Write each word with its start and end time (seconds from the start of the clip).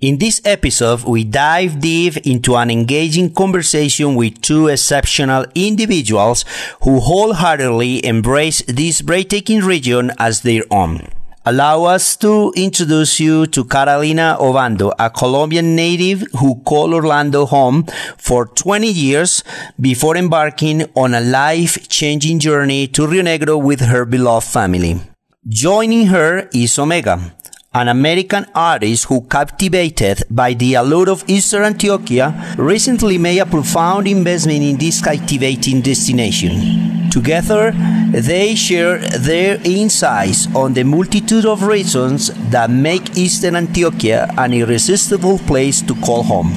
In 0.00 0.16
this 0.16 0.40
episode, 0.46 1.04
we 1.04 1.24
dive 1.24 1.78
deep 1.78 2.16
into 2.24 2.56
an 2.56 2.70
engaging 2.70 3.34
conversation 3.34 4.14
with 4.14 4.40
two 4.40 4.68
exceptional 4.68 5.44
individuals 5.54 6.46
who 6.84 7.00
wholeheartedly 7.00 8.02
embrace 8.06 8.62
this 8.62 9.02
breathtaking 9.02 9.60
region 9.60 10.10
as 10.18 10.40
their 10.40 10.62
own. 10.70 11.06
Allow 11.44 11.84
us 11.84 12.16
to 12.16 12.50
introduce 12.56 13.20
you 13.20 13.46
to 13.48 13.62
Catalina 13.62 14.38
Obando, 14.40 14.94
a 14.98 15.10
Colombian 15.10 15.76
native 15.76 16.24
who 16.38 16.62
called 16.62 16.94
Orlando 16.94 17.44
home 17.44 17.84
for 18.16 18.46
20 18.46 18.90
years 18.90 19.44
before 19.78 20.16
embarking 20.16 20.84
on 20.96 21.12
a 21.12 21.20
life-changing 21.20 22.38
journey 22.38 22.86
to 22.86 23.02
Rionegro 23.06 23.62
with 23.62 23.80
her 23.80 24.06
beloved 24.06 24.48
family. 24.48 24.98
Joining 25.46 26.06
her 26.06 26.48
is 26.54 26.78
Omega, 26.78 27.34
an 27.72 27.86
American 27.86 28.44
artist 28.52 29.04
who 29.04 29.20
captivated 29.20 30.24
by 30.28 30.52
the 30.54 30.74
allure 30.74 31.08
of 31.08 31.22
Eastern 31.28 31.62
Antioquia, 31.62 32.56
recently 32.58 33.16
made 33.16 33.38
a 33.38 33.46
profound 33.46 34.08
investment 34.08 34.60
in 34.60 34.76
this 34.76 35.00
captivating 35.00 35.80
destination. 35.80 37.08
Together, 37.10 37.70
they 38.10 38.56
share 38.56 38.98
their 39.20 39.60
insights 39.64 40.52
on 40.52 40.74
the 40.74 40.82
multitude 40.82 41.46
of 41.46 41.62
reasons 41.62 42.32
that 42.50 42.70
make 42.70 43.16
Eastern 43.16 43.54
Antioquia 43.54 44.36
an 44.36 44.52
irresistible 44.52 45.38
place 45.38 45.80
to 45.80 45.94
call 46.00 46.24
home. 46.24 46.52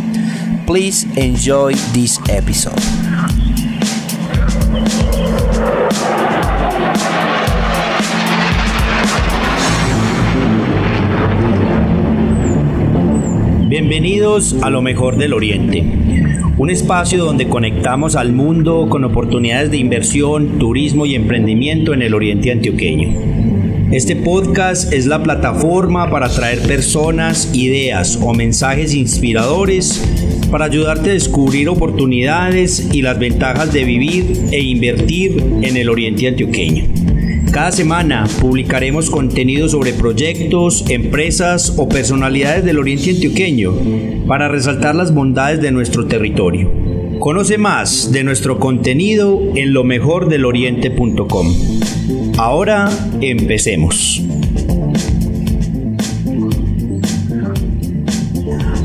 Please 0.65 1.03
enjoy 1.15 1.73
this 1.93 2.17
episode. 2.27 3.42
Bienvenidos 13.73 14.55
a 14.61 14.69
lo 14.69 14.83
mejor 14.83 15.17
del 15.17 15.33
Oriente, 15.33 15.83
un 16.59 16.69
espacio 16.69 17.25
donde 17.25 17.49
conectamos 17.49 18.15
al 18.15 18.31
mundo 18.31 18.85
con 18.87 19.03
oportunidades 19.03 19.71
de 19.71 19.77
inversión, 19.77 20.59
turismo 20.59 21.07
y 21.07 21.15
emprendimiento 21.15 21.91
en 21.91 22.03
el 22.03 22.13
Oriente 22.13 22.51
antioqueño. 22.51 23.89
Este 23.91 24.15
podcast 24.15 24.93
es 24.93 25.07
la 25.07 25.23
plataforma 25.23 26.11
para 26.11 26.29
traer 26.29 26.59
personas, 26.59 27.49
ideas 27.55 28.19
o 28.21 28.35
mensajes 28.35 28.93
inspiradores 28.93 30.07
para 30.51 30.65
ayudarte 30.65 31.09
a 31.09 31.13
descubrir 31.13 31.67
oportunidades 31.67 32.89
y 32.93 33.01
las 33.01 33.17
ventajas 33.17 33.73
de 33.73 33.85
vivir 33.85 34.49
e 34.51 34.61
invertir 34.61 35.43
en 35.63 35.77
el 35.77 35.89
Oriente 35.89 36.27
antioqueño. 36.27 37.12
Cada 37.53 37.71
semana 37.71 38.23
publicaremos 38.41 39.11
contenido 39.11 39.69
sobre 39.69 39.93
proyectos, 39.93 40.83
empresas 40.89 41.75
o 41.77 41.87
personalidades 41.87 42.65
del 42.65 42.79
Oriente 42.79 43.11
Antioqueño 43.11 44.25
para 44.27 44.47
resaltar 44.47 44.95
las 44.95 45.13
bondades 45.13 45.61
de 45.61 45.71
nuestro 45.71 46.07
territorio. 46.07 46.71
Conoce 47.19 47.59
más 47.59 48.11
de 48.11 48.23
nuestro 48.23 48.57
contenido 48.57 49.39
en 49.53 49.71
lo 49.71 49.83
mejor 49.83 50.29
del 50.29 50.45
oriente.com. 50.45 51.53
Ahora 52.39 52.89
empecemos. 53.21 54.19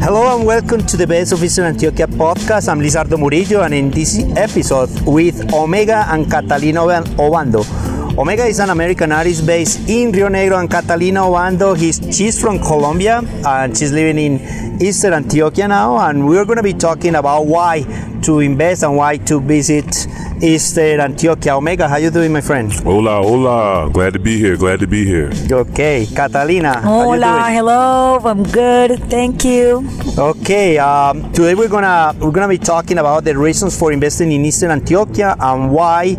Hello 0.02 0.36
and 0.36 0.46
welcome 0.46 0.84
to 0.84 0.98
the 0.98 1.06
Best 1.06 1.32
of 1.32 1.42
Eastern 1.42 1.74
Antioquia 1.74 2.06
podcast. 2.06 2.68
I'm 2.68 2.82
Lizardo 2.82 3.16
Murillo 3.16 3.62
and 3.62 3.72
in 3.72 3.90
this 3.90 4.18
episode 4.36 4.90
with 5.06 5.54
Omega 5.54 6.06
and 6.12 6.30
Catalina 6.30 6.82
Obando. 7.16 7.87
Omega 8.18 8.46
is 8.46 8.58
an 8.58 8.70
American 8.70 9.12
artist 9.12 9.46
based 9.46 9.88
in 9.88 10.10
Rionegro 10.10 10.58
and 10.58 10.68
Catalina 10.68 11.20
Obando. 11.20 11.78
He's, 11.78 12.00
she's 12.10 12.40
from 12.40 12.58
Colombia 12.58 13.22
and 13.46 13.78
she's 13.78 13.92
living 13.92 14.18
in 14.18 14.82
Eastern 14.82 15.12
Antioquia 15.12 15.68
now. 15.68 15.96
And 15.98 16.26
we're 16.26 16.44
going 16.44 16.56
to 16.56 16.64
be 16.64 16.72
talking 16.72 17.14
about 17.14 17.46
why 17.46 17.84
to 18.24 18.40
invest 18.40 18.82
and 18.82 18.96
why 18.96 19.18
to 19.18 19.40
visit 19.40 20.08
Eastern 20.42 20.98
Antioquia. 20.98 21.56
Omega, 21.56 21.86
how 21.86 21.98
you 21.98 22.10
doing, 22.10 22.32
my 22.32 22.40
friend? 22.40 22.72
Hola, 22.72 23.22
hola. 23.22 23.88
Glad 23.92 24.14
to 24.14 24.18
be 24.18 24.36
here. 24.36 24.56
Glad 24.56 24.80
to 24.80 24.88
be 24.88 25.04
here. 25.04 25.30
Okay, 25.48 26.08
Catalina. 26.12 26.80
Hola, 26.80 27.44
hello. 27.50 28.18
I'm 28.24 28.42
good. 28.42 28.98
Thank 29.04 29.44
you. 29.44 29.88
Okay, 30.18 30.76
um, 30.78 31.32
today 31.32 31.54
we're 31.54 31.68
gonna 31.68 32.16
we're 32.18 32.32
gonna 32.32 32.48
be 32.48 32.58
talking 32.58 32.98
about 32.98 33.22
the 33.22 33.38
reasons 33.38 33.78
for 33.78 33.92
investing 33.92 34.32
in 34.32 34.44
Eastern 34.44 34.70
Antioquia 34.76 35.36
and 35.38 35.70
why 35.70 36.16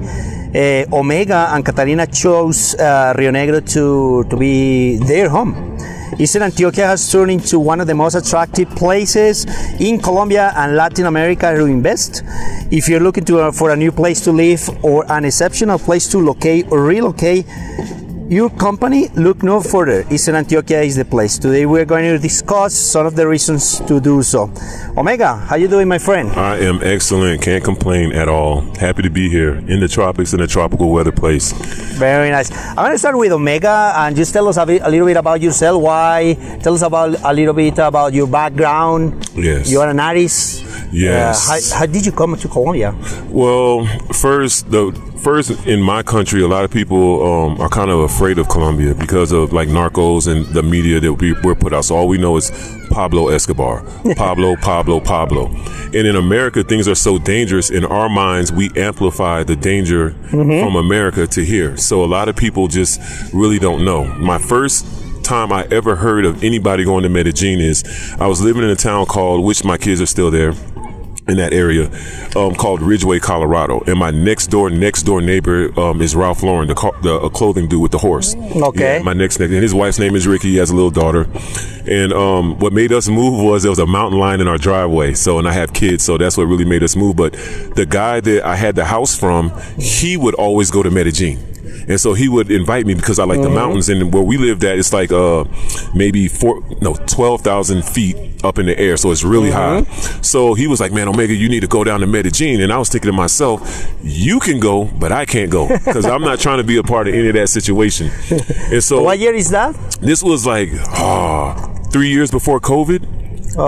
uh, 0.56 0.86
Omega 0.92 1.50
and 1.52 1.64
Catalina 1.64 2.08
chose 2.08 2.76
uh, 2.76 3.14
Rionegro 3.16 3.62
to, 3.74 4.24
to 4.30 4.38
be 4.38 4.98
their 4.98 5.30
home. 5.30 5.78
Eastern 6.18 6.42
Antioquia 6.42 6.86
has 6.86 7.12
turned 7.12 7.32
into 7.32 7.60
one 7.60 7.80
of 7.80 7.88
the 7.88 7.94
most 7.94 8.16
attractive 8.16 8.70
places 8.72 9.46
in 9.80 10.00
Colombia 10.02 10.52
and 10.56 10.76
Latin 10.76 11.06
America 11.06 11.56
to 11.56 11.66
invest. 11.66 12.24
If 12.72 12.90
you're 12.90 13.00
looking 13.00 13.26
to, 13.26 13.40
uh, 13.40 13.52
for 13.52 13.70
a 13.70 13.76
new 13.76 13.92
place 13.92 14.22
to 14.22 14.32
live 14.32 14.68
or 14.84 15.10
an 15.12 15.26
exceptional 15.26 15.80
place 15.80 16.08
to 16.10 16.20
locate 16.20 16.66
or 16.72 16.84
relocate, 16.84 17.46
your 18.30 18.50
company, 18.52 19.10
look 19.16 19.42
no 19.42 19.60
further. 19.60 20.06
Eastern 20.12 20.36
Antioquia 20.36 20.86
is 20.86 20.96
the 20.96 21.04
place. 21.04 21.40
Today 21.40 21.66
we're 21.66 21.86
going 21.86 22.04
to 22.04 22.20
discuss 22.20 22.76
some 22.76 23.08
of 23.08 23.16
the 23.16 23.28
reasons 23.28 23.80
to 23.88 24.00
do 24.00 24.22
so. 24.22 24.52
Omega, 24.96 25.36
how 25.36 25.56
you 25.56 25.68
doing, 25.68 25.88
my 25.88 25.98
friend? 25.98 26.30
I 26.34 26.58
am 26.60 26.80
excellent. 26.84 27.42
Can't 27.42 27.64
complain 27.64 28.12
at 28.12 28.30
all. 28.30 28.62
Happy 28.76 29.02
to 29.02 29.10
be 29.10 29.30
here 29.30 29.56
in 29.56 29.80
the 29.80 29.88
tropics 29.88 30.34
in 30.34 30.42
a 30.42 30.48
tropical 30.48 30.92
weather 30.92 31.12
place. 31.12 31.54
Very 31.98 32.30
nice. 32.30 32.52
I'm 32.52 32.76
going 32.76 32.92
to 32.92 33.00
start 33.00 33.18
with 33.18 33.32
Omega 33.32 33.94
and 33.98 34.16
just 34.16 34.32
tell 34.32 34.48
us 34.48 34.58
a, 34.58 34.66
bit, 34.66 34.84
a 34.84 34.90
little 34.90 35.08
bit 35.08 35.18
about 35.18 35.42
yourself. 35.42 35.82
Why? 35.82 36.38
Tell 36.62 36.76
us 36.76 36.84
about 36.84 37.20
a 37.24 37.34
little 37.34 37.56
bit 37.56 37.80
about 37.80 38.14
your 38.14 38.28
background. 38.28 39.28
Yes. 39.34 39.72
You 39.72 39.82
are 39.82 39.90
an 39.90 40.00
artist. 40.00 40.64
Yes. 40.92 41.50
Uh, 41.50 41.54
how, 41.54 41.80
how 41.80 41.86
did 41.88 42.06
you 42.06 42.12
come 42.12 42.36
to 42.36 42.48
Colombia? 42.48 42.96
Well, 43.30 43.88
first 44.14 44.70
the 44.70 45.09
first 45.20 45.66
in 45.68 45.82
my 45.82 46.04
country, 46.04 46.42
a 46.42 46.48
lot 46.48 46.64
of 46.64 46.72
people 46.72 47.24
um, 47.24 47.62
are 47.62 47.70
kind 47.70 47.92
of 47.92 48.00
afraid 48.00 48.38
of 48.40 48.48
Colombia 48.50 48.96
because 48.96 49.32
of 49.32 49.54
like 49.54 49.68
narcos 49.68 50.28
and 50.28 50.46
the 50.48 50.64
media 50.64 51.00
that 51.00 51.14
we, 51.14 51.34
we're 51.44 51.56
put 51.56 51.74
out. 51.74 51.86
So 51.86 51.96
all 51.96 52.08
we 52.08 52.18
know 52.18 52.38
is 52.38 52.52
Pablo 52.90 53.30
Escobar, 53.30 53.84
Pablo, 54.16 54.56
Pablo, 54.56 55.00
Pablo. 55.00 55.48
And 55.48 56.08
in 56.08 56.16
America, 56.16 56.64
things 56.64 56.88
are 56.88 56.96
so 56.96 57.18
dangerous. 57.18 57.70
In 57.70 57.86
our 57.86 58.10
minds, 58.10 58.52
we 58.52 58.70
amplify 58.76 59.44
the 59.44 59.56
danger 59.56 60.12
from 60.30 60.76
America 60.76 61.28
to 61.28 61.44
here. 61.44 61.78
So 61.78 62.04
a 62.04 62.08
lot 62.08 62.30
of 62.30 62.36
people 62.36 62.68
just 62.68 63.02
really 63.34 63.60
don't 63.60 63.84
know. 63.84 64.06
My 64.06 64.38
first 64.38 64.86
time 65.24 65.52
I 65.54 65.68
ever 65.70 65.96
heard 65.96 66.26
of 66.26 66.44
anybody 66.44 66.84
going 66.84 67.04
to 67.04 67.10
Medellin 67.10 67.60
is 67.60 67.84
I 68.20 68.26
was 68.26 68.42
living 68.42 68.64
in 68.64 68.70
a 68.70 68.76
town 68.76 69.06
called, 69.06 69.46
which 69.46 69.64
my 69.64 69.78
kids 69.78 70.02
are 70.02 70.08
still 70.08 70.32
there 70.32 70.54
in 71.30 71.38
that 71.38 71.54
area 71.54 71.90
um, 72.36 72.56
called 72.56 72.82
Ridgway, 72.82 73.20
Colorado. 73.20 73.82
And 73.88 73.98
my 73.98 74.12
next 74.12 74.48
door, 74.48 74.70
next 74.70 75.04
door 75.04 75.22
neighbor 75.22 75.78
um, 75.80 76.02
is 76.02 76.16
Ralph 76.16 76.44
Lauren, 76.44 76.68
the, 76.68 76.76
car, 76.76 76.92
the 77.02 77.16
uh, 77.16 77.30
clothing 77.30 77.68
dude 77.68 77.82
with 77.82 77.92
the 77.92 77.98
horse. 77.98 78.36
Okay. 78.36 78.98
Yeah, 78.98 79.04
my 79.04 79.14
next 79.14 79.40
next, 79.40 79.54
and 79.54 79.62
his 79.62 79.74
wife's 79.74 80.00
name 80.00 80.16
is 80.16 80.28
Ricky. 80.28 80.50
He 80.50 80.58
has 80.58 80.70
a 80.70 80.76
little 80.76 80.92
daughter. 80.92 81.28
And 81.88 82.14
um, 82.14 82.60
what 82.60 82.74
made 82.74 82.92
us 82.92 83.08
move 83.08 83.44
was 83.44 83.64
there 83.64 83.72
was 83.72 83.80
a 83.80 83.86
mountain 83.86 84.20
lion 84.20 84.42
in 84.42 84.48
our 84.48 84.58
driveway. 84.58 85.14
So, 85.14 85.40
and 85.40 85.48
I 85.48 85.54
have 85.54 85.74
kids, 85.74 86.04
so 86.04 86.18
that's 86.18 86.38
what 86.38 86.44
really 86.44 86.66
made 86.66 86.84
us 86.84 86.96
move. 86.96 87.16
But 87.16 87.34
the 87.34 87.86
guy 87.88 88.20
that 88.20 88.46
I 88.46 88.56
had 88.56 88.76
the 88.76 88.86
house 88.86 89.18
from, 89.18 89.52
he 89.78 90.18
would 90.18 90.36
always 90.36 90.72
go 90.72 90.84
to 90.84 90.92
Medellin. 90.92 91.40
And 91.88 92.00
so 92.00 92.14
he 92.14 92.28
would 92.30 92.52
invite 92.52 92.86
me 92.86 92.94
because 92.94 93.18
I 93.20 93.24
like 93.26 93.42
the 93.42 93.50
mountains 93.50 93.90
and 93.90 94.14
where 94.14 94.24
we 94.24 94.38
lived 94.38 94.64
at, 94.64 94.78
it's 94.78 94.94
like 94.94 95.12
uh 95.12 95.44
maybe 95.96 96.28
four 96.28 96.62
no 96.82 96.94
twelve 97.08 97.42
thousand 97.42 97.84
feet 97.84 98.16
up 98.44 98.58
in 98.60 98.66
the 98.68 98.78
air, 98.80 98.96
so 98.98 99.12
it's 99.12 99.24
really 99.24 99.52
high. 99.52 99.84
So 100.22 100.54
he 100.54 100.68
was 100.68 100.80
like, 100.80 100.92
"Man, 100.94 101.08
Omega, 101.08 101.34
you 101.34 101.50
need 101.50 101.60
to 101.62 101.68
go 101.68 101.84
down 101.84 102.00
to 102.02 102.08
Medellin." 102.08 102.62
And 102.62 102.72
I 102.72 102.78
was 102.78 102.90
thinking 102.90 103.10
to 103.12 103.18
myself, 103.18 103.60
"You 104.04 104.40
can 104.40 104.60
go, 104.60 104.86
but 104.86 105.12
I 105.12 105.26
can't 105.26 105.52
go 105.52 105.68
because 105.68 106.06
I'm 106.06 106.22
not 106.22 106.40
trying 106.40 106.58
to 106.60 106.64
be 106.64 106.78
a 106.78 106.84
part 106.84 107.08
of 107.08 107.14
any 107.14 107.28
of 107.28 107.34
that 107.36 107.50
situation." 107.50 108.10
And 108.72 108.84
so 108.84 109.02
What 109.02 109.18
year 109.20 109.34
is 109.34 109.50
that? 109.50 109.76
this 110.02 110.22
was 110.24 110.46
like 110.46 110.70
ah 110.98 111.56
three 111.92 112.10
years 112.10 112.30
before 112.32 112.60
COVID, 112.60 113.02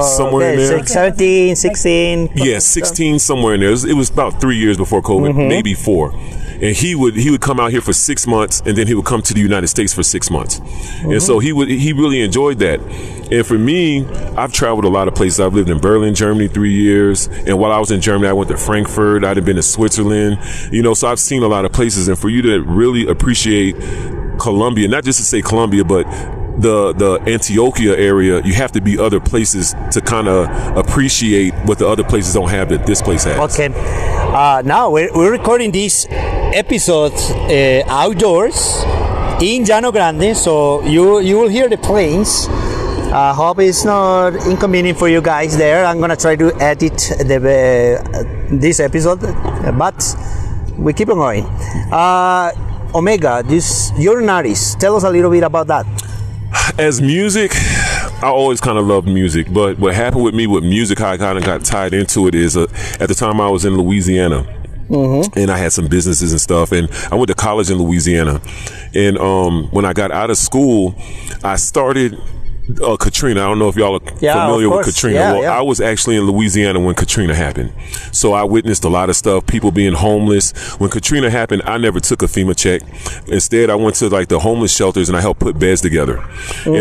somewhere 0.03 0.51
in 0.53 0.59
there. 0.59 0.77
six- 0.79 0.93
17, 0.93 1.55
16. 1.55 2.29
Yeah, 2.35 2.59
16 2.59 3.19
somewhere 3.19 3.55
in 3.55 3.59
there. 3.61 3.69
It 3.69 3.71
was, 3.71 3.85
it 3.85 3.93
was 3.95 4.09
about 4.09 4.39
three 4.39 4.57
years 4.57 4.77
before 4.77 5.01
COVID, 5.01 5.35
maybe 5.35 5.73
four. 5.73 6.13
And 6.61 6.75
he 6.75 6.93
would 6.93 7.15
he 7.15 7.31
would 7.31 7.41
come 7.41 7.59
out 7.59 7.71
here 7.71 7.81
for 7.81 7.93
six 7.93 8.27
months, 8.27 8.61
and 8.65 8.77
then 8.77 8.87
he 8.87 8.93
would 8.93 9.05
come 9.05 9.21
to 9.23 9.33
the 9.33 9.41
United 9.41 9.67
States 9.67 9.93
for 9.93 10.03
six 10.03 10.29
months. 10.29 10.61
And 11.01 11.21
so 11.21 11.39
he 11.39 11.51
would 11.51 11.67
he 11.67 11.91
really 11.91 12.21
enjoyed 12.21 12.59
that. 12.59 12.79
And 13.31 13.45
for 13.45 13.57
me, 13.57 14.05
I've 14.37 14.53
traveled 14.53 14.85
a 14.85 14.89
lot 14.89 15.07
of 15.07 15.15
places. 15.15 15.39
I've 15.39 15.53
lived 15.53 15.69
in 15.69 15.79
Berlin, 15.79 16.13
Germany, 16.13 16.47
three 16.49 16.73
years. 16.73 17.27
And 17.27 17.57
while 17.57 17.71
I 17.71 17.79
was 17.79 17.89
in 17.89 18.01
Germany, 18.01 18.27
I 18.27 18.33
went 18.33 18.49
to 18.49 18.57
Frankfurt. 18.57 19.23
I'd 19.23 19.37
have 19.37 19.45
been 19.45 19.55
to 19.55 19.63
Switzerland. 19.63 20.37
You 20.71 20.83
know, 20.83 20.93
so 20.93 21.07
I've 21.07 21.19
seen 21.19 21.41
a 21.41 21.47
lot 21.47 21.65
of 21.65 21.71
places. 21.71 22.07
And 22.07 22.19
for 22.19 22.29
you 22.29 22.41
to 22.43 22.59
really 22.59 23.07
appreciate 23.07 23.75
Colombia, 24.37 24.87
not 24.87 25.03
just 25.03 25.17
to 25.19 25.25
say 25.25 25.41
Colombia, 25.41 25.83
but 25.83 26.03
the 26.57 26.93
the 26.93 27.19
Antioquia 27.19 27.97
area, 27.97 28.41
you 28.43 28.53
have 28.53 28.71
to 28.73 28.81
be 28.81 28.99
other 28.99 29.19
places 29.19 29.73
to 29.91 30.01
kind 30.01 30.27
of 30.27 30.47
appreciate 30.77 31.53
what 31.65 31.79
the 31.79 31.87
other 31.87 32.03
places 32.03 32.33
don't 32.33 32.49
have 32.49 32.69
that 32.69 32.85
this 32.85 33.01
place 33.01 33.23
has. 33.23 33.39
Okay. 33.53 33.69
Uh, 34.33 34.61
now 34.63 34.91
we're, 34.91 35.11
we're 35.13 35.31
recording 35.31 35.71
this 35.71 36.05
episode 36.53 37.13
uh, 37.49 37.83
outdoors 37.87 38.83
in 39.41 39.63
Llano 39.65 39.91
Grande, 39.91 40.35
so 40.35 40.81
you 40.83 41.19
you 41.19 41.37
will 41.39 41.49
hear 41.49 41.69
the 41.69 41.77
planes. 41.77 42.47
I 43.13 43.33
hope 43.33 43.59
it's 43.59 43.83
not 43.83 44.35
inconvenient 44.47 44.97
for 44.97 45.09
you 45.09 45.21
guys 45.21 45.57
there. 45.57 45.85
I'm 45.85 45.99
gonna 45.99 46.15
try 46.15 46.35
to 46.35 46.53
edit 46.61 46.97
the 47.19 47.99
uh, 47.99 48.57
this 48.57 48.79
episode, 48.79 49.21
but 49.77 50.15
we 50.77 50.93
keep 50.93 51.09
on 51.09 51.17
going. 51.17 51.45
Uh, 51.91 52.51
Omega, 52.93 53.43
this 53.45 53.91
you're 53.97 54.19
an 54.19 54.29
artist. 54.29 54.79
Tell 54.79 54.95
us 54.95 55.03
a 55.03 55.09
little 55.09 55.31
bit 55.31 55.43
about 55.43 55.67
that. 55.67 55.85
As 56.77 57.01
music, 57.01 57.51
I 58.21 58.27
always 58.27 58.59
kind 58.61 58.77
of 58.77 58.85
loved 58.85 59.07
music, 59.07 59.51
but 59.51 59.79
what 59.79 59.95
happened 59.95 60.23
with 60.23 60.35
me 60.35 60.47
with 60.47 60.63
music, 60.63 60.99
how 60.99 61.11
I 61.11 61.17
kind 61.17 61.37
of 61.37 61.43
got 61.43 61.63
tied 61.63 61.93
into 61.93 62.27
it 62.27 62.35
is 62.35 62.55
uh, 62.57 62.67
at 62.99 63.07
the 63.07 63.15
time 63.15 63.39
I 63.41 63.49
was 63.49 63.65
in 63.65 63.77
Louisiana. 63.77 64.45
Mm-hmm. 64.91 65.39
And 65.39 65.49
I 65.49 65.57
had 65.57 65.71
some 65.71 65.87
businesses 65.87 66.31
and 66.31 66.41
stuff, 66.41 66.71
and 66.71 66.89
I 67.11 67.15
went 67.15 67.29
to 67.29 67.35
college 67.35 67.69
in 67.69 67.77
Louisiana. 67.77 68.41
And 68.93 69.17
um, 69.17 69.69
when 69.71 69.85
I 69.85 69.93
got 69.93 70.11
out 70.11 70.29
of 70.29 70.37
school, 70.37 70.95
I 71.43 71.55
started 71.55 72.19
uh, 72.83 72.95
Katrina. 72.97 73.41
I 73.41 73.43
don't 73.45 73.59
know 73.59 73.69
if 73.69 73.75
y'all 73.75 73.95
are 73.95 74.13
Yeah, 74.21 74.45
familiar 74.45 74.69
with. 74.69 74.85
Katrina. 74.85 75.15
Yeah, 75.19 75.31
well, 75.33 75.41
yeah. 75.43 75.57
I 75.57 75.61
was 75.61 75.81
actually 75.81 76.15
in 76.17 76.23
Louisiana 76.23 76.79
when 76.79 76.95
Katrina 76.95 77.35
happened. 77.35 77.73
So 78.11 78.33
I 78.33 78.43
witnessed 78.43 78.83
a 78.83 78.89
lot 78.89 79.09
of 79.09 79.15
stuff, 79.15 79.45
people 79.47 79.71
being 79.71 79.93
homeless. 79.93 80.53
When 80.79 80.89
Katrina 80.89 81.29
happened, 81.29 81.63
I 81.65 81.77
never 81.77 81.99
took 81.99 82.21
a 82.21 82.25
FEMA 82.25 82.55
check. 82.57 82.81
Instead, 83.27 83.69
I 83.69 83.75
went 83.75 83.95
to 83.97 84.09
like 84.09 84.27
the 84.29 84.39
homeless 84.39 84.75
shelters 84.75 85.09
and 85.09 85.17
I 85.17 85.21
helped 85.21 85.39
put 85.39 85.57
beds 85.59 85.81
together. 85.81 86.17
And 86.17 86.27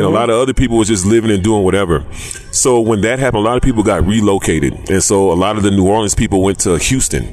Mm-hmm. 0.01 0.05
a 0.05 0.09
lot 0.09 0.31
of 0.31 0.37
other 0.37 0.55
people 0.55 0.77
was 0.79 0.89
just 0.89 1.05
living 1.07 1.31
and 1.31 1.43
doing 1.43 1.65
whatever. 1.65 2.05
So 2.53 2.81
when 2.81 3.01
that 3.03 3.19
happened, 3.19 3.45
a 3.45 3.49
lot 3.49 3.57
of 3.57 3.63
people 3.63 3.83
got 3.83 4.05
relocated. 4.07 4.91
And 4.91 5.03
so 5.03 5.33
a 5.33 5.35
lot 5.35 5.57
of 5.57 5.63
the 5.63 5.71
New 5.71 5.87
Orleans 5.89 6.15
people 6.15 6.43
went 6.43 6.59
to 6.61 6.79
Houston. 6.79 7.25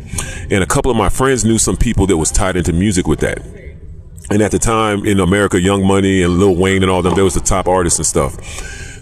And 0.49 0.63
a 0.63 0.67
couple 0.67 0.89
of 0.91 0.97
my 0.97 1.09
friends 1.09 1.43
knew 1.45 1.57
some 1.57 1.77
people 1.77 2.07
that 2.07 2.17
was 2.17 2.31
tied 2.31 2.55
into 2.55 2.73
music 2.73 3.07
with 3.07 3.19
that. 3.19 3.39
And 4.29 4.41
at 4.41 4.51
the 4.51 4.59
time 4.59 5.05
in 5.05 5.19
America, 5.19 5.59
Young 5.59 5.85
Money 5.85 6.21
and 6.21 6.37
Lil 6.37 6.55
Wayne 6.55 6.83
and 6.83 6.91
all 6.91 7.01
them, 7.01 7.15
they 7.15 7.21
was 7.21 7.33
the 7.33 7.39
top 7.39 7.67
artists 7.67 7.99
and 7.99 8.05
stuff. 8.05 8.33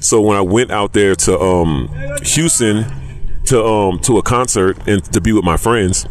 So 0.03 0.21
when 0.21 0.37
I 0.37 0.41
went 0.41 0.71
out 0.71 0.93
there 0.93 1.15
to 1.15 1.39
um, 1.39 1.89
Houston 2.23 2.85
to 3.45 3.63
um, 3.63 3.99
to 3.99 4.17
a 4.17 4.23
concert 4.23 4.77
and 4.87 5.03
to 5.13 5.21
be 5.21 5.33
with 5.33 5.43
my 5.43 5.57
friends, 5.57 6.05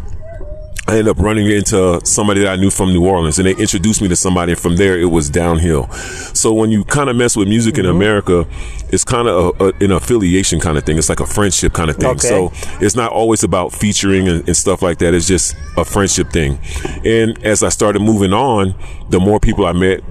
I 0.87 0.99
ended 0.99 1.09
up 1.09 1.19
running 1.19 1.51
into 1.51 1.99
somebody 2.05 2.41
that 2.43 2.53
I 2.53 2.57
knew 2.57 2.69
from 2.71 2.93
New 2.93 3.07
Orleans, 3.07 3.39
and 3.39 3.47
they 3.47 3.55
introduced 3.57 4.03
me 4.03 4.09
to 4.09 4.17
somebody. 4.17 4.53
And 4.53 4.61
from 4.61 4.77
there, 4.77 4.99
it 4.99 5.07
was 5.07 5.31
downhill. 5.31 5.89
So 6.35 6.53
when 6.53 6.71
you 6.71 6.85
kind 6.85 7.09
of 7.09 7.17
mess 7.17 7.37
with 7.37 7.49
music 7.49 7.75
Mm-hmm. 7.77 7.87
in 7.87 7.97
America, 7.97 8.47
it's 8.91 9.03
kind 9.03 9.27
of 9.27 9.59
a, 9.61 9.65
a, 9.65 9.73
an 9.81 9.93
affiliation 9.93 10.61
kind 10.61 10.77
of 10.77 10.85
thing. 10.85 10.99
It's 10.99 11.09
like 11.09 11.21
a 11.21 11.27
friendship 11.27 11.73
kind 11.73 11.89
of 11.89 11.97
thing. 11.97 12.11
Okay. 12.11 12.29
So 12.29 12.53
it's 12.85 12.95
not 12.95 13.11
always 13.13 13.43
about 13.43 13.73
featuring 13.73 14.29
and, 14.29 14.47
and 14.47 14.57
stuff 14.57 14.83
like 14.83 14.99
that. 14.99 15.15
It's 15.15 15.27
just 15.27 15.57
a 15.79 15.85
friendship 15.87 16.31
thing. 16.31 16.59
And 17.05 17.43
as 17.45 17.63
I 17.63 17.71
started 17.71 18.01
moving 18.01 18.35
on, 18.35 18.75
the 19.09 19.19
more 19.19 19.41
people 19.41 19.65
I 19.65 19.73
met, 19.73 20.03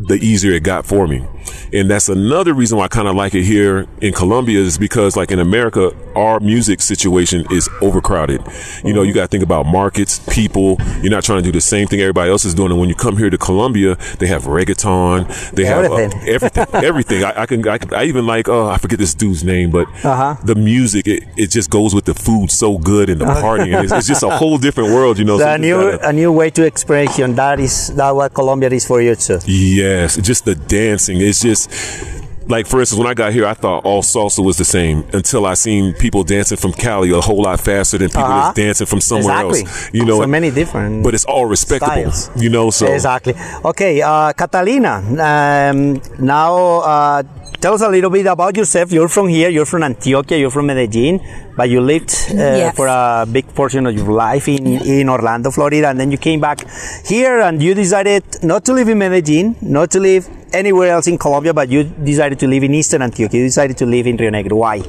the 0.00 0.14
easier 0.14 0.52
it 0.52 0.64
got 0.64 0.84
for 0.84 1.06
me. 1.06 1.24
And 1.72 1.90
that's 1.90 2.08
another 2.08 2.54
reason 2.54 2.78
why 2.78 2.84
I 2.84 2.88
kind 2.88 3.08
of 3.08 3.14
like 3.16 3.34
it 3.34 3.44
here 3.44 3.86
in 4.00 4.12
Colombia 4.12 4.58
is 4.60 4.78
because 4.78 5.16
like 5.16 5.30
in 5.30 5.38
America, 5.38 5.92
our 6.16 6.40
music 6.40 6.80
situation 6.80 7.44
is 7.50 7.68
overcrowded. 7.80 8.42
You 8.84 8.92
know, 8.94 9.02
you 9.02 9.12
got 9.12 9.22
to 9.22 9.28
think 9.28 9.44
about 9.44 9.66
markets, 9.66 10.20
people. 10.32 10.76
You're 11.02 11.10
not 11.10 11.24
trying 11.24 11.38
to 11.42 11.44
do 11.44 11.52
the 11.52 11.60
same 11.60 11.86
thing 11.86 12.00
everybody 12.00 12.30
else 12.30 12.44
is 12.44 12.54
doing. 12.54 12.70
And 12.70 12.80
when 12.80 12.88
you 12.88 12.94
come 12.94 13.16
here 13.16 13.30
to 13.30 13.38
Colombia, 13.38 13.96
they 14.18 14.26
have 14.26 14.44
reggaeton, 14.44 15.52
they 15.52 15.64
have 15.64 15.90
uh, 15.90 15.94
Everything. 15.94 16.28
everything, 16.28 16.66
everything. 16.84 17.24
I, 17.24 17.42
I 17.42 17.46
can, 17.46 17.66
I 17.68 17.78
can, 17.78 17.94
I 17.94 18.04
even 18.04 18.26
like, 18.26 18.48
oh, 18.48 18.66
I 18.68 18.78
forget 18.78 18.98
this 18.98 19.14
dude's 19.14 19.44
name, 19.44 19.70
but 19.70 19.86
Uh-huh. 20.04 20.36
the 20.44 20.54
music, 20.54 21.06
it, 21.06 21.24
it 21.36 21.50
just 21.50 21.70
goes 21.70 21.94
with 21.94 22.04
the 22.04 22.14
food 22.14 22.50
so 22.50 22.78
good 22.78 23.08
and 23.10 23.20
the 23.20 23.26
party. 23.26 23.72
and 23.72 23.84
it's, 23.84 23.92
it's 23.92 24.06
just 24.06 24.22
a 24.22 24.30
whole 24.30 24.58
different 24.58 24.90
world, 24.90 25.18
you 25.18 25.24
know. 25.24 25.38
so 25.38 25.48
a 25.48 25.58
new 25.58 25.90
a 26.02 26.12
new 26.12 26.32
way 26.32 26.50
to 26.50 26.64
expression. 26.64 27.34
That 27.34 27.60
is 27.60 27.94
that 27.96 28.10
what 28.14 28.34
Colombia 28.34 28.70
is 28.70 28.86
for 28.86 29.00
you 29.02 29.14
too. 29.14 29.38
Yes, 29.46 30.16
just 30.16 30.44
the 30.44 30.54
dancing. 30.54 31.20
It's 31.44 31.68
just 31.68 32.48
like, 32.48 32.66
for 32.66 32.80
instance, 32.80 32.98
when 32.98 33.06
I 33.06 33.14
got 33.14 33.32
here, 33.32 33.46
I 33.46 33.54
thought 33.54 33.84
all 33.84 34.02
salsa 34.02 34.42
was 34.44 34.56
the 34.56 34.64
same 34.64 35.04
until 35.12 35.44
I 35.46 35.54
seen 35.54 35.92
people 35.94 36.24
dancing 36.24 36.56
from 36.56 36.72
Cali 36.72 37.10
a 37.12 37.20
whole 37.20 37.42
lot 37.42 37.60
faster 37.60 37.98
than 37.98 38.08
people 38.08 38.22
Uh-huh. 38.24 38.40
that's 38.52 38.56
dancing 38.56 38.86
from 38.86 39.00
somewhere 39.00 39.44
Exactly. 39.46 39.60
else. 39.62 39.90
You 39.92 40.04
know, 40.06 40.20
So 40.22 40.26
many 40.26 40.50
different 40.50 41.04
but 41.04 41.14
it's 41.14 41.26
all 41.26 41.46
respectable. 41.46 42.10
styles. 42.10 42.30
You 42.42 42.48
know, 42.50 42.70
so 42.70 42.86
Exactly. 42.86 43.34
Okay, 43.64 44.00
uh, 44.02 44.32
Catalina. 44.32 44.94
Um, 45.30 46.00
now, 46.18 46.54
uh, 46.80 47.22
tell 47.60 47.74
us 47.74 47.82
a 47.82 47.88
little 47.90 48.10
bit 48.10 48.26
about 48.26 48.56
yourself. 48.56 48.90
You're 48.92 49.08
from 49.16 49.28
here. 49.28 49.50
You're 49.50 49.66
from 49.66 49.82
Antioquia. 49.82 50.38
You're 50.40 50.50
from 50.58 50.66
Medellin, 50.66 51.20
but 51.56 51.68
you 51.68 51.80
lived 51.82 52.10
uh, 52.30 52.34
Yes. 52.34 52.74
for 52.76 52.86
a 52.88 53.26
big 53.30 53.46
portion 53.54 53.86
of 53.86 53.94
your 53.94 54.10
life 54.10 54.48
in, 54.48 54.66
in 54.66 55.08
Orlando, 55.10 55.50
Florida, 55.50 55.88
and 55.90 56.00
then 56.00 56.10
you 56.10 56.16
came 56.18 56.40
back 56.40 56.58
here, 57.04 57.40
and 57.40 57.62
you 57.62 57.74
decided 57.74 58.24
not 58.42 58.64
to 58.64 58.72
live 58.72 58.88
in 58.88 58.98
Medellin, 58.98 59.54
not 59.60 59.90
to 59.90 60.00
live 60.00 60.24
anywhere 60.52 60.90
else 60.92 61.06
in 61.06 61.18
Colombia, 61.18 61.54
but 61.54 61.68
you 61.68 61.84
decided 61.84 62.38
to 62.40 62.46
live 62.46 62.62
in 62.62 62.74
Eastern 62.74 63.02
Antioquia. 63.02 63.34
You 63.34 63.44
decided 63.44 63.76
to 63.78 63.86
live 63.86 64.06
in 64.06 64.16
Rionegro. 64.16 64.52
Why? 64.52 64.82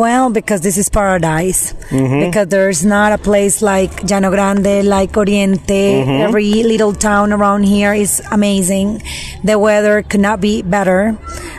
Well, 0.00 0.30
because 0.30 0.62
this 0.62 0.78
is 0.78 0.88
paradise. 0.88 1.74
Mm-hmm. 1.92 2.24
Because 2.24 2.48
there's 2.48 2.86
not 2.86 3.12
a 3.12 3.18
place 3.18 3.60
like 3.60 4.08
Llano 4.08 4.30
Grande, 4.30 4.82
like 4.82 5.14
Oriente. 5.14 6.00
Mm-hmm. 6.00 6.24
Every 6.24 6.62
little 6.62 6.94
town 6.94 7.34
around 7.34 7.64
here 7.64 7.92
is 7.92 8.22
amazing. 8.32 9.02
The 9.44 9.58
weather 9.58 10.00
could 10.00 10.20
not 10.20 10.40
be 10.40 10.62
better. 10.62 11.18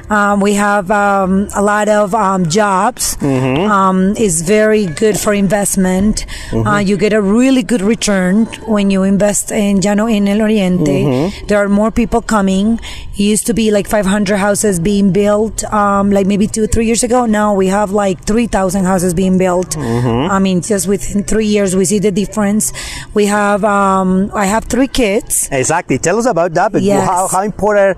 Um, 0.10 0.42
we 0.42 0.56
have 0.56 0.90
um, 0.90 1.50
a 1.56 1.62
lot 1.62 1.88
of 1.88 2.16
um, 2.16 2.50
jobs. 2.50 3.16
Mm-hmm. 3.18 3.72
Um, 3.72 4.16
it's 4.18 4.42
very 4.42 4.88
good 4.88 5.20
for 5.20 5.34
investment. 5.34 6.26
Uh, 6.52 6.80
you 6.84 6.98
get 6.98 7.14
a 7.14 7.22
really 7.22 7.62
good 7.62 7.82
return 7.82 8.46
when 8.66 8.90
you 8.90 9.04
invest 9.04 9.52
in 9.52 9.82
Llano 9.82 10.08
in 10.08 10.28
El 10.28 10.42
Oriente. 10.42 11.04
Mm-hmm. 11.06 11.46
There 11.46 11.60
are 11.60 11.70
more 11.70 11.92
people 11.92 12.22
coming. 12.22 12.80
It 13.14 13.20
used 13.20 13.46
to 13.48 13.54
be 13.54 13.72
like 13.72 13.88
500 13.88 14.38
houses 14.38 14.80
being 14.80 15.14
built, 15.14 15.64
um, 15.66 16.10
like 16.10 16.26
maybe 16.26 16.48
two, 16.48 16.66
three 16.66 16.88
years 16.88 17.04
ago. 17.04 17.26
Now 17.26 17.54
we 17.54 17.68
have 17.68 17.92
like 17.92 18.26
3,000 18.31 18.86
houses 18.86 19.13
being 19.13 19.38
built. 19.38 19.72
Mm-hmm. 19.75 20.31
I 20.31 20.39
mean, 20.39 20.62
just 20.62 20.88
within 20.88 21.24
three 21.31 21.48
years, 21.56 21.75
we 21.75 21.83
see 21.92 22.00
the 22.00 22.12
difference. 22.12 22.72
We 23.13 23.25
have, 23.28 23.62
um, 23.66 24.31
I 24.33 24.45
have 24.45 24.63
three 24.66 24.88
kids. 24.88 25.50
Exactly. 25.51 25.98
Tell 25.98 26.18
us 26.22 26.25
about 26.36 26.54
that. 26.57 26.72
But 26.72 26.81
Yes. 26.81 27.06
how, 27.07 27.28
how 27.28 27.42
important 27.44 27.98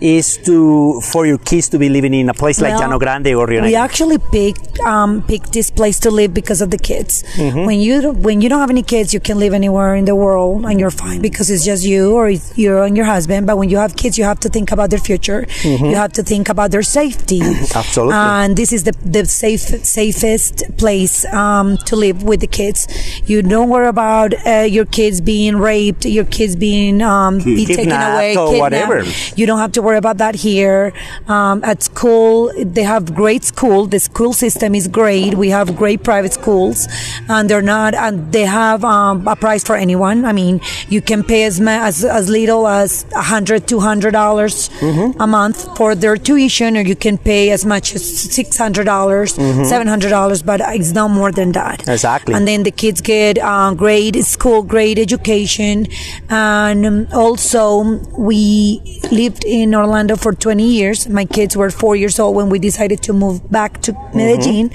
is 0.00 0.26
to 0.46 1.00
for 1.10 1.26
your 1.26 1.38
kids 1.50 1.68
to 1.70 1.76
be 1.78 1.88
living 1.88 2.14
in 2.14 2.28
a 2.28 2.34
place 2.42 2.60
like 2.60 2.70
Well, 2.70 2.82
Llano 2.82 2.98
Grande 3.00 3.32
or 3.34 3.46
Rio 3.50 3.62
We 3.64 3.74
actually 3.74 4.18
picked 4.18 4.78
um, 4.92 5.22
picked 5.30 5.50
this 5.58 5.70
place 5.78 5.98
to 6.04 6.10
live 6.20 6.32
because 6.40 6.60
of 6.62 6.70
the 6.70 6.78
kids. 6.90 7.24
Mm-hmm. 7.34 7.64
When 7.68 7.78
you 7.86 7.96
don't- 8.02 8.22
when 8.28 8.40
you 8.42 8.48
don't 8.50 8.60
have 8.66 8.70
any 8.78 8.84
kids, 8.94 9.08
you 9.16 9.20
can 9.28 9.36
live 9.44 9.54
anywhere 9.62 9.92
in 10.00 10.04
the 10.10 10.14
world 10.24 10.64
and 10.68 10.78
you're 10.80 10.96
fine 11.06 11.20
because 11.28 11.46
it's 11.50 11.64
just 11.70 11.82
you 11.92 12.02
or 12.18 12.24
it's 12.34 12.46
you 12.56 12.78
and 12.86 12.96
your 12.96 13.06
husband. 13.14 13.42
But 13.48 13.56
when 13.60 13.68
you 13.72 13.78
have 13.84 13.92
kids, 14.02 14.14
you 14.20 14.24
have 14.32 14.38
to 14.46 14.48
think 14.56 14.68
about 14.76 14.88
their 14.92 15.02
future. 15.10 15.40
You 15.64 15.96
have 16.04 16.12
to 16.18 16.22
think 16.32 16.48
about 16.54 16.68
their 16.74 16.86
safety. 17.00 17.40
Mm-hmm. 17.40 17.78
Absolutely. 17.82 18.14
And 18.38 18.50
this 18.60 18.70
is 18.76 18.82
the 18.88 18.94
the 19.16 19.22
safe 19.26 19.57
safest 19.58 20.62
place 20.76 21.24
um, 21.26 21.76
to 21.78 21.96
live 21.96 22.22
with 22.22 22.40
the 22.40 22.46
kids. 22.46 22.86
You 23.28 23.42
don't 23.42 23.68
worry 23.68 23.88
about 23.88 24.34
uh, 24.46 24.60
your 24.68 24.84
kids 24.84 25.20
being 25.20 25.56
raped, 25.56 26.04
your 26.04 26.24
kids 26.24 26.56
being 26.56 27.02
um, 27.02 27.38
be 27.38 27.66
taken 27.66 27.90
away, 27.92 28.36
or 28.36 28.48
kidnapped. 28.52 28.60
whatever. 28.60 29.02
You 29.36 29.46
don't 29.46 29.58
have 29.58 29.72
to 29.72 29.82
worry 29.82 29.98
about 29.98 30.18
that 30.18 30.34
here. 30.34 30.92
Um, 31.28 31.62
at 31.64 31.82
school, 31.82 32.52
they 32.56 32.82
have 32.82 33.14
great 33.14 33.44
school. 33.44 33.86
The 33.86 33.98
school 34.00 34.32
system 34.32 34.74
is 34.74 34.88
great. 34.88 35.34
We 35.34 35.50
have 35.50 35.76
great 35.76 36.02
private 36.04 36.32
schools, 36.32 36.88
and 37.28 37.48
they're 37.50 37.62
not, 37.62 37.94
and 37.94 38.32
they 38.32 38.44
have 38.46 38.84
um, 38.84 39.26
a 39.26 39.36
price 39.36 39.64
for 39.64 39.76
anyone. 39.76 40.24
I 40.24 40.32
mean, 40.32 40.60
you 40.88 41.00
can 41.02 41.22
pay 41.22 41.44
as 41.44 41.60
ma- 41.60 41.84
as, 41.86 42.04
as 42.04 42.28
little 42.28 42.66
as 42.66 43.04
a 43.14 43.22
hundred, 43.22 43.66
two 43.68 43.80
hundred 43.80 44.12
dollars 44.12 44.68
Mm-hmm. 44.78 45.20
a 45.20 45.26
month 45.26 45.76
for 45.76 45.94
their 45.94 46.16
tuition, 46.16 46.76
or 46.76 46.80
you 46.80 46.94
can 46.96 47.18
pay 47.18 47.50
as 47.50 47.64
much 47.64 47.94
as 47.94 48.02
six 48.32 48.56
hundred 48.56 48.84
dollars, 48.84 49.36
hundred 49.56 50.10
dollars, 50.10 50.42
but 50.42 50.60
it's 50.60 50.92
not 50.92 51.10
more 51.10 51.32
than 51.32 51.52
that. 51.52 51.80
Mm-hmm. 51.80 51.90
Exactly. 51.90 52.34
And 52.34 52.46
then 52.46 52.62
the 52.62 52.70
kids 52.70 53.00
get 53.00 53.38
uh, 53.38 53.74
great 53.74 54.16
school, 54.24 54.62
great 54.62 54.98
education, 54.98 55.86
and 56.28 56.86
um, 56.86 57.06
also 57.12 57.82
we 58.16 58.80
lived 59.10 59.44
in 59.44 59.74
Orlando 59.74 60.16
for 60.16 60.32
20 60.32 60.62
years. 60.66 61.08
My 61.08 61.24
kids 61.24 61.56
were 61.56 61.70
four 61.70 61.96
years 61.96 62.18
old 62.18 62.36
when 62.36 62.48
we 62.48 62.58
decided 62.58 63.02
to 63.02 63.12
move 63.12 63.50
back 63.50 63.80
to 63.82 63.92
Medellin, 64.14 64.70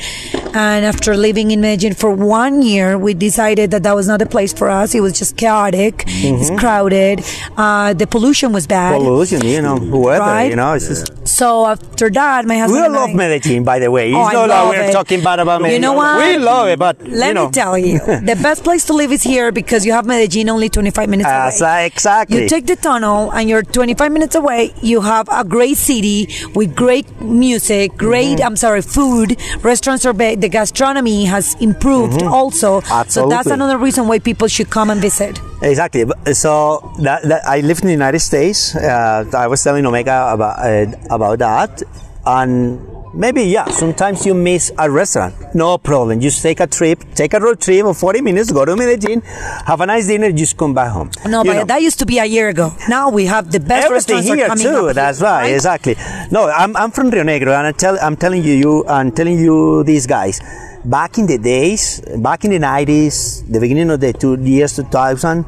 and 0.54 0.86
after 0.86 1.16
living 1.16 1.52
in 1.52 1.62
Medellin 1.62 1.94
for 1.94 2.12
one 2.12 2.62
year, 2.62 2.98
we 2.98 3.14
decided 3.14 3.72
that 3.72 3.84
that 3.84 3.96
was 3.96 4.08
not 4.08 4.22
a 4.22 4.26
place 4.26 4.54
for 4.54 4.70
us. 4.70 4.96
It 4.96 5.02
was 5.02 5.18
just 5.18 5.38
chaotic, 5.38 6.04
it's 6.08 6.50
crowded, 6.60 7.24
uh, 7.58 7.94
the 7.94 8.08
pollution 8.08 8.52
was 8.54 8.68
bad. 8.68 8.98
Pollution, 8.98 9.46
you 9.46 9.62
know, 9.62 9.76
weather, 9.78 10.20
Right? 10.24 10.50
you 10.50 10.56
know, 10.56 10.74
it's 10.74 10.88
just. 10.88 11.28
So 11.28 11.66
after 11.66 12.10
that, 12.12 12.46
my 12.46 12.56
We 12.56 12.60
husband 12.62 12.86
and 12.86 12.94
love 12.94 13.10
I- 13.10 13.14
Medellin, 13.14 13.64
by 13.64 13.80
the 13.80 13.90
way. 13.92 14.10
It's 14.10 14.18
Oh, 14.18 14.22
I 14.22 14.34
not 14.34 14.48
that 14.48 14.63
love 14.66 14.76
we're 14.76 14.90
it. 14.90 14.92
talking 14.94 15.24
bad 15.24 15.40
about 15.40 15.62
Medellin. 15.62 15.74
You 15.76 15.80
know 15.88 15.94
what? 15.94 16.18
We 16.20 16.38
love 16.38 16.68
it, 16.68 16.80
but 16.80 17.02
Let 17.08 17.28
you 17.30 17.34
know. 17.34 17.46
me 17.48 17.52
tell 17.52 17.78
you, 17.78 18.00
the 18.00 18.38
best 18.42 18.64
place 18.64 18.84
to 18.86 18.94
live 18.94 19.12
is 19.12 19.24
here 19.24 19.52
because 19.52 19.86
you 19.86 19.92
have 19.94 20.06
Medellin 20.06 20.50
only 20.50 20.70
25 20.70 21.10
minutes 21.10 21.30
As- 21.30 21.62
away. 21.62 21.86
exactly. 21.86 22.44
You 22.44 22.50
take 22.50 22.66
the 22.66 22.76
tunnel 22.76 23.32
and 23.32 23.50
you're 23.50 23.64
25 23.64 24.12
minutes 24.12 24.36
away. 24.36 24.74
You 24.82 25.02
have 25.02 25.28
a 25.32 25.44
great 25.44 25.78
city 25.78 26.28
with 26.56 26.76
great 26.76 27.06
music, 27.22 27.96
great, 27.98 28.24
Mm-hmm. 28.38 28.46
I'm 28.48 28.56
sorry, 28.56 28.82
food. 28.82 29.38
Restaurants 29.64 30.06
are 30.06 30.14
big. 30.14 30.42
The 30.42 30.50
gastronomy 30.50 31.26
has 31.26 31.56
improved 31.62 32.22
also. 32.24 32.82
Absolutely. 32.82 33.10
So 33.10 33.28
that's 33.30 33.48
Mm-hmm. 33.48 33.54
Another 33.62 33.78
reason 33.78 34.08
why 34.08 34.20
people 34.20 34.48
should 34.48 34.70
come 34.70 34.90
and 34.90 35.00
visit. 35.02 35.40
Exactly. 35.62 36.06
So 36.34 36.94
that, 37.00 37.24
that 37.24 37.42
I 37.48 37.60
lived 37.62 37.82
in 37.82 37.88
the 37.88 37.94
United 37.94 38.20
States. 38.20 38.76
Uh, 38.76 39.26
I 39.36 39.48
was 39.48 39.64
telling 39.64 39.86
Omega 39.86 40.30
about 40.34 40.60
uh, 40.60 40.92
about 41.10 41.40
that. 41.40 41.84
and 42.26 42.80
maybe 43.14 43.44
yeah 43.44 43.66
sometimes 43.70 44.26
you 44.26 44.34
miss 44.34 44.72
a 44.80 44.90
restaurant 44.90 45.34
no 45.54 45.78
problem 45.78 46.20
just 46.20 46.42
take 46.42 46.60
a 46.60 46.68
trip 46.68 47.00
take 47.14 47.34
a 47.34 47.40
road 47.40 47.60
trip 47.62 47.86
of 47.86 47.96
40 47.98 48.22
minutes 48.22 48.52
go 48.52 48.66
to 48.66 48.76
medellin 48.76 49.22
have 49.70 49.82
a 49.82 49.86
nice 49.86 50.08
dinner 50.08 50.32
just 50.32 50.58
come 50.58 50.74
back 50.74 50.92
home 50.92 51.10
No, 51.28 51.44
You 51.44 51.52
but 51.52 51.54
know. 51.60 51.66
that 51.66 51.82
used 51.82 52.00
to 52.00 52.06
be 52.06 52.18
a 52.20 52.26
year 52.26 52.50
ago. 52.50 52.72
Now 52.90 53.10
we 53.10 53.26
have 53.26 53.52
the 53.52 53.60
best 53.60 53.86
Everything 53.86 53.94
restaurants 54.18 54.30
are 54.30 54.36
here 54.36 54.48
coming 54.48 54.64
too. 54.66 54.90
up 54.90 54.96
That's 54.96 55.20
here, 55.20 55.28
right, 55.28 55.50
exactly. 55.54 55.96
No, 56.32 56.50
I'm, 56.50 56.76
I'm 56.76 56.92
from 56.92 57.12
Rionegro, 57.12 57.54
and 57.58 57.68
I 57.68 57.72
tell 57.72 57.98
I'm 58.02 58.16
telling 58.16 58.44
you, 58.44 58.54
you 58.54 58.86
I'm 58.88 59.12
telling 59.12 59.38
you 59.40 59.84
these 59.84 60.06
guys. 60.08 60.40
Back 60.86 61.18
in 61.18 61.26
the 61.28 61.38
days, 61.38 62.02
back 62.18 62.44
in 62.46 62.52
the 62.52 62.60
90s, 62.60 63.50
the 63.52 63.60
beginning 63.60 63.90
of 63.90 64.00
the 64.02 64.12
two 64.14 64.36
years 64.42 64.76
2000, 64.76 65.46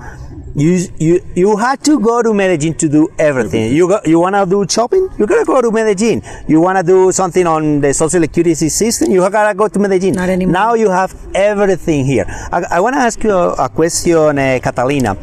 you 0.56 0.88
you 0.98 1.20
you 1.36 1.58
had 1.58 1.84
to 1.84 2.00
go 2.00 2.22
to 2.24 2.34
Medellin 2.34 2.74
to 2.76 2.88
do 2.88 3.10
everything. 3.20 3.74
You 3.74 3.88
go, 3.90 4.00
you 4.06 4.20
wanna 4.20 4.46
do 4.46 4.66
shopping? 4.70 5.10
You 5.20 5.28
gotta 5.28 5.44
go 5.44 5.62
to 5.62 5.70
Medellin. 5.70 6.22
You 6.48 6.62
wanna 6.62 6.82
do 6.82 7.12
something 7.12 7.46
on 7.46 7.82
the 7.82 7.94
social 7.94 8.22
security 8.22 8.56
system? 8.56 9.12
You 9.12 9.20
gotta 9.30 9.54
go 9.54 9.68
to 9.68 9.80
Medellin. 9.80 10.14
Not 10.14 10.30
anymore. 10.30 10.54
Now 10.54 10.74
you 10.76 10.90
have 10.90 11.14
everything 11.36 12.06
here. 12.06 12.26
I, 12.52 12.64
I 12.72 12.80
wanna 12.80 12.98
ask 12.98 13.22
you 13.24 13.32
a, 13.32 13.54
a 13.54 13.70
question, 13.70 14.40
uh, 14.40 14.60
Catalina. 14.64 15.18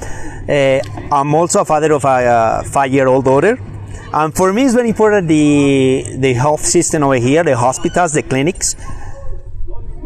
Uh, 0.48 0.80
I'm 1.10 1.34
also 1.34 1.62
a 1.62 1.64
father 1.64 1.92
of 1.94 2.04
a 2.04 2.08
uh, 2.08 2.62
five-year-old 2.64 3.24
daughter. 3.24 3.58
And 4.12 4.34
for 4.34 4.52
me, 4.52 4.64
it's 4.64 4.74
very 4.74 4.90
important 4.90 5.28
the 5.28 6.04
the 6.18 6.34
health 6.34 6.60
system 6.60 7.04
over 7.04 7.16
here, 7.16 7.42
the 7.42 7.56
hospitals, 7.56 8.12
the 8.12 8.22
clinics. 8.22 8.76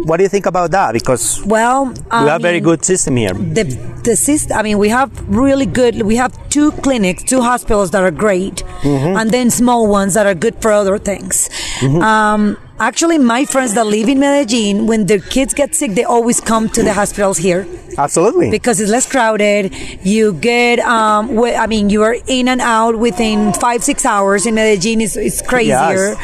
What 0.05 0.19
do 0.19 0.23
you 0.23 0.29
think 0.29 0.47
about 0.47 0.71
that? 0.73 0.93
Because 0.93 1.43
Well, 1.45 1.87
we 1.87 1.95
I 2.11 2.29
have 2.33 2.43
very 2.43 2.61
good 2.61 2.85
system 2.85 3.17
here. 3.17 3.33
the 3.35 3.65
the 4.05 4.15
system. 4.17 4.57
I 4.59 4.63
mean, 4.63 4.79
we 4.79 4.89
have 4.91 5.11
really 5.29 5.67
good. 5.67 6.03
We 6.03 6.17
have 6.17 6.33
two 6.49 6.71
clinics, 6.85 7.23
two 7.25 7.41
hospitals 7.41 7.91
that 7.91 8.03
are 8.03 8.11
great, 8.13 8.63
Mm-hmm. 8.83 9.17
and 9.19 9.31
then 9.31 9.51
small 9.51 9.89
ones 9.89 10.15
that 10.15 10.27
are 10.27 10.35
good 10.35 10.55
for 10.63 10.71
other 10.71 10.99
things. 10.99 11.49
Um, 11.83 12.57
actually, 12.79 13.19
my 13.19 13.45
friends 13.45 13.75
that 13.75 13.87
live 13.87 14.09
in 14.09 14.19
Medellin, 14.21 14.87
when 14.87 15.07
their 15.07 15.19
kids 15.21 15.55
get 15.55 15.75
sick, 15.75 15.93
they 15.95 16.05
always 16.05 16.41
come 16.41 16.69
to 16.71 16.83
the 16.83 16.93
hospitals 16.93 17.39
here 17.39 17.67
Absolutely. 17.99 18.51
because 18.51 18.81
it's 18.81 18.91
less 18.91 19.09
crowded. 19.11 19.75
You 20.05 20.35
get, 20.35 20.79
um, 20.81 21.29
wi- 21.29 21.55
I 21.57 21.67
mean, 21.67 21.91
you 21.91 22.03
are 22.03 22.17
in 22.27 22.49
and 22.49 22.61
out 22.61 22.99
within 22.99 23.53
five 23.55 23.83
six 23.83 24.05
hours. 24.05 24.47
In 24.47 24.55
Medellin, 24.55 25.01
it's, 25.01 25.17
it's 25.17 25.43
crazier, 25.43 26.17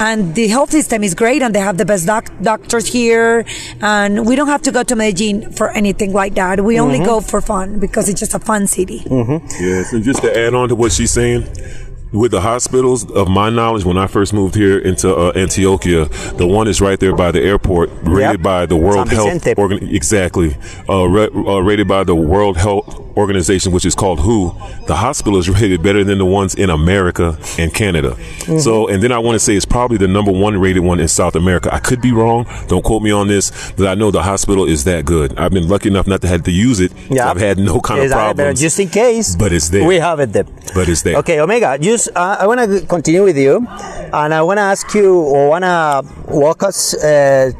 and 0.00 0.34
the 0.34 0.48
health 0.48 0.70
system 0.70 1.04
is 1.04 1.14
great, 1.14 1.42
and 1.42 1.54
they 1.54 1.60
have 1.60 1.76
the 1.78 1.84
best 1.84 2.06
doc- 2.06 2.30
doctors 2.42 2.86
here. 2.86 3.44
And 3.80 4.26
we 4.26 4.36
don't 4.36 4.48
have 4.48 4.62
to 4.62 4.72
go 4.72 4.82
to 4.82 4.96
Medellin 4.96 5.52
for 5.52 5.70
anything 5.70 6.12
like 6.12 6.34
that. 6.34 6.62
We 6.64 6.80
only 6.80 6.98
go 7.00 7.20
for 7.20 7.40
fun 7.40 7.78
because 7.78 8.08
it's 8.08 8.20
just 8.20 8.34
a 8.34 8.38
fun 8.38 8.66
city. 8.66 9.04
Yes, 9.60 9.92
and 9.92 10.02
just 10.04 10.22
to 10.22 10.36
add 10.36 10.54
on 10.54 10.68
to 10.70 10.74
what 10.74 10.92
she's 10.92 11.10
saying, 11.10 11.46
with 12.12 12.30
the 12.30 12.40
hospitals, 12.40 13.10
of 13.12 13.28
my 13.28 13.50
knowledge, 13.50 13.84
when 13.84 13.98
I 13.98 14.06
first 14.06 14.32
moved 14.32 14.54
here 14.54 14.78
into 14.78 15.14
uh, 15.14 15.32
Antioquia, 15.32 16.08
the 16.36 16.46
one 16.46 16.68
is 16.68 16.80
right 16.80 16.98
there 16.98 17.14
by 17.14 17.30
the 17.32 17.40
airport, 17.40 17.90
rated 18.02 18.18
Yep. 18.38 18.42
by 18.42 18.66
the 18.66 18.76
World 18.76 19.08
Health. 19.10 19.46
Organ. 19.58 19.88
Exactly, 19.94 20.56
uh, 20.88 21.06
ra- 21.08 21.28
uh, 21.34 21.60
rated 21.60 21.86
by 21.88 22.04
the 22.04 22.14
World 22.14 22.56
Health 22.56 23.04
Organization, 23.16 23.72
which 23.72 23.84
is 23.84 23.94
called 23.94 24.20
WHO. 24.20 24.54
The 24.86 24.94
hospital 24.96 25.38
is 25.38 25.50
rated 25.50 25.82
better 25.82 26.04
than 26.04 26.18
the 26.18 26.24
ones 26.24 26.54
in 26.54 26.70
America 26.70 27.36
and 27.58 27.72
Canada. 27.74 28.10
Mm-hmm. 28.10 28.58
So, 28.58 28.88
and 28.88 29.02
then 29.02 29.10
I 29.12 29.18
want 29.18 29.34
to 29.34 29.40
say 29.40 29.54
it's 29.56 29.66
probably 29.66 29.96
the 29.98 30.06
number 30.08 30.30
one 30.30 30.56
rated 30.58 30.82
one 30.84 31.00
in 31.00 31.08
South 31.08 31.34
America. 31.34 31.72
I 31.74 31.78
could 31.80 32.00
be 32.00 32.12
wrong. 32.12 32.46
Don't 32.68 32.82
quote 32.84 33.02
me 33.02 33.10
on 33.10 33.26
this, 33.28 33.72
but 33.72 33.86
I 33.88 33.94
know 33.94 34.10
the 34.10 34.22
hospital 34.22 34.64
is 34.66 34.84
that 34.84 35.04
good. 35.04 35.36
I've 35.36 35.50
been 35.52 35.68
lucky 35.68 35.88
enough 35.88 36.06
not 36.06 36.20
to 36.22 36.28
have 36.28 36.44
to 36.44 36.52
use 36.52 36.78
it. 36.80 36.92
so 36.92 36.96
Yeah. 37.14 37.28
I've 37.30 37.38
had 37.38 37.58
no 37.58 37.80
kind 37.80 38.02
of 38.04 38.10
problems. 38.10 38.60
Just 38.60 38.78
in 38.80 38.88
case. 38.88 39.34
But 39.36 39.52
it's 39.52 39.68
there. 39.68 39.84
We 39.86 39.96
have 39.96 40.20
it 40.20 40.32
there. 40.32 40.44
But 40.74 40.88
it's 40.88 41.02
there. 41.02 41.16
Okay, 41.18 41.40
Omega, 41.40 41.76
uh, 42.14 42.36
I 42.38 42.46
want 42.46 42.60
to 42.60 42.86
continue 42.86 43.24
with 43.24 43.36
you, 43.36 43.66
and 43.66 44.32
I 44.32 44.42
want 44.42 44.58
to 44.58 44.62
ask 44.62 44.94
you, 44.94 45.12
or 45.18 45.48
want 45.50 45.64
to 45.64 46.02
walk 46.32 46.62
us 46.62 46.94
uh, 46.94 47.50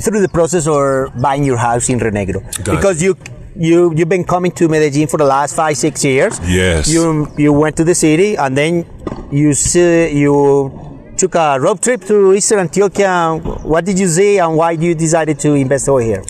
through 0.00 0.20
the 0.20 0.28
process 0.28 0.66
of 0.66 1.20
buying 1.20 1.44
your 1.44 1.56
house 1.56 1.88
in 1.88 1.98
Rionegro, 1.98 2.42
Gotcha. 2.42 2.70
because 2.76 3.02
you. 3.02 3.16
You 3.56 3.94
you've 3.94 4.08
been 4.08 4.24
coming 4.24 4.50
to 4.58 4.66
Medellin 4.68 5.06
for 5.06 5.16
the 5.16 5.24
last 5.24 5.54
five 5.54 5.76
six 5.76 6.02
years. 6.04 6.40
Yes. 6.42 6.92
You 6.92 7.28
you 7.38 7.52
went 7.52 7.76
to 7.76 7.84
the 7.84 7.94
city 7.94 8.34
and 8.34 8.58
then 8.58 8.84
you 9.30 9.54
see, 9.54 10.10
you 10.10 10.34
took 11.16 11.36
a 11.36 11.60
road 11.60 11.80
trip 11.80 12.02
to 12.06 12.34
Eastern 12.34 12.66
Antioquia. 12.66 13.62
What 13.62 13.84
did 13.84 13.96
you 14.00 14.08
see 14.08 14.38
and 14.38 14.56
why 14.56 14.72
you 14.72 14.96
decided 14.96 15.38
to 15.38 15.54
invest 15.54 15.88
over 15.88 16.00
here? 16.00 16.24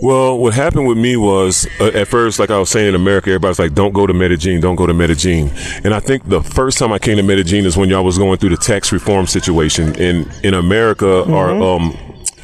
Well, 0.00 0.38
what 0.38 0.54
happened 0.54 0.86
with 0.86 0.96
me 0.96 1.16
was 1.16 1.66
uh, 1.80 1.86
at 1.88 2.06
first, 2.06 2.38
like 2.38 2.50
I 2.50 2.58
was 2.58 2.70
saying 2.70 2.88
in 2.88 2.94
America, 2.94 3.30
everybody's 3.30 3.58
like, 3.58 3.74
"Don't 3.74 3.92
go 3.92 4.06
to 4.06 4.14
Medellin, 4.14 4.60
don't 4.60 4.76
go 4.76 4.86
to 4.86 4.94
Medellin." 4.94 5.50
And 5.82 5.92
I 5.92 6.00
think 6.00 6.28
the 6.28 6.42
first 6.42 6.78
time 6.78 6.92
I 6.92 6.98
came 6.98 7.16
to 7.16 7.22
Medellin 7.22 7.66
is 7.66 7.76
when 7.76 7.88
y'all 7.88 8.04
was 8.04 8.16
going 8.16 8.38
through 8.38 8.50
the 8.50 8.56
tax 8.56 8.92
reform 8.92 9.26
situation. 9.26 9.94
In 9.96 10.30
in 10.44 10.54
America, 10.54 11.24
our 11.32 11.50
um 11.50 11.96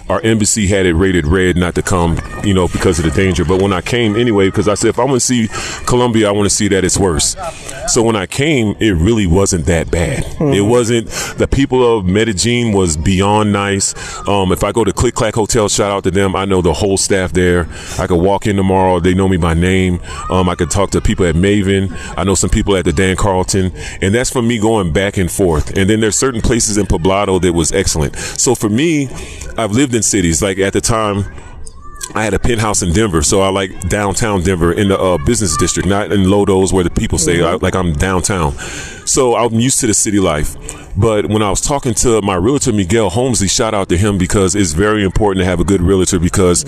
our 0.09 0.21
embassy 0.23 0.67
had 0.67 0.87
it 0.87 0.95
rated 0.95 1.27
red 1.27 1.57
not 1.57 1.75
to 1.77 1.83
come, 1.83 2.19
you 2.45 2.53
know, 2.55 2.69
because 2.69 2.99
of 2.99 3.05
the 3.05 3.11
danger. 3.11 3.45
But 3.45 3.63
when 3.63 3.73
I 3.73 3.81
came 3.81 4.17
anyway, 4.17 4.47
because 4.47 4.69
I 4.69 4.75
said 4.75 4.89
if 4.89 4.99
I 4.99 5.05
want 5.05 5.17
to 5.17 5.21
see 5.21 5.49
Colombia, 5.87 6.29
I 6.29 6.33
want 6.33 6.47
to 6.47 6.55
see 6.55 6.69
that 6.69 6.85
it's 6.85 6.99
worse. 6.99 7.37
So 7.89 8.03
when 8.03 8.17
I 8.17 8.27
came, 8.27 8.77
it 8.81 8.93
really 8.93 9.27
wasn't 9.27 9.67
that 9.67 9.91
bad. 9.91 10.25
It 10.41 10.63
wasn't. 10.63 11.09
The 11.39 11.49
people 11.49 11.99
of 11.99 12.05
Medellin 12.05 12.73
was 12.73 12.97
beyond 12.97 13.53
nice. 13.53 13.95
Um, 14.29 14.53
if 14.53 14.63
I 14.63 14.73
go 14.73 14.85
to 14.85 14.93
Click 14.93 15.15
Clack 15.15 15.35
Hotel, 15.35 15.69
shout 15.69 15.91
out 15.91 16.05
to 16.05 16.11
them. 16.11 16.37
I 16.37 16.45
know 16.45 16.61
the 16.63 16.73
whole 16.73 16.97
staff 16.97 17.33
there. 17.33 17.67
I 17.99 18.07
could 18.07 18.21
walk 18.21 18.47
in 18.47 18.57
tomorrow. 18.57 19.01
They 19.01 19.15
know 19.15 19.29
me 19.29 19.37
by 19.37 19.55
name. 19.55 20.01
Um, 20.31 20.49
I 20.49 20.55
could 20.55 20.71
talk 20.71 20.91
to 20.91 21.01
people 21.01 21.27
at 21.27 21.35
Maven. 21.35 21.91
I 22.17 22.25
know 22.25 22.35
some 22.35 22.51
people 22.51 22.77
at 22.77 22.85
the 22.85 22.93
Dann 22.93 23.17
Carlton, 23.17 23.73
and 24.03 24.15
that's 24.15 24.31
from 24.31 24.47
me 24.49 24.59
going 24.59 24.93
back 24.93 25.17
and 25.17 25.31
forth. 25.31 25.77
And 25.77 25.89
then 25.89 26.01
there's 26.01 26.17
certain 26.17 26.41
places 26.41 26.77
in 26.77 26.87
Poblado 26.87 27.41
that 27.41 27.53
was 27.53 27.73
excellent. 27.73 28.17
So 28.17 28.55
for 28.55 28.69
me, 28.69 29.09
I've 29.57 29.73
lived 29.73 29.94
in 29.95 30.03
cities 30.03 30.43
like 30.43 30.59
at 30.59 30.73
the 30.73 30.81
time. 30.81 31.25
I 32.15 32.23
had 32.23 32.35
a 32.35 32.39
penthouse 32.39 32.83
in 32.83 32.93
Denver, 32.93 33.23
so 33.23 33.41
I 33.41 33.49
like 33.49 33.89
downtown 33.89 34.43
Denver 34.43 34.73
in 34.73 34.89
the 34.89 34.99
uh, 34.99 35.17
business 35.25 35.57
district, 35.57 35.89
not 35.89 36.13
in 36.13 36.25
Lodos 36.25 36.71
where 36.71 36.85
the 36.85 36.91
people 36.91 37.17
say 37.17 37.43
I, 37.43 37.55
like 37.55 37.75
I'm 37.75 37.95
downtown. 37.95 38.53
So 39.07 39.35
I'm 39.35 39.55
used 39.55 39.81
to 39.81 39.87
the 39.87 39.95
city 39.95 40.21
life. 40.21 40.55
But 40.97 41.27
when 41.27 41.43
I 41.43 41.51
was 41.51 41.61
talking 41.61 41.95
to 41.95 42.23
my 42.23 42.37
realtor 42.37 42.73
Miguel 42.73 43.11
Holmesley, 43.11 43.51
shout 43.51 43.75
out 43.75 43.89
to 43.89 43.97
him 43.97 44.19
because 44.19 44.55
it's 44.55 44.73
very 44.73 45.05
important 45.05 45.43
to 45.43 45.45
have 45.45 45.61
a 45.61 45.65
good 45.65 45.81
realtor 45.81 46.19
because 46.19 46.65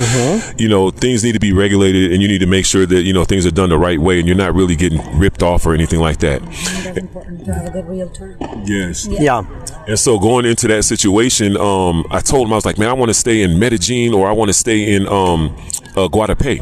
you 0.58 0.68
know 0.68 0.90
things 0.90 1.22
need 1.24 1.32
to 1.32 1.40
be 1.40 1.52
regulated 1.52 2.12
and 2.12 2.22
you 2.22 2.28
need 2.28 2.38
to 2.38 2.46
make 2.46 2.66
sure 2.66 2.86
that 2.86 3.02
you 3.02 3.12
know 3.12 3.24
things 3.24 3.46
are 3.46 3.50
done 3.50 3.68
the 3.68 3.78
right 3.78 3.98
way 3.98 4.18
and 4.18 4.26
you're 4.26 4.36
not 4.36 4.54
really 4.54 4.76
getting 4.76 5.00
ripped 5.18 5.42
off 5.42 5.66
or 5.66 5.74
anything 5.74 6.00
like 6.00 6.18
that. 6.18 6.42
It's 6.42 6.98
important 6.98 7.44
to 7.46 7.54
have 7.54 7.66
a 7.66 7.70
good 7.70 7.86
realtor. 7.86 8.36
Yes. 8.64 9.06
Yeah. 9.06 9.42
And 9.86 9.98
so 9.98 10.18
going 10.18 10.46
into 10.46 10.66
that 10.68 10.84
situation, 10.84 11.56
um, 11.56 12.04
I 12.10 12.20
told 12.20 12.46
him 12.46 12.52
I 12.52 12.56
was 12.56 12.66
like, 12.66 12.78
man, 12.78 12.88
I 12.88 12.92
want 12.92 13.10
to 13.10 13.14
stay 13.14 13.42
in 13.42 13.58
Medellin 13.58 14.14
or 14.14 14.28
I 14.28 14.32
want 14.32 14.48
to 14.48 14.52
stay 14.52 14.94
in 14.94 15.06
um, 15.06 15.56
uh, 15.96 16.08
Guadalupe. 16.08 16.58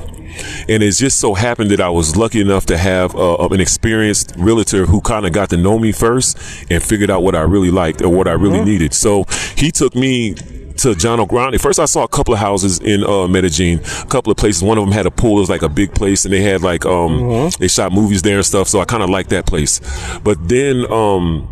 And 0.69 0.83
it 0.83 0.93
just 0.93 1.21
so 1.21 1.35
happened 1.35 1.71
that 1.71 1.81
I 1.81 1.89
was 1.91 2.17
lucky 2.17 2.41
enough 2.41 2.67
to 2.67 2.77
have 2.77 3.15
uh, 3.15 3.49
an 3.51 3.61
experienced 3.61 4.35
realtor 4.37 4.87
who 4.87 5.01
kind 5.01 5.27
of 5.27 5.33
got 5.33 5.51
to 5.51 5.57
know 5.57 5.79
me 5.79 5.93
first 5.93 6.39
and 6.71 6.83
figured 6.83 7.11
out 7.11 7.23
what 7.23 7.37
I 7.37 7.43
really 7.43 7.71
liked 7.71 8.03
or 8.03 8.09
what 8.09 8.27
I 8.27 8.33
really 8.33 8.65
needed. 8.65 8.95
So 8.95 9.25
he 9.57 9.71
took 9.71 9.95
me 9.95 10.35
to 10.79 10.95
Llano 10.95 11.25
Grande. 11.27 11.61
First, 11.61 11.79
I 11.79 11.85
saw 11.85 12.03
a 12.03 12.09
couple 12.09 12.35
of 12.35 12.41
houses 12.41 12.81
in 12.81 13.05
uh, 13.05 13.29
Medellin, 13.29 13.81
a 14.03 14.07
couple 14.07 14.31
of 14.33 14.37
places. 14.37 14.63
One 14.63 14.77
of 14.77 14.85
them 14.85 14.93
had 14.93 15.07
a 15.07 15.11
pool. 15.11 15.37
It 15.37 15.41
was 15.41 15.51
like 15.51 15.63
a 15.63 15.69
big 15.69 15.95
place, 15.95 16.25
and 16.25 16.35
they 16.35 16.43
had 16.43 16.63
like 16.63 16.85
um, 16.85 17.51
they 17.59 17.69
shot 17.69 17.93
movies 17.93 18.23
there 18.23 18.37
and 18.37 18.47
stuff. 18.47 18.69
So 18.69 18.81
I 18.81 18.85
kind 18.85 19.03
of 19.03 19.09
liked 19.09 19.31
that 19.31 19.47
place. 19.47 19.81
But 20.25 20.49
then 20.49 20.91
um, 20.91 21.49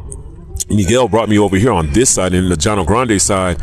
Miguel 0.69 1.09
brought 1.09 1.29
me 1.29 1.39
over 1.39 1.57
here 1.57 1.73
on 1.73 1.93
this 1.93 2.11
side, 2.11 2.35
in 2.35 2.49
the 2.49 2.57
Llano 2.57 2.85
Grande 2.85 3.21
side, 3.23 3.61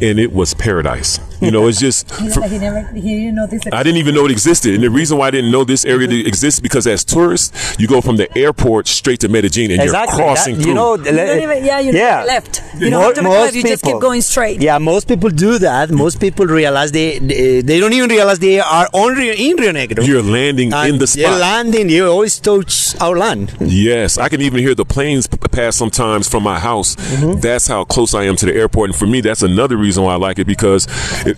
and 0.00 0.20
it 0.20 0.32
was 0.32 0.54
paradise. 0.54 1.18
You 1.42 1.50
know, 1.50 1.66
it's 1.68 1.80
just. 1.80 2.08
for- 2.34 2.42
he 2.48 2.58
never, 2.58 2.80
he 2.92 3.00
didn't 3.00 3.34
know 3.34 3.46
this. 3.46 3.62
I 3.72 3.82
didn't 3.82 3.98
even 3.98 4.14
know 4.14 4.24
it 4.26 4.30
existed. 4.30 4.74
And 4.74 4.82
the 4.82 4.90
reason 4.90 5.18
why 5.18 5.28
I 5.28 5.30
didn't 5.30 5.50
know 5.50 5.64
this 5.64 5.84
area 5.84 6.08
mm-hmm. 6.08 6.26
exists 6.26 6.60
because 6.60 6.86
as 6.86 7.04
tourists, 7.04 7.76
you 7.78 7.86
go 7.88 8.00
from 8.00 8.16
the 8.16 8.28
airport 8.38 8.86
straight 8.88 9.20
to 9.20 9.28
Medellin 9.28 9.70
and 9.72 9.80
Exactly. 9.82 10.18
you're 10.18 10.26
crossing 10.26 10.54
That- 10.56 10.62
through. 10.62 10.70
you 10.70 10.74
know, 10.74 10.94
You 10.96 11.04
don't 11.04 11.42
even, 11.42 11.64
yeah, 11.64 11.80
you 11.80 11.92
never 11.92 12.26
left. 12.26 12.62
You 12.78 12.90
don't 12.90 13.02
have 13.02 13.14
to 13.14 13.22
make 13.22 13.32
a 13.32 13.34
left. 13.34 13.54
You 13.54 13.62
just 13.62 13.84
keep 13.84 14.00
going 14.00 14.20
straight. 14.22 14.60
Yeah, 14.62 14.78
most 14.78 15.08
people 15.08 15.30
do 15.30 15.58
that. 15.58 15.90
Most 15.90 16.20
people 16.20 16.46
realize 16.46 16.92
they 16.92 17.18
they, 17.18 17.60
they 17.60 17.78
don't 17.80 17.92
even 17.92 18.08
realize 18.10 18.38
they 18.38 18.60
are 18.60 18.88
on 18.92 19.14
Rio, 19.14 19.34
in 19.34 19.56
Rio 19.56 19.72
Negro. 19.72 20.06
you're 20.06 20.22
landing 20.22 20.72
And 20.72 20.94
in 20.94 20.98
the 20.98 21.06
spot. 21.06 21.20
You're 21.20 21.38
landing. 21.38 21.88
You 21.90 22.08
always 22.08 22.38
touch 22.38 22.94
our 23.00 23.16
land. 23.16 23.54
Yes, 23.60 24.18
I 24.18 24.28
can 24.28 24.40
even 24.40 24.60
hear 24.60 24.74
the 24.74 24.84
planes 24.84 25.26
p- 25.26 25.36
pass 25.50 25.76
sometimes 25.76 26.28
from 26.28 26.42
my 26.42 26.58
house. 26.58 26.96
Mm-hmm. 26.96 27.40
That's 27.40 27.66
how 27.66 27.84
close 27.84 28.14
I 28.14 28.24
am 28.24 28.36
to 28.36 28.46
the 28.46 28.54
airport, 28.54 28.90
and 28.90 28.98
for 28.98 29.06
me, 29.06 29.20
that's 29.20 29.42
another 29.42 29.76
reason 29.76 30.04
why 30.04 30.12
I 30.14 30.16
like 30.16 30.38
it 30.38 30.46
because, 30.46 30.86
it, 31.26 31.31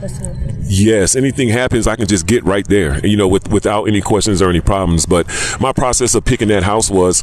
yes, 0.64 1.16
anything 1.16 1.48
happens, 1.48 1.86
I 1.86 1.96
can 1.96 2.06
just 2.06 2.26
get 2.26 2.44
right 2.44 2.66
there, 2.66 3.04
you 3.06 3.16
know, 3.16 3.28
with, 3.28 3.48
without 3.48 3.84
any 3.84 4.00
questions 4.00 4.42
or 4.42 4.50
any 4.50 4.60
problems. 4.60 5.06
But 5.06 5.26
my 5.60 5.72
process 5.72 6.14
of 6.14 6.24
picking 6.24 6.48
that 6.48 6.62
house 6.62 6.90
was, 6.90 7.22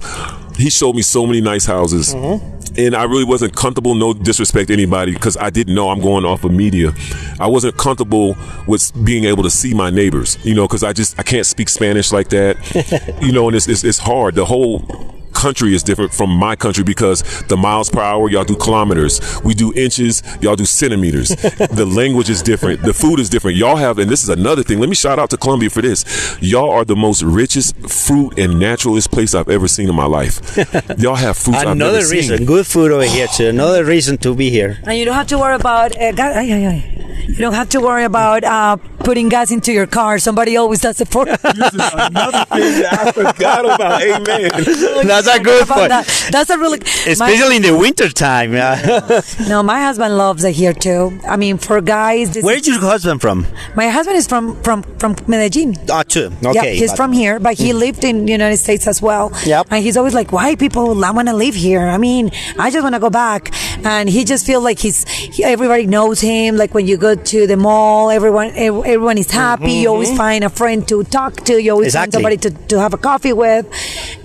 he 0.57 0.69
showed 0.69 0.95
me 0.95 1.01
so 1.01 1.25
many 1.25 1.41
nice 1.41 1.65
houses. 1.65 2.13
Mm-hmm. 2.13 2.61
And 2.77 2.95
I 2.95 3.03
really 3.03 3.25
wasn't 3.25 3.53
comfortable, 3.53 3.95
no 3.95 4.13
disrespect 4.13 4.67
to 4.67 4.73
anybody, 4.73 5.13
because 5.13 5.35
I 5.35 5.49
didn't 5.49 5.75
know 5.75 5.89
I'm 5.89 5.99
going 5.99 6.23
off 6.23 6.45
of 6.45 6.53
media. 6.53 6.93
I 7.39 7.47
wasn't 7.47 7.77
comfortable 7.77 8.37
with 8.65 8.91
being 9.03 9.25
able 9.25 9.43
to 9.43 9.49
see 9.49 9.73
my 9.73 9.89
neighbors, 9.89 10.37
you 10.45 10.55
know, 10.55 10.67
because 10.67 10.83
I 10.83 10.93
just, 10.93 11.19
I 11.19 11.23
can't 11.23 11.45
speak 11.45 11.67
Spanish 11.67 12.13
like 12.13 12.29
that, 12.29 13.17
you 13.21 13.33
know, 13.33 13.47
and 13.47 13.57
it's, 13.57 13.67
it's, 13.67 13.83
it's 13.83 13.97
hard. 13.97 14.35
The 14.35 14.45
whole 14.45 15.20
country 15.33 15.73
is 15.73 15.83
different 15.83 16.13
from 16.13 16.29
my 16.29 16.55
country 16.55 16.83
because 16.83 17.23
the 17.47 17.57
miles 17.57 17.89
per 17.89 18.01
hour, 18.01 18.29
y'all 18.29 18.43
do 18.43 18.55
kilometers. 18.55 19.19
We 19.43 19.53
do 19.53 19.73
inches, 19.75 20.21
y'all 20.41 20.55
do 20.55 20.65
centimeters. 20.65 21.29
the 21.71 21.85
language 21.85 22.29
is 22.29 22.41
different. 22.41 22.81
The 22.81 22.93
food 22.93 23.19
is 23.19 23.29
different. 23.29 23.57
Y'all 23.57 23.75
have, 23.77 23.97
and 23.99 24.09
this 24.09 24.23
is 24.23 24.29
another 24.29 24.63
thing. 24.63 24.79
Let 24.79 24.89
me 24.89 24.95
shout 24.95 25.19
out 25.19 25.29
to 25.31 25.37
Colombia 25.37 25.69
for 25.69 25.81
this. 25.81 26.05
Y'all 26.41 26.69
are 26.71 26.85
the 26.85 26.95
most 26.95 27.23
richest 27.23 27.75
fruit 27.89 28.37
and 28.37 28.59
naturalist 28.59 29.11
place 29.11 29.33
I've 29.35 29.49
ever 29.49 29.67
seen 29.67 29.89
in 29.89 29.95
my 29.95 30.05
life. 30.05 30.39
y'all 30.97 31.15
have 31.15 31.37
fruits 31.37 31.59
I've 31.59 31.67
Another 31.69 31.99
never 31.99 32.09
reason, 32.09 32.37
seen. 32.37 32.45
good 32.47 32.67
food 32.67 32.91
over 32.91 33.03
here 33.05 33.27
too. 33.27 33.47
Another 33.47 33.83
reason 33.85 34.17
to 34.19 34.35
be 34.35 34.49
here. 34.49 34.79
And 34.83 34.97
you 34.97 35.05
don't 35.05 35.15
have 35.15 35.27
to 35.27 35.37
worry 35.37 35.55
about 35.55 35.95
uh, 35.97 36.11
ga- 36.11 36.33
ay, 36.35 36.51
ay, 36.51 36.65
ay. 36.67 37.25
you 37.27 37.35
don't 37.35 37.53
have 37.53 37.69
to 37.69 37.79
worry 37.79 38.03
about 38.03 38.43
uh, 38.43 38.75
putting 38.99 39.29
gas 39.29 39.51
into 39.51 39.71
your 39.71 39.87
car. 39.87 40.19
Somebody 40.19 40.57
always 40.57 40.81
does 40.81 40.99
it 41.01 41.07
for 41.07 41.27
you. 41.27 41.35
another 41.43 42.45
thing 42.45 42.81
that 42.81 42.97
I 43.07 43.11
forgot 43.11 43.65
about. 43.65 44.01
Amen. 44.01 44.49
That's 45.07 45.20
a 45.27 45.39
good 45.39 45.67
point. 45.67 45.89
that. 45.89 46.05
That's 46.31 46.49
a 46.49 46.57
really 46.57 46.79
my, 47.07 47.11
Especially 47.11 47.55
in 47.57 47.61
the 47.63 47.77
winter 47.77 48.09
time. 48.09 48.53
yeah. 48.53 49.21
no. 49.47 49.63
My 49.63 49.79
husband 49.81 50.17
loves 50.17 50.43
it 50.43 50.53
here 50.55 50.73
too. 50.73 51.19
I 51.27 51.35
mean, 51.37 51.57
for 51.57 51.81
guys, 51.81 52.37
Where's 52.41 52.67
your 52.67 52.79
husband 52.79 53.21
from? 53.21 53.45
my 53.75 53.87
husband 53.89 54.17
is 54.17 54.27
from 54.27 54.55
from 54.63 54.83
from 54.99 55.15
Medellin. 55.27 55.75
Ah, 55.89 56.03
too. 56.03 56.31
yeah, 56.41 56.49
Okay. 56.51 56.75
he's 56.75 56.91
but- 56.91 56.97
from 56.97 57.11
here, 57.13 57.39
but 57.39 57.53
he 57.57 57.73
lived 57.73 58.03
in 58.03 58.25
the 58.25 58.31
United 58.31 58.57
States 58.57 58.87
as 58.87 59.01
well. 59.01 59.31
Yep. 59.45 59.67
And 59.71 59.83
he's 59.83 59.97
always 59.97 60.13
like, 60.13 60.31
"Why 60.31 60.55
people 60.55 60.95
want 60.95 61.27
to 61.27 61.33
live 61.35 61.55
here? 61.55 61.81
I 61.95 61.97
mean, 61.97 62.31
I 62.57 62.69
just 62.71 62.83
want 62.83 62.95
to 62.95 63.01
go 63.01 63.09
back." 63.09 63.51
And 63.83 64.07
he 64.09 64.23
just 64.23 64.45
feels 64.45 64.63
like 64.63 64.77
he's 64.79 65.07
he, 65.07 65.43
everybody 65.43 65.87
knows 65.87 66.21
him. 66.21 66.55
Like 66.55 66.73
when 66.75 66.85
you 66.87 66.97
go 66.97 67.15
to 67.15 67.47
the 67.47 67.57
mall, 67.57 68.09
everyone 68.11 68.51
everyone 68.55 69.17
is 69.17 69.31
happy. 69.31 69.73
You 69.83 69.89
always 69.89 70.15
find 70.15 70.43
a 70.43 70.49
friend 70.49 70.87
to 70.89 71.03
talk 71.05 71.33
to. 71.49 71.53
You 71.61 71.71
always 71.71 71.93
find 71.93 72.01
Mm-hmm. 72.11 72.17
Somebody 72.17 72.37
to, 72.45 72.49
to 72.69 72.79
have 72.79 72.93
a 72.93 72.97
coffee 72.97 73.31
with, 73.33 73.65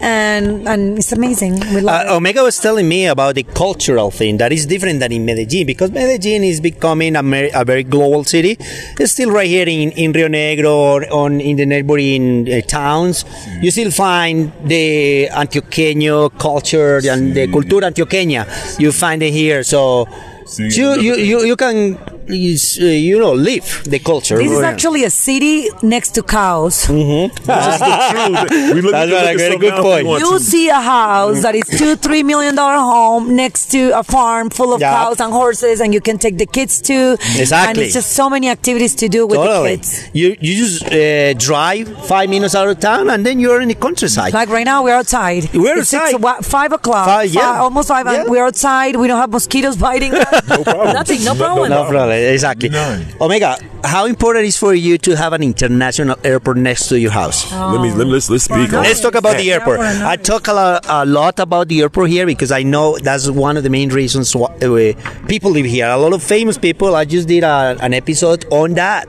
and 0.01 0.67
and 0.69 0.86
it's 0.99 1.13
amazing. 1.13 1.55
We 1.75 1.81
love 1.81 2.07
Uh, 2.07 2.17
Omega 2.17 2.43
was 2.43 2.59
telling 2.59 2.89
me 2.89 3.07
about 3.07 3.35
the 3.35 3.43
cultural 3.43 4.11
thing 4.11 4.37
that 4.39 4.53
is 4.53 4.67
different 4.67 5.01
than 5.01 5.13
in 5.13 5.25
Medellin 5.25 5.67
because 5.67 5.91
Medellin 5.91 6.45
is 6.45 6.61
becoming 6.61 7.17
a, 7.17 7.23
mer- 7.23 7.51
a 7.55 7.65
very 7.65 7.83
global 7.85 8.23
city. 8.25 8.57
It's 9.01 9.13
still 9.13 9.31
right 9.31 9.49
here 9.49 9.69
in, 9.69 9.91
in 9.93 10.13
Rionegro 10.13 10.73
or 10.73 10.99
on 11.13 11.41
in 11.41 11.57
the 11.57 11.67
neighboring 11.67 12.47
uh, 12.53 12.61
towns. 12.63 13.25
You 13.63 13.71
still 13.71 13.91
find 13.91 14.53
the 14.65 15.29
Antioqueño 15.33 16.39
culture 16.39 17.01
and 17.11 17.35
the 17.35 17.47
cultura 17.49 17.87
antioqueña. 17.91 18.47
You 18.79 18.93
find 18.93 19.23
it 19.23 19.33
here, 19.33 19.63
so. 19.63 20.07
See, 20.47 20.69
you, 20.79 20.95
you, 21.01 21.15
you, 21.17 21.39
you 21.45 21.57
can 21.57 21.99
is, 22.29 22.79
uh, 22.81 22.85
you 22.87 23.19
know 23.19 23.33
live 23.33 23.83
the 23.85 23.99
culture. 23.99 24.37
This 24.39 24.53
is 24.53 24.61
actually 24.63 25.05
a 25.05 25.11
city 25.11 25.69
next 25.83 26.11
to 26.17 26.23
cows. 26.23 26.87
Mm-hmm. 26.87 27.27
we 28.75 28.81
look, 28.81 28.93
That's 28.93 29.11
we 29.37 29.47
a 29.47 29.51
look 29.51 29.53
at 29.53 29.61
good 29.61 29.83
point. 29.83 30.07
You 30.21 30.39
see 30.39 30.69
a 30.69 30.81
house 30.81 31.43
that 31.43 31.55
is 31.55 31.65
two, 31.79 31.97
three 31.97 32.23
million 32.23 32.55
dollar 32.55 32.77
home 32.79 33.35
next 33.37 33.71
to 33.73 33.91
a 33.99 34.03
farm 34.03 34.51
full 34.51 34.75
of 34.75 34.81
Yeah. 34.81 34.93
cows 34.93 35.21
and 35.21 35.33
horses, 35.33 35.81
and 35.81 35.93
you 35.95 36.01
can 36.01 36.19
take 36.19 36.39
the 36.39 36.47
kids 36.47 36.81
to. 36.83 37.13
Exactly. 37.39 37.69
And 37.69 37.79
it's 37.79 37.95
just 37.95 38.13
so 38.13 38.29
many 38.31 38.49
activities 38.49 38.95
to 38.97 39.09
do 39.09 39.27
with 39.27 39.37
Totally. 39.39 39.77
the 39.77 39.77
kids. 39.77 40.09
You 40.13 40.37
you 40.41 40.55
just 40.65 40.85
uh, 40.87 41.35
drive 41.35 41.87
five 42.07 42.29
minutes 42.29 42.55
out 42.55 42.69
of 42.69 42.79
town 42.81 43.11
and 43.11 43.25
then 43.25 43.39
you're 43.41 43.61
in 43.61 43.69
the 43.69 43.75
countryside. 43.75 44.33
Like 44.33 44.49
right 44.49 44.65
now, 44.65 44.83
we're 44.85 44.95
outside. 44.95 45.53
We're 45.55 45.79
It's 45.79 45.91
six- 45.91 46.03
outside. 46.03 46.23
wa- 46.23 46.41
five 46.43 46.73
o'clock. 46.73 47.07
Five, 47.07 47.31
yeah. 47.33 47.53
Fi- 47.53 47.59
almost 47.59 47.89
five. 47.89 48.07
and 48.07 48.17
Yeah. 48.17 48.31
We're 48.31 48.47
outside. 48.47 48.97
We 48.97 49.07
don't 49.09 49.21
have 49.21 49.31
mosquitoes 49.31 49.77
biting 49.87 50.13
no 50.13 50.25
problem. 50.65 50.93
Nothing. 50.95 51.25
No 51.25 51.35
No- 51.35 51.39
no 51.39 51.45
problem. 51.45 51.71
No 51.71 51.85
problem. 51.89 52.16
Exactly. 52.17 52.69
None. 52.69 53.07
Omega, 53.21 53.57
how 53.85 54.07
important 54.07 54.47
is 54.47 54.57
for 54.57 54.75
you 54.75 54.99
to 54.99 55.17
have 55.17 55.33
an 55.33 55.43
international 55.43 56.17
airport 56.25 56.57
next 56.57 56.89
to 56.89 56.99
your 56.99 57.11
house? 57.13 57.51
Let 57.53 57.81
me 57.81 57.91
let, 57.93 58.07
let's 58.07 58.29
let's 58.31 58.45
speak 58.45 58.73
on. 58.73 58.83
Let's 58.83 59.01
talk 59.01 59.15
about 59.15 59.37
the 59.37 59.53
airport. 59.53 59.79
for 59.79 59.85
another- 59.85 60.05
I 60.07 60.17
talk 60.17 60.49
a 60.49 60.53
lot, 60.53 60.87
a 60.89 61.05
lot 61.07 61.39
about 61.41 61.69
the 61.69 61.81
airport 61.83 62.11
here 62.11 62.27
because 62.27 62.51
I 62.53 62.63
know 62.63 62.99
that's 62.99 63.29
one 63.31 63.57
of 63.57 63.63
the 63.63 63.71
main 63.71 63.91
reasons 63.91 64.35
why 64.35 64.49
uh, 64.63 64.93
people 65.29 65.51
live 65.51 65.67
here. 65.67 65.89
A 65.89 65.97
lot 65.97 66.13
of 66.13 66.23
famous 66.23 66.59
people. 66.59 66.95
I 66.97 67.05
just 67.05 67.29
did 67.29 67.45
a, 67.45 67.77
an 67.81 67.95
episode 67.95 68.45
on 68.51 68.75
that. 68.75 69.07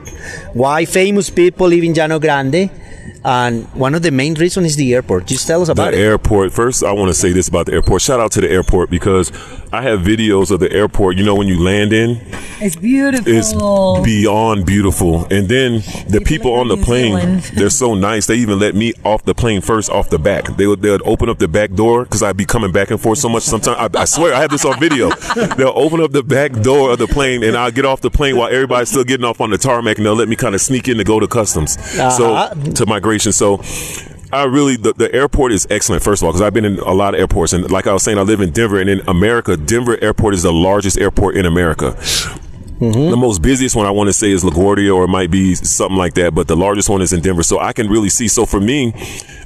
Why 0.54 0.84
famous 0.84 1.30
people 1.30 1.66
live 1.68 1.84
in 1.84 1.94
Llano 1.94 2.18
Grande, 2.18 2.70
and 3.24 3.64
one 3.74 3.94
of 3.94 4.02
the 4.02 4.10
main 4.10 4.34
reasons 4.34 4.66
is 4.66 4.76
the 4.76 4.94
airport. 4.94 5.26
Just 5.26 5.46
tell 5.46 5.62
us 5.62 5.68
about 5.68 5.92
the 5.92 5.98
it. 5.98 6.02
airport. 6.02 6.52
First, 6.52 6.82
I 6.84 6.92
want 6.92 7.08
to 7.08 7.14
say 7.14 7.32
this 7.32 7.48
about 7.48 7.66
the 7.66 7.72
airport. 7.72 8.02
Shout 8.02 8.20
out 8.20 8.32
to 8.32 8.40
the 8.40 8.50
airport 8.50 8.90
because 8.90 9.30
I 9.72 9.82
have 9.82 10.00
videos 10.00 10.50
of 10.50 10.60
the 10.60 10.70
airport. 10.72 11.16
You 11.16 11.24
know, 11.24 11.34
when 11.34 11.46
you 11.48 11.62
land 11.62 11.92
in, 11.92 12.20
It's 12.60 12.76
beautiful. 12.76 13.32
it's 13.32 13.52
beyond 14.04 14.66
beautiful. 14.66 15.26
And 15.30 15.48
then 15.48 15.82
the 16.08 16.22
people 16.24 16.52
like 16.52 16.60
on 16.60 16.68
the 16.68 16.76
New 16.76 16.84
plane, 16.84 17.12
Zealand. 17.12 17.42
they're 17.54 17.70
so 17.70 17.94
nice. 17.94 18.26
They 18.26 18.36
even 18.36 18.58
let 18.58 18.74
me 18.74 18.94
off 19.04 19.24
the 19.24 19.34
plane 19.34 19.60
first, 19.60 19.90
off 19.90 20.10
the 20.10 20.18
back. 20.18 20.44
They 20.56 20.66
would 20.66 20.80
they 20.82 20.90
would 20.90 21.06
open 21.06 21.28
up 21.28 21.38
the 21.38 21.48
back 21.48 21.72
door 21.72 22.04
because 22.04 22.22
I'd 22.22 22.36
be 22.36 22.44
coming 22.46 22.72
back 22.72 22.90
and 22.90 23.00
forth 23.00 23.18
so 23.18 23.28
much. 23.28 23.42
Sometimes 23.42 23.76
I, 23.96 24.00
I 24.00 24.04
swear 24.04 24.34
I 24.34 24.40
have 24.40 24.50
this 24.50 24.64
on 24.64 24.78
video. 24.80 25.10
they'll 25.56 25.72
open 25.74 26.00
up 26.00 26.12
the 26.12 26.22
back 26.22 26.52
door 26.52 26.92
of 26.92 26.98
the 26.98 27.06
plane, 27.06 27.42
and 27.42 27.56
I'll 27.56 27.70
get 27.70 27.84
off 27.84 28.00
the 28.00 28.10
plane 28.10 28.36
while 28.36 28.48
everybody's 28.48 28.88
still 28.90 29.04
getting 29.04 29.24
off 29.24 29.40
on 29.40 29.50
the 29.50 29.58
tarmac, 29.58 29.96
and 29.98 30.06
they'll 30.06 30.14
let 30.14 30.28
me 30.28 30.36
kind 30.36 30.54
of 30.54 30.60
sneak 30.60 30.88
in 30.88 30.96
to 30.98 31.04
go 31.04 31.20
to 31.20 31.26
customs. 31.26 31.76
Uh-huh. 31.76 32.10
So 32.54 32.72
to 32.72 32.86
So. 33.16 33.62
I 34.30 34.44
really 34.44 34.76
the, 34.76 34.92
the 34.92 35.10
airport 35.14 35.52
is 35.52 35.66
excellent. 35.70 36.02
First 36.02 36.20
of 36.20 36.26
all, 36.26 36.32
because 36.32 36.42
I've 36.42 36.52
been 36.52 36.66
in 36.66 36.78
a 36.80 36.92
lot 36.92 37.14
of 37.14 37.20
airports, 37.20 37.54
and 37.54 37.70
like 37.70 37.86
I 37.86 37.94
was 37.94 38.02
saying, 38.02 38.18
I 38.18 38.20
live 38.20 38.42
in 38.42 38.50
Denver, 38.50 38.78
and 38.78 38.90
in 38.90 39.00
America, 39.08 39.56
Denver 39.56 39.96
Airport 40.02 40.34
is 40.34 40.42
the 40.42 40.52
largest 40.52 40.98
airport 40.98 41.34
in 41.34 41.46
America. 41.46 41.96
Mm-hmm. 42.78 43.10
The 43.10 43.16
most 43.16 43.42
busiest 43.42 43.74
one 43.74 43.86
I 43.86 43.90
want 43.90 44.08
to 44.08 44.12
say 44.12 44.30
is 44.30 44.44
LaGuardia, 44.44 44.94
or 44.94 45.04
it 45.04 45.08
might 45.08 45.30
be 45.30 45.54
something 45.54 45.96
like 45.96 46.14
that, 46.14 46.34
but 46.34 46.46
the 46.46 46.56
largest 46.56 46.88
one 46.88 47.02
is 47.02 47.12
in 47.12 47.20
Denver. 47.20 47.42
So 47.42 47.58
I 47.58 47.72
can 47.72 47.88
really 47.88 48.08
see. 48.08 48.28
So 48.28 48.46
for 48.46 48.60
me, 48.60 48.92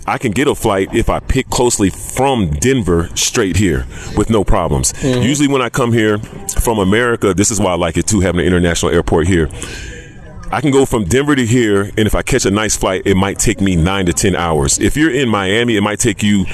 I 0.07 0.19
can 0.19 0.33
get 0.33 0.49
a 0.49 0.55
flight 0.55 0.93
if 0.95 1.09
I 1.09 1.21
pick 1.21 1.49
closely 1.49 1.89
from 1.89 2.51
Denver 2.51 3.09
straight 3.15 3.57
here 3.57 3.87
with 4.17 4.29
no 4.29 4.45
problems. 4.45 4.93
Mm-hmm. 4.95 5.23
Usually, 5.23 5.49
when 5.49 5.63
I 5.63 5.71
come 5.71 5.93
here 5.93 6.19
from 6.19 6.79
America, 6.79 7.33
this 7.33 7.51
is 7.51 7.59
why 7.59 7.73
I 7.73 7.77
like 7.77 7.97
it 7.97 8.07
too, 8.07 8.21
having 8.21 8.41
an 8.41 8.47
international 8.47 8.93
airport 8.93 9.29
here. 9.29 9.49
I 10.53 10.61
can 10.61 10.71
go 10.71 10.85
from 10.85 11.05
Denver 11.05 11.35
to 11.35 11.47
here, 11.47 11.85
and 11.97 12.01
if 12.01 12.15
I 12.15 12.21
catch 12.21 12.45
a 12.45 12.51
nice 12.51 12.77
flight, 12.77 13.07
it 13.07 13.15
might 13.15 13.39
take 13.39 13.63
me 13.63 13.75
nine 13.75 14.05
to 14.05 14.13
ten 14.13 14.37
hours. 14.37 14.79
If 14.79 14.99
you're 14.99 15.11
in 15.11 15.31
Miami, 15.31 15.79
it 15.79 15.81
might 15.81 15.99
take 15.99 16.23
you. 16.23 16.45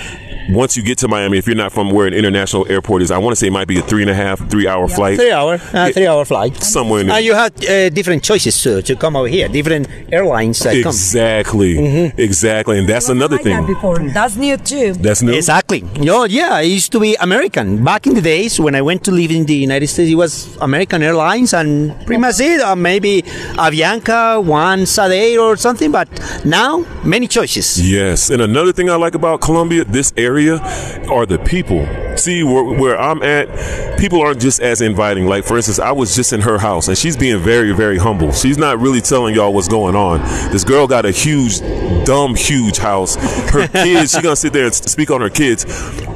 Once 0.50 0.76
you 0.76 0.82
get 0.82 0.96
to 0.98 1.08
Miami, 1.08 1.36
if 1.36 1.46
you're 1.46 1.54
not 1.56 1.72
from 1.72 1.90
where 1.90 2.06
an 2.06 2.14
international 2.14 2.66
airport 2.70 3.02
is, 3.02 3.10
I 3.10 3.18
want 3.18 3.32
to 3.32 3.36
say 3.36 3.48
it 3.48 3.52
might 3.52 3.68
be 3.68 3.78
a 3.78 3.82
three 3.82 4.00
and 4.02 4.10
a 4.10 4.14
half, 4.14 4.38
three 4.48 4.66
hour 4.66 4.88
flight. 4.88 5.18
Three 5.18 5.30
hour, 5.30 5.54
uh, 5.74 5.92
three 5.92 6.06
hour 6.06 6.24
flight. 6.24 6.56
Somewhere 6.62 7.00
in 7.00 7.06
there. 7.08 7.16
And 7.16 7.24
you 7.24 7.34
have 7.34 7.52
uh, 7.68 7.90
different 7.90 8.22
choices 8.24 8.60
too 8.62 8.80
to 8.82 8.96
come 8.96 9.14
over 9.14 9.28
here. 9.28 9.46
Different 9.48 9.88
airlines 10.10 10.58
that 10.60 10.82
come. 10.82 10.88
Exactly, 10.90 12.12
exactly, 12.16 12.78
and 12.78 12.88
that's 12.88 13.10
another 13.10 13.36
Like 13.36 13.44
that 13.44 13.64
thing. 13.66 13.74
before. 13.74 13.98
That's 13.98 14.36
new 14.36 14.56
too. 14.56 14.94
That's 14.94 15.20
new. 15.22 15.34
Exactly. 15.34 15.82
No, 16.00 16.24
yeah, 16.24 16.50
I 16.54 16.62
used 16.62 16.92
to 16.92 17.00
be 17.00 17.14
American. 17.16 17.84
Back 17.84 18.06
in 18.06 18.14
the 18.14 18.22
days 18.22 18.58
when 18.58 18.74
I 18.74 18.80
went 18.80 19.04
to 19.04 19.10
live 19.10 19.30
in 19.30 19.44
the 19.44 19.54
United 19.54 19.88
States, 19.88 20.10
it 20.10 20.14
was 20.14 20.56
American 20.62 21.02
Airlines 21.02 21.52
and 21.52 21.94
pretty 22.06 22.20
much 22.20 22.40
it. 22.40 22.62
Uh, 22.62 22.74
maybe 22.74 23.20
Avianca 23.60 24.42
once 24.42 24.96
a 24.96 25.08
day 25.10 25.36
or 25.36 25.56
something, 25.56 25.92
but 25.92 26.08
now 26.44 26.86
many 27.04 27.26
choices. 27.28 27.78
Yes, 27.78 28.30
and 28.30 28.40
another 28.40 28.72
thing 28.72 28.88
I 28.88 28.94
like 28.96 29.14
about 29.14 29.42
Colombia, 29.42 29.84
this 29.84 30.12
area, 30.16 30.37
are 30.46 31.26
the 31.26 31.38
people. 31.44 31.86
See, 32.16 32.42
where, 32.42 32.64
where 32.64 33.00
I'm 33.00 33.22
at, 33.22 33.98
people 33.98 34.20
aren't 34.20 34.40
just 34.40 34.60
as 34.60 34.80
inviting. 34.80 35.26
Like, 35.26 35.44
for 35.44 35.56
instance, 35.56 35.78
I 35.78 35.92
was 35.92 36.14
just 36.14 36.32
in 36.32 36.40
her 36.42 36.58
house, 36.58 36.88
and 36.88 36.96
she's 36.96 37.16
being 37.16 37.38
very, 37.38 37.72
very 37.72 37.98
humble. 37.98 38.32
She's 38.32 38.58
not 38.58 38.78
really 38.78 39.00
telling 39.00 39.34
y'all 39.34 39.52
what's 39.52 39.68
going 39.68 39.94
on. 39.94 40.20
This 40.50 40.64
girl 40.64 40.86
got 40.86 41.04
a 41.06 41.10
huge, 41.10 41.60
dumb, 42.04 42.34
huge 42.34 42.78
house. 42.78 43.16
Her 43.50 43.66
kids, 43.84 44.12
she's 44.12 44.22
gonna 44.22 44.36
sit 44.36 44.52
there 44.52 44.66
and 44.66 44.74
speak 44.74 45.10
on 45.10 45.20
her 45.20 45.30
kids. 45.30 45.64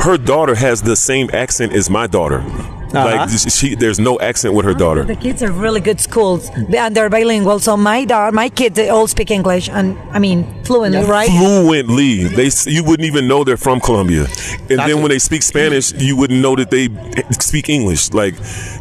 Her 0.03 0.17
daughter 0.17 0.55
has 0.55 0.83
the 0.83 0.97
same 0.97 1.31
accent 1.33 1.73
as 1.73 1.89
my 1.89 2.07
daughter. 2.07 2.45
Like, 2.93 3.21
uh-huh. 3.21 3.49
she, 3.49 3.75
there's 3.75 3.99
no 3.99 4.21
accent 4.21 4.55
with 4.55 4.65
her 4.65 4.73
ah, 4.73 4.79
daughter. 4.79 5.05
The 5.05 5.17
kids 5.17 5.43
are 5.43 5.51
really 5.51 5.81
good 5.81 6.01
schools, 6.01 6.51
and 6.51 6.95
they're 6.95 7.09
bilingual. 7.09 7.59
So 7.59 7.77
my 7.77 8.05
daughter, 8.05 8.33
my 8.33 8.49
kids, 8.49 8.77
they 8.77 8.89
all 8.89 9.07
speak 9.07 9.31
English, 9.31 9.69
and 9.69 9.99
I 10.11 10.19
mean 10.19 10.63
fluently, 10.65 11.03
right? 11.05 11.29
fluently. 11.29 12.25
They 12.25 12.51
you 12.67 12.85
wouldn't 12.85 13.07
even 13.07 13.29
know 13.29 13.45
they're 13.45 13.57
from 13.57 13.81
Colombia, 13.81 14.27
and 14.69 14.79
then 14.81 15.01
when 15.01 15.09
they 15.09 15.19
speak 15.19 15.43
Spanish, 15.43 15.93
you 15.93 16.17
wouldn't 16.17 16.41
know 16.41 16.57
that 16.57 16.71
they 16.71 16.89
speak 17.31 17.69
English. 17.69 18.13
Like, 18.13 18.35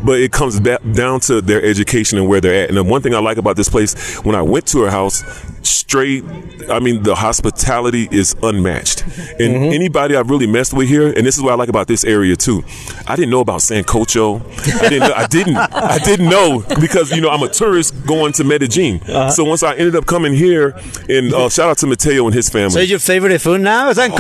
but 0.04 0.20
it 0.20 0.32
comes 0.32 0.60
back 0.60 0.82
down 0.94 1.20
to 1.22 1.42
their 1.42 1.64
education 1.64 2.18
and 2.18 2.28
where 2.28 2.42
they're 2.42 2.64
at. 2.64 2.70
And 2.70 2.78
the 2.78 2.84
one 2.84 3.02
thing 3.02 3.16
I 3.16 3.20
like 3.20 3.38
about 3.38 3.56
this 3.56 3.70
place, 3.70 4.18
when 4.24 4.36
I 4.36 4.42
went 4.42 4.68
to 4.68 4.82
her 4.82 4.90
house, 4.90 5.24
straight, 5.64 6.24
I 6.70 6.80
mean, 6.80 7.04
the 7.04 7.16
hospitality 7.16 8.08
is 8.12 8.36
unmatched. 8.42 9.04
And 9.40 9.74
anybody 9.74 10.16
I've 10.16 10.30
really 10.30 10.48
messed 10.48 10.74
with 10.74 10.88
here, 10.88 11.08
and 11.08 11.26
this 11.26 11.36
is 11.38 11.44
what 11.44 11.52
I 11.52 11.56
like 11.56 11.70
about 11.70 11.88
this 11.88 12.04
area 12.04 12.36
too. 12.36 12.64
I 13.08 13.16
didn't 13.16 13.32
know 13.32 13.42
about 13.42 13.62
Sancocho. 13.62 14.42
I 14.82 14.90
didn't. 14.90 15.10
Know, 15.10 15.16
I 15.16 15.28
didn't. 15.28 15.58
I 15.58 15.98
didn't 16.00 16.30
know 16.30 16.64
because 16.80 17.12
you 17.12 17.22
know 17.22 17.30
I'm 17.30 17.44
a 17.44 17.50
tourist 17.50 18.06
going 18.06 18.34
to 18.34 18.44
Medellin. 18.44 19.02
So 19.32 19.44
once 19.44 19.64
I 19.64 19.74
ended 19.76 19.96
up 19.96 20.06
coming 20.06 20.34
here, 20.34 20.76
and 21.10 21.34
uh, 21.34 21.50
shout 21.50 21.70
out 21.70 21.78
to 21.80 21.88
Mateo 21.88 22.26
and 22.26 22.34
his 22.34 22.50
family. 22.50 22.70
So 22.70 22.80
your 22.80 23.00
favorite 23.00 23.40
food 23.40 23.62
now? 23.62 23.90
Is 23.90 23.98
that 23.98 24.12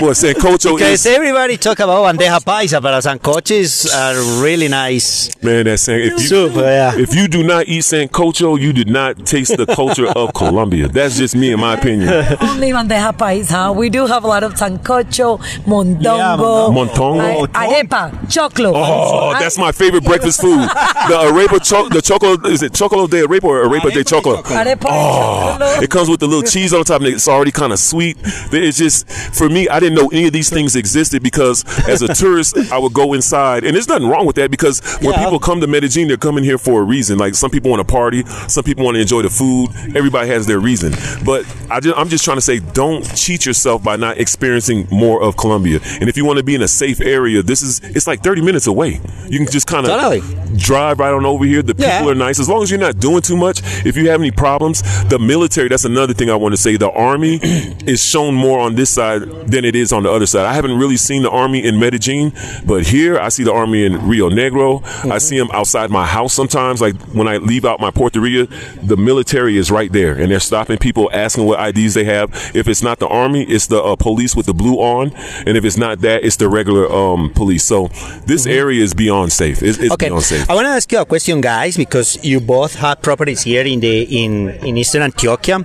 Well, 0.00 0.10
sancocho 0.12 0.76
Because 0.76 1.06
is 1.06 1.06
everybody 1.06 1.56
talk 1.56 1.78
about 1.78 1.98
oh, 2.00 2.04
bandeja 2.12 2.40
paisa, 2.42 2.80
but 2.82 3.00
sancoches 3.02 3.86
are 3.94 4.42
really 4.42 4.68
nice. 4.68 5.30
man. 5.42 5.64
That 5.66 5.78
san- 5.78 6.00
if 6.00 6.12
you 6.14 6.18
Soup, 6.18 6.54
yeah. 6.56 6.92
if 6.96 7.14
you 7.14 7.28
do 7.28 7.42
not 7.42 7.66
eat 7.68 7.80
sancocho, 7.82 8.58
you 8.58 8.72
did 8.72 8.88
not 8.88 9.24
taste 9.26 9.56
the 9.56 9.66
culture 9.66 10.06
of 10.08 10.32
Colombia. 10.34 10.88
That's 10.88 11.16
just 11.18 11.36
me, 11.36 11.52
in 11.52 11.60
my 11.60 11.74
opinion. 11.74 12.08
Only 12.40 12.70
bandeja 12.72 13.12
paisa. 13.16 13.74
We 13.74 13.90
do 13.90 14.06
have 14.06 14.24
a 14.24 14.26
lot 14.28 14.42
of 14.42 14.54
sancocho, 14.54 15.38
mondongo, 15.64 16.02
Yeah, 16.02 16.36
mondongo. 16.74 17.44
a- 17.44 17.48
arepa, 17.48 18.10
choclo. 18.28 18.72
Oh, 18.74 19.32
that's 19.38 19.58
my 19.58 19.72
favorite 19.72 20.04
breakfast 20.04 20.40
food. 20.40 20.58
The 20.60 21.18
arepa, 21.30 21.62
cho- 21.64 21.88
the 21.88 22.00
chocolate 22.02 22.46
is 22.46 22.62
it 22.62 22.72
chocolate 22.74 23.10
de 23.10 23.26
arepa 23.26 23.44
or 23.44 23.64
arepa 23.66 23.92
de 23.92 24.04
chocolate? 24.04 24.44
Arepa, 24.46 24.86
Oh, 24.88 25.56
choclo. 25.58 25.82
it 25.82 25.90
comes 25.90 26.08
with 26.08 26.20
the 26.20 26.26
little 26.26 26.42
cheese 26.42 26.72
on 26.72 26.84
top, 26.84 27.00
and 27.02 27.08
it's 27.14 27.28
already 27.28 27.50
kind 27.52 27.72
of 27.72 27.78
sweet. 27.78 28.16
It's 28.52 28.78
just 28.78 29.08
for 29.34 29.48
me. 29.48 29.68
I 29.68 29.80
didn't 29.82 29.98
know 29.98 30.08
any 30.08 30.26
of 30.26 30.32
these 30.32 30.48
things 30.50 30.76
existed 30.76 31.22
because 31.22 31.64
as 31.88 32.02
a 32.02 32.08
tourist, 32.14 32.56
I 32.72 32.78
would 32.78 32.92
go 32.92 33.12
inside, 33.12 33.64
and 33.64 33.74
there's 33.74 33.88
nothing 33.88 34.08
wrong 34.08 34.24
with 34.26 34.36
that 34.36 34.50
because 34.50 34.80
when 35.00 35.12
Yeah. 35.14 35.24
people 35.24 35.38
come 35.38 35.60
to 35.60 35.66
Medellin, 35.66 36.08
they're 36.08 36.16
coming 36.16 36.44
here 36.44 36.58
for 36.58 36.80
a 36.80 36.84
reason. 36.84 37.18
Like 37.18 37.34
some 37.34 37.50
people 37.50 37.70
want 37.70 37.86
to 37.86 37.92
party, 37.92 38.24
some 38.48 38.64
people 38.64 38.84
want 38.84 38.94
to 38.96 39.00
enjoy 39.00 39.22
the 39.22 39.30
food. 39.30 39.70
Everybody 39.94 40.28
has 40.28 40.46
their 40.46 40.58
reason, 40.60 40.94
but 41.24 41.44
I 41.70 41.80
just, 41.80 41.96
I'm 41.98 42.08
just 42.08 42.24
trying 42.24 42.36
to 42.38 42.40
say, 42.42 42.60
don't 42.60 43.02
cheat 43.16 43.44
yourself 43.46 43.82
by 43.82 43.96
not 43.96 44.18
experiencing 44.18 44.86
more 44.90 45.22
of 45.22 45.36
Colombia. 45.36 45.80
And 46.00 46.08
if 46.08 46.16
you 46.16 46.24
want 46.24 46.38
to 46.38 46.42
be 46.44 46.54
in 46.54 46.62
a 46.62 46.68
safe 46.68 47.00
area, 47.00 47.42
this 47.42 47.62
is 47.62 47.80
it's 47.84 48.06
like 48.06 48.22
30 48.22 48.40
minutes 48.42 48.66
away. 48.66 49.00
You 49.28 49.38
can 49.38 49.48
just 49.50 49.66
kind 49.66 49.86
of 49.86 49.92
Totally. 49.92 50.20
drive 50.56 50.98
right 51.00 51.12
on 51.12 51.26
over 51.26 51.44
here. 51.44 51.62
The 51.62 51.74
people 51.74 51.90
Yeah. 51.90 52.08
are 52.08 52.14
nice 52.14 52.38
as 52.38 52.48
long 52.48 52.62
as 52.62 52.70
you're 52.70 52.80
not 52.80 52.98
doing 53.00 53.22
too 53.22 53.36
much. 53.36 53.60
If 53.84 53.96
you 53.96 54.08
have 54.10 54.20
any 54.20 54.30
problems, 54.30 54.82
the 55.08 55.18
military. 55.18 55.68
That's 55.68 55.84
another 55.84 56.14
thing 56.14 56.30
I 56.30 56.36
want 56.36 56.52
to 56.52 56.60
say. 56.60 56.76
The 56.76 56.90
army 56.90 57.40
is 57.86 58.04
shown 58.04 58.34
more 58.34 58.60
on 58.60 58.74
this 58.74 58.90
side 58.90 59.22
than 59.50 59.64
it 59.64 59.71
is 59.74 59.92
on 59.92 60.02
the 60.02 60.10
other 60.10 60.26
side. 60.26 60.46
I 60.46 60.54
haven't 60.54 60.78
really 60.78 60.96
seen 60.96 61.22
the 61.22 61.30
army 61.30 61.64
in 61.64 61.78
Medellin, 61.78 62.32
but 62.66 62.86
here 62.86 63.18
I 63.18 63.28
see 63.28 63.44
the 63.44 63.52
army 63.52 63.84
in 63.84 63.94
Rionegro. 63.94 64.82
I 65.10 65.18
see 65.18 65.38
them 65.38 65.50
outside 65.52 65.90
my 65.90 66.06
house 66.06 66.32
sometimes. 66.34 66.80
Like 66.80 66.96
when 67.12 67.28
I 67.28 67.36
leave 67.38 67.64
out 67.64 67.80
my 67.80 67.90
Porteria, 67.90 68.46
the 68.86 68.96
military 68.96 69.56
is 69.56 69.70
right 69.70 69.92
there, 69.92 70.12
and 70.14 70.30
they're 70.30 70.40
stopping 70.40 70.78
people, 70.78 71.10
asking 71.12 71.44
what 71.44 71.60
IDs 71.76 71.94
they 71.94 72.04
have. 72.04 72.30
If 72.54 72.68
it's 72.68 72.82
not 72.82 72.98
the 72.98 73.08
army, 73.08 73.44
it's 73.44 73.66
the 73.66 73.82
uh, 73.82 73.96
police 73.96 74.34
with 74.36 74.46
the 74.46 74.54
blue 74.54 74.76
on, 74.76 75.12
and 75.46 75.56
if 75.56 75.64
it's 75.64 75.76
not 75.76 76.00
that, 76.00 76.24
it's 76.24 76.36
the 76.36 76.48
regular 76.48 76.90
um, 76.92 77.30
police. 77.30 77.64
So 77.64 77.88
this 78.26 78.46
area 78.46 78.82
is 78.82 78.94
beyond 78.94 79.32
safe. 79.32 79.62
It's, 79.62 79.78
it's 79.78 79.92
Okay, 79.92 80.08
beyond 80.08 80.24
safe. 80.24 80.48
I 80.50 80.54
want 80.54 80.66
to 80.66 80.70
ask 80.70 80.90
you 80.90 81.00
a 81.00 81.06
question, 81.06 81.40
guys, 81.40 81.76
because 81.76 82.22
you 82.24 82.40
both 82.40 82.74
have 82.76 83.02
properties 83.02 83.42
here 83.42 83.64
in 83.64 83.80
the 83.80 84.02
in 84.24 84.48
in 84.66 84.76
Eastern 84.76 85.02
Antioquia. 85.02 85.64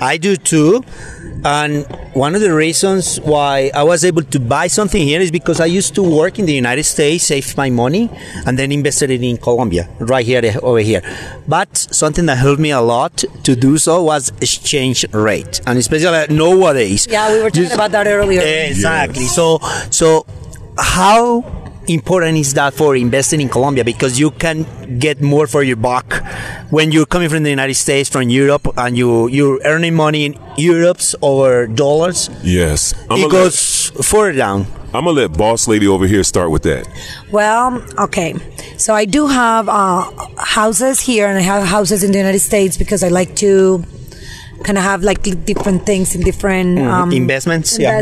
I 0.00 0.18
do 0.18 0.36
too, 0.36 0.82
and 1.44 1.86
one 2.14 2.34
of 2.34 2.40
the 2.40 2.52
reasons 2.52 3.20
why 3.20 3.70
I 3.74 3.82
was 3.82 4.04
able 4.04 4.22
to 4.22 4.40
buy 4.40 4.66
something 4.66 5.02
here 5.02 5.20
is 5.20 5.30
because 5.30 5.60
I 5.60 5.66
used 5.66 5.94
to 5.96 6.02
work 6.02 6.38
in 6.38 6.46
the 6.46 6.54
United 6.54 6.84
States, 6.84 7.24
saved 7.24 7.56
my 7.56 7.70
money, 7.70 8.10
and 8.46 8.58
then 8.58 8.72
invested 8.72 9.10
it 9.10 9.22
in 9.22 9.36
Colombia, 9.36 9.88
right 10.00 10.24
here 10.24 10.42
over 10.62 10.80
here. 10.80 11.02
But 11.46 11.76
something 11.76 12.26
that 12.26 12.38
helped 12.38 12.60
me 12.60 12.70
a 12.70 12.80
lot 12.80 13.24
to 13.44 13.56
do 13.56 13.78
so 13.78 14.02
was 14.02 14.30
exchange 14.40 15.04
rate, 15.12 15.60
and 15.66 15.78
especially 15.78 16.34
nowadays. 16.34 17.06
Yeah, 17.10 17.32
we 17.32 17.42
were 17.42 17.50
talking 17.50 17.72
about 17.72 17.92
that 17.92 18.06
earlier. 18.06 18.40
Exactly. 18.42 19.24
So, 19.24 19.58
so 19.90 20.26
how 20.78 21.65
important 21.88 22.36
is 22.38 22.54
that 22.54 22.74
for 22.74 22.96
investing 22.96 23.40
in 23.40 23.48
Colombia? 23.48 23.84
Because 23.84 24.18
you 24.18 24.30
can 24.30 24.66
get 24.98 25.20
more 25.20 25.46
for 25.46 25.62
your 25.62 25.76
buck 25.76 26.22
when 26.70 26.92
you're 26.92 27.06
coming 27.06 27.28
from 27.28 27.42
the 27.42 27.50
United 27.50 27.74
States, 27.74 28.08
from 28.08 28.28
Europe, 28.28 28.66
and 28.76 28.96
you 28.96 29.28
you're 29.28 29.60
earning 29.64 29.94
money 29.94 30.24
in 30.26 30.34
euros 30.56 31.14
or 31.20 31.66
dollars. 31.66 32.30
Yes, 32.42 32.94
I'm 33.10 33.18
it 33.18 33.22
gonna 33.22 33.32
goes 33.32 33.90
further 34.02 34.32
down. 34.36 34.66
I'm 34.94 35.04
gonna 35.04 35.10
let 35.20 35.36
boss 35.36 35.68
lady 35.68 35.86
over 35.86 36.06
here 36.06 36.24
start 36.24 36.50
with 36.50 36.62
that. 36.62 36.88
Well, 37.30 37.84
okay. 37.98 38.34
So 38.78 38.94
I 38.94 39.04
do 39.04 39.26
have 39.26 39.68
uh, 39.68 40.10
houses 40.38 41.00
here, 41.00 41.26
and 41.28 41.38
I 41.38 41.42
have 41.42 41.66
houses 41.66 42.02
in 42.02 42.12
the 42.12 42.18
United 42.18 42.40
States 42.40 42.76
because 42.76 43.02
I 43.02 43.08
like 43.08 43.36
to 43.36 43.84
kind 44.64 44.78
of 44.78 44.84
have 44.84 45.02
like 45.02 45.22
different 45.44 45.84
things 45.84 46.14
in 46.14 46.22
different 46.22 46.78
um, 46.78 47.12
Investments, 47.12 47.78
yeah. 47.78 48.00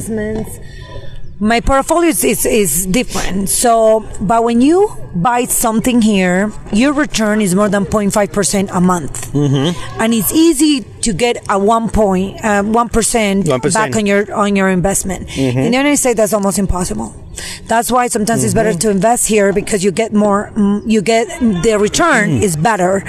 My 1.41 1.61
portfolio 1.61 2.09
is, 2.11 2.23
is, 2.23 2.47
is 2.47 2.87
different. 2.87 3.49
So, 3.49 4.07
but 4.21 4.45
when 4.45 4.61
you 4.61 4.89
buy 5.17 5.45
something 5.47 6.01
here, 6.01 6.53
your 6.73 6.93
return 6.93 7.41
is 7.41 7.55
more 7.57 7.69
than 7.69 7.85
0.5% 7.87 8.69
a 8.73 8.81
month. 8.81 9.33
Mm-hmm. 9.33 10.01
And 10.01 10.15
it's 10.15 10.33
easy 10.33 10.83
to 11.03 11.13
get 11.13 11.45
a 11.51 11.59
one 11.59 11.91
point, 11.91 12.37
uh, 12.45 12.63
1% 12.63 13.43
1%. 13.45 13.75
back 13.75 13.97
on 13.97 14.07
your, 14.07 14.33
on 14.33 14.55
your 14.55 14.69
investment. 14.71 15.27
Mm-hmm. 15.29 15.59
In 15.59 15.71
the 15.73 15.77
United 15.77 15.97
States, 15.97 16.17
that's 16.17 16.33
almost 16.33 16.59
impossible. 16.59 17.15
That's 17.67 17.91
why 17.91 18.07
sometimes 18.07 18.45
it's 18.45 18.55
better 18.55 18.71
Mm-hmm. 18.71 18.79
to 18.79 18.91
invest 18.91 19.27
here 19.27 19.53
because 19.53 19.83
you 19.83 19.91
get 19.91 20.13
more, 20.13 20.51
mm, 20.55 20.83
you 20.87 21.03
get, 21.03 21.27
the 21.65 21.77
return 21.81 22.31
Mm. 22.39 22.43
is 22.43 22.57
better. 22.57 23.03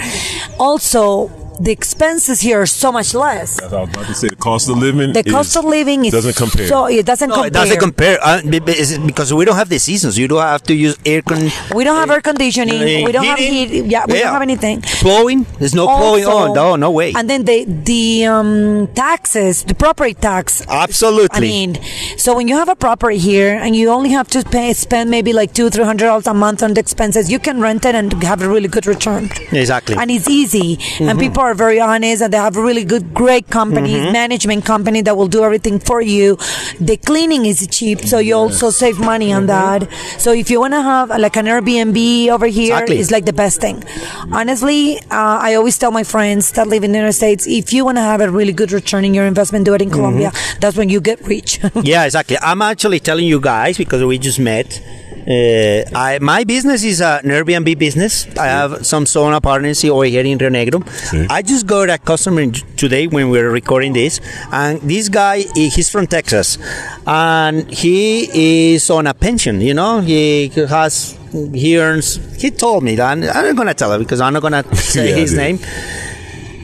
Also, 0.59 1.27
the 1.59 1.71
expenses 1.71 2.41
here 2.41 2.61
are 2.61 2.65
so 2.65 2.91
much 2.91 3.13
less. 3.13 3.59
I 3.61 3.65
was 3.65 3.73
about 3.89 4.05
to 4.07 4.13
say 4.15 4.27
the 4.29 4.35
cost 4.35 4.69
of 4.69 4.77
living. 4.77 5.13
The 5.13 5.23
cost 5.23 5.55
of 5.57 5.65
living 5.65 6.05
is 6.05 6.11
doesn't 6.13 6.35
compare. 6.35 6.67
So 6.67 6.85
it 6.87 7.05
doesn't 7.05 7.29
No, 7.29 7.35
compare. 7.35 7.47
it 7.47 7.53
doesn't 7.53 7.79
compare 7.79 8.17
uh, 8.21 8.41
be- 8.41 8.59
be- 8.59 8.77
is 8.77 8.91
it 8.91 9.05
because 9.05 9.33
we 9.33 9.45
don't 9.45 9.55
have 9.55 9.69
the 9.69 9.79
seasons. 9.79 10.17
You 10.17 10.27
don't 10.27 10.41
have 10.41 10.63
to 10.63 10.73
use 10.75 10.97
air 11.05 11.21
con. 11.21 11.49
We 11.73 11.83
don't 11.83 11.97
have 11.97 12.09
air 12.11 12.21
conditioning. 12.21 12.81
uh, 12.81 13.05
we 13.05 13.11
don't 13.11 13.25
have 13.25 13.39
heat. 13.39 13.85
Yeah, 13.85 14.05
we 14.07 14.15
Yeah. 14.15 14.23
don't 14.23 14.33
have 14.33 14.41
anything. 14.41 14.81
Plowing. 15.01 15.45
There's 15.59 15.75
no 15.75 15.85
plowing 15.87 16.25
Also- 16.25 16.49
on. 16.49 16.53
No, 16.55 16.75
no 16.75 16.91
way. 16.91 17.13
And 17.15 17.29
then 17.29 17.45
the 17.45 17.65
the 17.65 18.25
um, 18.25 18.87
taxes, 18.93 19.63
the 19.63 19.75
property 19.75 20.13
tax. 20.13 20.61
Absolutely. 20.67 21.37
I 21.37 21.39
mean, 21.39 21.77
so 22.17 22.35
when 22.35 22.47
you 22.47 22.55
have 22.57 22.69
a 22.69 22.75
property 22.75 23.17
here 23.17 23.55
and 23.55 23.75
you 23.75 23.89
only 23.89 24.09
have 24.11 24.27
to 24.29 24.43
pay 24.43 24.73
spend 24.73 25.09
maybe 25.09 25.31
like 25.33 25.53
two 25.53 25.69
three 25.69 25.85
hundred 25.85 26.05
dollars 26.07 26.27
a 26.27 26.33
month 26.33 26.61
on 26.63 26.73
the 26.73 26.81
expenses, 26.81 27.31
you 27.31 27.39
can 27.39 27.61
rent 27.61 27.85
it 27.85 27.95
and 27.95 28.11
have 28.23 28.41
a 28.41 28.49
really 28.49 28.67
good 28.67 28.85
return. 28.87 29.29
Exactly. 29.51 29.95
And 29.95 30.11
it's 30.11 30.29
easy, 30.29 30.79
and 30.99 31.19
people 31.19 31.43
are 31.45 31.53
very 31.53 31.79
honest, 31.79 32.21
and 32.21 32.33
they 32.33 32.37
have 32.37 32.55
really 32.55 32.83
good, 32.83 33.13
great 33.13 33.49
companies, 33.49 34.01
mm-hmm. 34.01 34.11
management 34.13 34.65
company 34.65 35.01
that 35.01 35.15
will 35.15 35.27
do 35.27 35.43
everything 35.43 35.79
for 35.79 36.01
you. 36.01 36.37
The 36.79 36.97
cleaning 36.97 37.45
is 37.45 37.65
cheap, 37.67 38.01
so 38.01 38.19
you 38.19 38.35
also 38.35 38.69
save 38.69 38.99
money 38.99 39.31
on 39.31 39.47
mm-hmm. 39.47 39.85
that. 39.87 40.19
So 40.19 40.33
if 40.33 40.49
you 40.49 40.59
want 40.59 40.73
to 40.73 40.81
have 40.81 41.09
like 41.09 41.35
an 41.37 41.45
Airbnb 41.45 42.29
over 42.29 42.47
here, 42.47 42.73
Exactly. 42.73 42.99
it's 42.99 43.11
like 43.11 43.25
the 43.25 43.33
best 43.33 43.61
thing. 43.61 43.83
Honestly, 44.31 44.97
uh, 45.11 45.37
I 45.47 45.55
always 45.55 45.77
tell 45.77 45.91
my 45.91 46.03
friends 46.03 46.51
that 46.53 46.67
live 46.67 46.83
in 46.83 46.91
the 46.91 46.97
United 46.97 47.13
States, 47.13 47.47
if 47.47 47.71
you 47.73 47.85
want 47.85 47.97
to 47.97 48.01
have 48.01 48.21
a 48.21 48.29
really 48.29 48.53
good 48.53 48.71
return 48.71 49.05
in 49.05 49.13
your 49.13 49.25
investment, 49.25 49.65
do 49.65 49.73
it 49.73 49.81
in 49.81 49.89
mm-hmm. 49.89 49.97
Colombia. 49.97 50.31
That's 50.59 50.77
when 50.77 50.89
you 50.89 50.99
get 51.01 51.21
rich. 51.25 51.59
yeah, 51.83 52.05
exactly. 52.05 52.37
I'm 52.41 52.61
actually 52.61 52.99
telling 52.99 53.25
you 53.25 53.39
guys 53.39 53.77
because 53.77 54.03
we 54.03 54.17
just 54.17 54.39
met. 54.39 54.81
Uh, 55.27 55.83
I, 55.95 56.19
my 56.21 56.43
business 56.43 56.83
is 56.83 57.01
an 57.01 57.23
Airbnb 57.23 57.79
business. 57.79 58.27
I 58.37 58.45
have 58.45 58.85
some 58.85 59.05
sauna 59.05 59.41
partners 59.41 59.83
over 59.85 60.03
here 60.05 60.23
in 60.23 60.37
Rionegro. 60.37 60.83
Sí. 60.85 61.25
I 61.29 61.41
just 61.41 61.65
got 61.65 61.89
a 61.89 61.97
customer 61.97 62.45
today 62.77 63.07
when 63.07 63.29
we 63.31 63.39
were 63.41 63.49
recording 63.49 63.93
this, 63.93 64.21
and 64.51 64.79
this 64.81 65.09
guy 65.09 65.39
he's 65.55 65.89
from 65.89 66.05
Texas, 66.05 66.59
and 67.07 67.67
he 67.71 68.73
is 68.75 68.89
on 68.91 69.07
a 69.07 69.13
pension. 69.15 69.61
You 69.61 69.73
know, 69.73 70.01
he 70.01 70.49
has 70.69 71.17
he 71.53 71.77
earns. 71.79 72.17
He 72.39 72.51
told 72.51 72.83
me 72.83 72.95
that. 72.95 73.11
I'm 73.11 73.21
not 73.21 73.55
gonna 73.55 73.73
tell 73.73 73.91
her 73.93 73.97
because 73.99 74.21
I'm 74.21 74.33
not 74.33 74.43
gonna 74.43 74.63
say 74.75 75.09
Yeah, 75.09 75.15
his 75.15 75.33
yeah. 75.33 75.39
name 75.41 75.59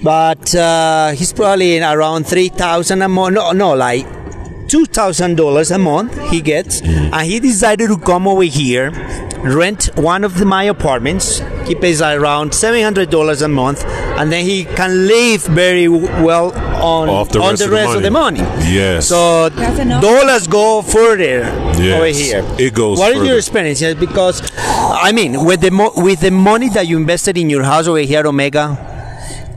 but 0.03 0.55
uh, 0.55 1.11
he's 1.11 1.31
probably 1.31 1.77
in 1.77 1.83
around 1.83 2.25
three 2.25 2.49
thousand 2.49 3.01
a 3.03 3.07
month. 3.07 3.35
No, 3.35 3.51
no, 3.51 3.73
like 3.75 4.05
two 4.71 4.85
thousand 4.85 5.35
dollars 5.35 5.69
a 5.69 5.77
month 5.77 6.17
he 6.31 6.39
gets, 6.41 6.79
mm-hmm. 6.81 7.13
and 7.13 7.27
he 7.27 7.39
decided 7.41 7.87
to 7.89 7.97
come 7.97 8.25
over 8.25 8.43
here, 8.43 8.89
rent 9.43 9.89
one 9.97 10.23
of 10.23 10.37
the, 10.39 10.45
my 10.45 10.63
apartments. 10.63 11.39
He 11.67 11.75
pays 11.75 12.01
around 12.01 12.53
seven 12.53 12.81
hundred 12.81 13.09
dollars 13.09 13.41
a 13.41 13.49
month, 13.49 13.83
and 13.85 14.31
then 14.31 14.45
he 14.45 14.63
can 14.63 15.07
live 15.07 15.43
very 15.43 15.87
well 15.89 16.53
on 16.81 17.09
Off 17.09 17.29
the 17.29 17.39
on 17.39 17.49
rest 17.51 17.59
the 17.59 17.65
of 17.65 17.71
the 17.71 17.75
rest 17.75 17.95
of 17.97 18.03
the 18.03 18.11
money. 18.11 18.39
Yes. 18.79 19.09
So 19.09 19.49
dollars 19.49 20.47
go 20.47 20.81
further 20.81 21.43
over 21.45 22.05
here. 22.05 22.43
it 22.57 22.73
goes 22.73 22.97
What 22.97 23.15
is 23.15 23.27
your 23.27 23.37
experience? 23.37 23.81
Yes, 23.81 23.95
Because 23.99 24.41
I 24.57 25.11
mean, 25.11 25.43
with 25.43 25.61
the 25.61 25.71
mo- 25.71 25.93
with 25.97 26.21
the 26.21 26.31
money 26.31 26.69
that 26.69 26.87
you 26.87 26.95
invested 26.97 27.37
in 27.37 27.49
your 27.49 27.63
house 27.63 27.87
over 27.87 27.99
here, 27.99 28.25
Omega. 28.25 28.90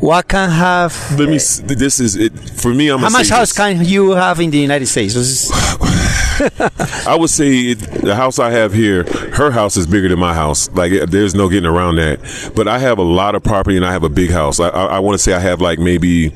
What 0.00 0.28
can 0.28 0.50
have? 0.50 0.92
Let 1.18 1.28
me. 1.28 1.36
s- 1.36 1.60
eh, 1.60 1.74
This 1.74 1.98
is 2.00 2.16
it 2.16 2.32
for 2.38 2.74
me. 2.74 2.88
I'm. 2.88 3.00
How 3.00 3.08
much 3.08 3.28
house 3.30 3.50
this. 3.50 3.56
can 3.56 3.84
you 3.84 4.10
have 4.12 4.38
in 4.40 4.50
the 4.50 4.58
United 4.58 4.86
States? 4.86 5.14
I 7.06 7.16
would 7.18 7.30
say 7.30 7.70
it, 7.70 7.78
the 7.78 8.14
house 8.14 8.38
I 8.38 8.50
have 8.50 8.72
here, 8.72 9.04
her 9.34 9.50
house 9.50 9.76
is 9.76 9.86
bigger 9.86 10.08
than 10.08 10.18
my 10.18 10.34
house. 10.34 10.68
Like 10.70 10.92
eh, 10.92 11.06
there's 11.08 11.34
no 11.34 11.48
getting 11.48 11.68
around 11.68 11.96
that. 11.96 12.20
But 12.54 12.68
I 12.68 12.78
have 12.78 12.98
a 12.98 13.02
lot 13.02 13.34
of 13.34 13.42
property 13.42 13.76
and 13.76 13.84
I 13.86 13.92
have 13.92 14.02
a 14.04 14.08
big 14.08 14.30
house. 14.30 14.60
I, 14.60 14.68
I, 14.68 14.84
I 14.96 14.98
want 14.98 15.14
to 15.16 15.22
say 15.22 15.32
I 15.32 15.38
have 15.40 15.60
like 15.60 15.78
maybe. 15.78 16.32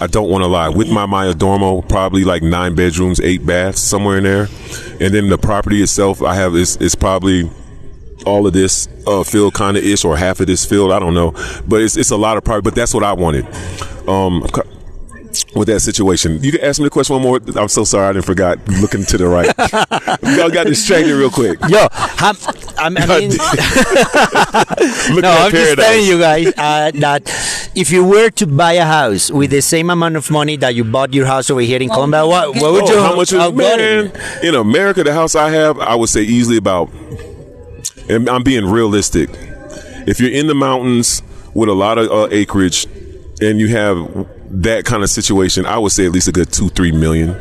I 0.00 0.06
don't 0.08 0.28
want 0.28 0.42
to 0.42 0.48
lie. 0.48 0.68
With 0.68 0.90
my 0.90 1.06
mayordomo, 1.06 1.88
probably 1.88 2.24
like 2.24 2.42
nine 2.42 2.74
bedrooms, 2.74 3.20
eight 3.20 3.46
baths, 3.46 3.80
somewhere 3.80 4.18
in 4.18 4.24
there. 4.24 4.48
And 5.00 5.14
then 5.14 5.28
the 5.28 5.38
property 5.38 5.80
itself, 5.82 6.22
I 6.22 6.34
have 6.34 6.56
is 6.56 6.76
is 6.78 6.94
probably 6.96 7.48
all 8.24 8.46
of 8.46 8.52
this 8.52 8.88
uh, 9.06 9.22
field 9.24 9.54
kind 9.54 9.76
of 9.76 9.84
ish 9.84 10.04
or 10.04 10.16
half 10.16 10.40
of 10.40 10.46
this 10.46 10.64
field. 10.64 10.92
I 10.92 10.98
don't 10.98 11.14
know, 11.14 11.32
but 11.66 11.82
it's 11.82 11.96
it's 11.96 12.10
a 12.10 12.16
lot 12.16 12.36
of 12.36 12.44
property. 12.44 12.64
But 12.64 12.74
that's 12.74 12.94
what 12.94 13.04
I 13.04 13.12
wanted. 13.12 13.46
Um, 14.08 14.44
with 15.54 15.68
that 15.68 15.80
situation. 15.80 16.42
You 16.42 16.52
can 16.52 16.60
ask 16.62 16.78
me 16.78 16.84
the 16.84 16.90
question 16.90 17.14
one 17.14 17.22
more. 17.22 17.40
I'm 17.56 17.68
so 17.68 17.84
sorry, 17.84 18.08
I 18.08 18.12
didn't 18.12 18.26
forgot. 18.26 18.58
Looking 18.68 19.04
to 19.04 19.18
the 19.18 19.26
right, 19.26 19.46
y'all 20.36 20.50
got 20.50 20.66
distracted 20.66 21.14
real 21.14 21.30
quick. 21.30 21.58
Yo, 21.68 21.86
I'm, 21.90 22.36
I'm, 22.78 22.96
I 22.98 23.20
mean, 23.20 23.30
no, 25.22 25.30
I'm 25.30 25.50
just 25.50 25.78
telling 25.78 26.04
you 26.04 26.18
guys 26.18 26.48
uh, 26.56 26.90
that 26.96 27.22
if 27.74 27.90
you 27.90 28.04
were 28.04 28.30
to 28.30 28.46
buy 28.46 28.72
a 28.74 28.84
house 28.84 29.30
with 29.30 29.50
the 29.50 29.62
same 29.62 29.90
amount 29.90 30.16
of 30.16 30.30
money 30.30 30.56
that 30.56 30.74
you 30.74 30.84
bought 30.84 31.14
your 31.14 31.26
house 31.26 31.50
over 31.50 31.60
here 31.60 31.80
in 31.80 31.88
Colombia, 31.88 32.26
what, 32.26 32.54
what 32.56 32.72
would 32.72 32.82
Oh, 32.84 32.94
you 32.94 33.00
how 33.00 33.16
much 33.16 33.32
is 33.32 33.52
man? 33.52 34.12
In 34.42 34.54
America, 34.54 35.02
the 35.02 35.14
house 35.14 35.34
I 35.34 35.50
have, 35.50 35.78
I 35.78 35.94
would 35.94 36.08
say 36.08 36.22
easily 36.22 36.58
about. 36.58 36.90
And 38.08 38.28
I'm 38.28 38.42
being 38.42 38.66
realistic. 38.66 39.30
If 40.06 40.20
you're 40.20 40.32
in 40.32 40.46
the 40.46 40.54
mountains 40.54 41.22
with 41.54 41.68
a 41.68 41.74
lot 41.74 41.98
of 41.98 42.10
uh, 42.10 42.28
acreage, 42.30 42.86
and 43.40 43.58
you 43.58 43.68
have 43.68 44.26
that 44.62 44.84
kind 44.84 45.02
of 45.02 45.10
situation, 45.10 45.66
I 45.66 45.78
would 45.78 45.92
say 45.92 46.06
at 46.06 46.12
least 46.12 46.28
a 46.28 46.32
good 46.32 46.52
two, 46.52 46.68
three 46.68 46.92
million. 46.92 47.36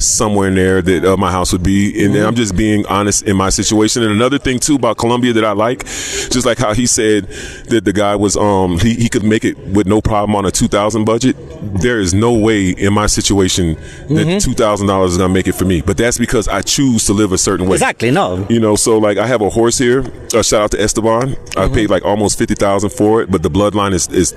Somewhere 0.00 0.48
in 0.48 0.54
there 0.54 0.80
that 0.82 1.04
uh, 1.04 1.16
my 1.16 1.30
house 1.30 1.52
would 1.52 1.62
be, 1.62 2.04
and 2.04 2.16
I'm 2.16 2.34
just 2.34 2.56
being 2.56 2.86
honest 2.86 3.22
in 3.24 3.36
my 3.36 3.50
situation. 3.50 4.02
And 4.02 4.12
another 4.12 4.38
thing 4.38 4.58
too 4.58 4.76
about 4.76 4.96
Colombia 4.98 5.32
that 5.34 5.44
I 5.44 5.52
like, 5.52 5.84
just 5.84 6.46
like 6.46 6.58
how 6.58 6.72
he 6.72 6.86
said 6.86 7.24
that 7.68 7.84
the 7.84 7.92
guy 7.92 8.16
was, 8.16 8.36
um, 8.36 8.78
he, 8.78 8.94
he 8.94 9.08
could 9.08 9.24
make 9.24 9.44
it 9.44 9.58
with 9.58 9.86
no 9.86 10.00
problem 10.00 10.34
on 10.36 10.46
a 10.46 10.50
2,000 10.50 11.04
budget. 11.04 11.36
There 11.82 12.00
is 12.00 12.14
no 12.14 12.32
way 12.32 12.70
in 12.70 12.92
my 12.94 13.06
situation 13.06 13.74
that 14.08 14.40
two 14.42 14.54
thousand 14.54 14.86
dollars 14.86 15.12
is 15.12 15.18
gonna 15.18 15.32
make 15.32 15.46
it 15.46 15.54
for 15.54 15.66
me. 15.66 15.82
But 15.82 15.98
that's 15.98 16.16
because 16.16 16.48
I 16.48 16.62
choose 16.62 17.04
to 17.06 17.12
live 17.12 17.32
a 17.32 17.38
certain 17.38 17.66
way. 17.68 17.74
Exactly, 17.74 18.10
no. 18.10 18.46
You 18.48 18.60
know, 18.60 18.76
so 18.76 18.96
like 18.98 19.18
I 19.18 19.26
have 19.26 19.42
a 19.42 19.50
horse 19.50 19.76
here. 19.76 20.00
Uh, 20.34 20.42
shout 20.42 20.62
out 20.62 20.70
to 20.70 20.80
Esteban. 20.80 21.36
I 21.58 21.68
paid 21.68 21.90
like 21.90 22.02
almost 22.04 22.38
fifty 22.38 22.54
thousand 22.54 22.90
for 22.90 23.20
it, 23.20 23.30
but 23.30 23.42
the 23.42 23.50
bloodline 23.50 23.92
is 23.92 24.08
is. 24.08 24.32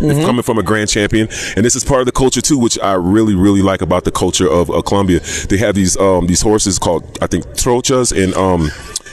Is 0.00 0.24
coming 0.24 0.42
from 0.42 0.58
a 0.58 0.62
grand 0.62 0.88
champion, 0.88 1.28
and 1.56 1.64
this 1.64 1.76
is 1.76 1.84
part 1.84 2.00
of 2.00 2.06
the 2.06 2.12
culture 2.12 2.40
too, 2.40 2.58
which 2.58 2.78
I 2.80 2.94
really, 2.94 3.34
really 3.34 3.62
like 3.62 3.82
about 3.82 4.04
the 4.04 4.12
culture 4.12 4.48
of 4.50 4.70
uh, 4.70 4.82
Colombia. 4.82 5.20
They 5.48 5.58
have 5.58 5.74
these 5.74 5.96
um, 5.96 6.26
these 6.26 6.42
horses 6.42 6.78
called 6.78 7.04
I 7.22 7.26
think 7.26 7.44
trochas 7.56 8.12
and 8.12 8.34
um, 8.34 8.70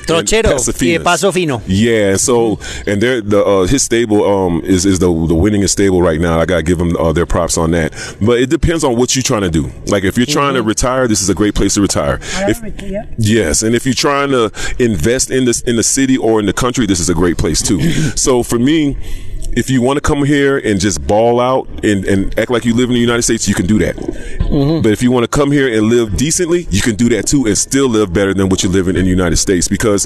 Trochero 0.08 0.54
Pasafinas. 0.54 1.00
y 1.00 1.04
Paso 1.04 1.32
Fino. 1.32 1.62
Yeah, 1.67 2.15
so 2.15 2.60
and 2.86 3.02
they're 3.02 3.21
the 3.21 3.43
uh, 3.43 3.67
his 3.67 3.84
stable 3.84 4.23
um 4.23 4.62
is 4.63 4.86
is 4.86 5.00
the 5.00 5.08
the 5.08 5.36
winningest 5.36 5.71
stable 5.71 6.02
right 6.02 6.19
now. 6.19 6.39
I 6.39 6.45
gotta 6.45 6.63
give 6.63 6.78
them 6.78 6.95
uh, 6.97 7.12
their 7.12 7.26
props 7.26 7.58
on 7.58 7.71
that. 7.71 7.91
But 8.21 8.39
it 8.39 8.50
depends 8.50 8.84
on 8.84 8.95
what 8.95 9.15
you're 9.15 9.23
trying 9.23 9.41
to 9.41 9.50
do. 9.50 9.69
Like 9.88 10.04
if 10.04 10.17
you're 10.17 10.26
trying 10.26 10.56
to 10.56 10.63
retire, 10.63 11.08
this 11.08 11.21
is 11.21 11.30
a 11.30 11.36
great 11.36 11.56
place 11.56 11.73
to 11.76 11.82
retire. 11.82 12.19
If, 12.21 12.62
yes, 13.17 13.63
and 13.63 13.76
if 13.76 13.86
you're 13.86 13.93
trying 13.93 14.30
to 14.30 14.52
invest 14.80 15.30
in 15.30 15.45
this 15.45 15.62
in 15.62 15.76
the 15.76 15.84
city 15.84 16.17
or 16.17 16.39
in 16.39 16.45
the 16.45 16.54
country, 16.54 16.86
this 16.86 17.00
is 17.00 17.10
a 17.10 17.15
great 17.15 17.38
place 17.38 17.62
too. 17.62 17.82
so 18.15 18.43
for 18.43 18.60
me. 18.60 18.97
If 19.55 19.69
you 19.69 19.81
want 19.81 19.97
to 19.97 20.01
come 20.01 20.23
here 20.23 20.57
and 20.60 20.79
just 20.79 21.05
ball 21.07 21.39
out 21.39 21.67
and, 21.83 22.05
and 22.05 22.38
act 22.39 22.51
like 22.51 22.63
you 22.65 22.75
live 22.75 22.89
in 22.89 22.93
the 22.95 23.01
United 23.01 23.23
States, 23.23 23.47
you 23.47 23.55
can 23.55 23.65
do 23.65 23.79
that. 23.79 23.95
Mm-hmm. 23.95 24.81
But 24.83 24.91
if 24.91 25.01
you 25.01 25.12
want 25.12 25.23
to 25.23 25.27
come 25.27 25.51
here 25.51 25.67
and 25.71 25.88
live 25.89 26.15
decently, 26.15 26.67
you 26.69 26.81
can 26.81 26.95
do 26.95 27.10
that 27.10 27.25
too 27.27 27.45
and 27.45 27.57
still 27.57 27.88
live 27.89 28.13
better 28.13 28.33
than 28.33 28.49
what 28.49 28.62
you're 28.63 28.71
living 28.71 28.95
in 28.95 29.03
the 29.03 29.10
United 29.10 29.38
States. 29.38 29.67
Because, 29.67 30.05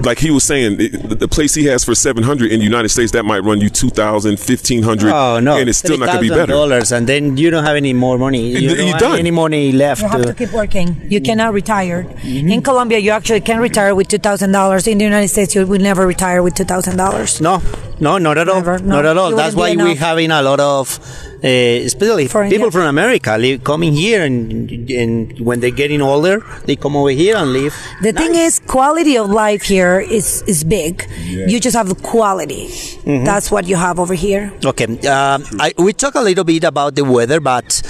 like 0.00 0.18
he 0.18 0.30
was 0.30 0.42
saying, 0.44 0.80
it, 0.80 0.92
the- 1.08 1.18
the 1.18 1.28
place 1.28 1.54
he 1.54 1.64
has 1.66 1.84
for 1.84 1.94
700 1.94 2.50
in 2.50 2.58
the 2.60 2.64
United 2.64 2.88
States, 2.90 3.12
that 3.12 3.24
might 3.24 3.40
run 3.40 3.60
you 3.60 3.68
2,000, 3.68 4.38
1,500. 4.38 5.12
Oh 5.12 5.40
no, 5.40 5.56
And 5.58 5.68
it's 5.68 5.78
still 5.78 5.98
not 5.98 6.06
going 6.06 6.18
to 6.18 6.22
be 6.22 6.28
better. 6.28 6.52
dollars, 6.52 6.92
and 6.92 7.06
then 7.08 7.36
you 7.36 7.50
don't 7.50 7.64
have 7.64 7.76
any 7.76 7.92
more 7.92 8.18
money. 8.18 8.48
You 8.50 8.56
And 8.56 8.66
don't 8.68 8.86
you're 8.86 8.92
have 8.94 9.00
done. 9.00 9.18
any 9.18 9.30
money 9.30 9.72
left. 9.72 10.02
You 10.02 10.08
have 10.08 10.22
to 10.26 10.34
keep 10.34 10.52
working. 10.52 10.88
You 10.88 11.18
mm-hmm. 11.18 11.24
cannot 11.24 11.52
retire. 11.54 12.04
Mm-hmm. 12.04 12.48
In 12.50 12.62
Colombia, 12.62 12.98
you 12.98 13.10
actually 13.10 13.40
can 13.40 13.58
retire 13.60 13.94
with 13.94 14.08
two 14.08 14.18
thousand 14.18 14.52
dollars. 14.52 14.86
In 14.86 14.98
the 14.98 15.04
United 15.04 15.28
States, 15.28 15.54
you 15.54 15.66
will 15.66 15.80
never 15.80 16.06
retire 16.06 16.42
with 16.42 16.54
two 16.54 16.64
thousand 16.64 16.96
dollars. 16.96 17.40
No, 17.40 17.60
no, 18.00 18.18
not 18.18 18.38
at 18.38 18.48
all. 18.48 18.56
Never, 18.56 18.78
no. 18.78 18.96
Not 18.96 19.04
at 19.06 19.16
all. 19.16 19.32
It 19.32 19.36
That's 19.36 19.54
why 19.54 19.74
we're 19.76 19.94
having 19.96 20.30
a 20.30 20.42
lot 20.42 20.60
of, 20.60 20.98
uh, 21.42 21.48
especially 21.48 22.28
Foreign, 22.28 22.50
people 22.50 22.66
yeah. 22.66 22.70
from 22.70 22.86
America 22.86 23.36
live, 23.38 23.64
coming 23.64 23.92
here, 23.92 24.22
and 24.24 24.70
and 24.90 25.38
when 25.40 25.60
they're 25.60 25.70
getting 25.70 26.00
older, 26.00 26.44
they 26.66 26.76
come 26.76 26.96
over 26.96 27.10
here 27.10 27.36
and 27.36 27.52
live. 27.52 27.74
The 28.02 28.12
thing 28.12 28.34
is, 28.34 28.60
quality 28.60 29.16
of 29.16 29.30
life 29.30 29.62
here 29.62 30.00
is 30.00 30.42
is 30.46 30.64
big. 30.64 31.08
You 31.26 31.60
just 31.60 31.76
have 31.76 31.88
the 31.88 31.94
quality. 31.94 32.68
That's 33.04 33.50
what 33.50 33.66
you 33.66 33.76
have 33.76 33.98
over 33.98 34.14
here. 34.14 34.52
Okay, 34.64 34.86
um, 35.08 35.44
I, 35.58 35.74
we 35.78 35.92
talk 35.92 36.14
a 36.14 36.20
little 36.20 36.44
bit 36.44 36.64
about 36.64 36.94
the 36.94 37.04
weather, 37.04 37.40
but 37.40 37.82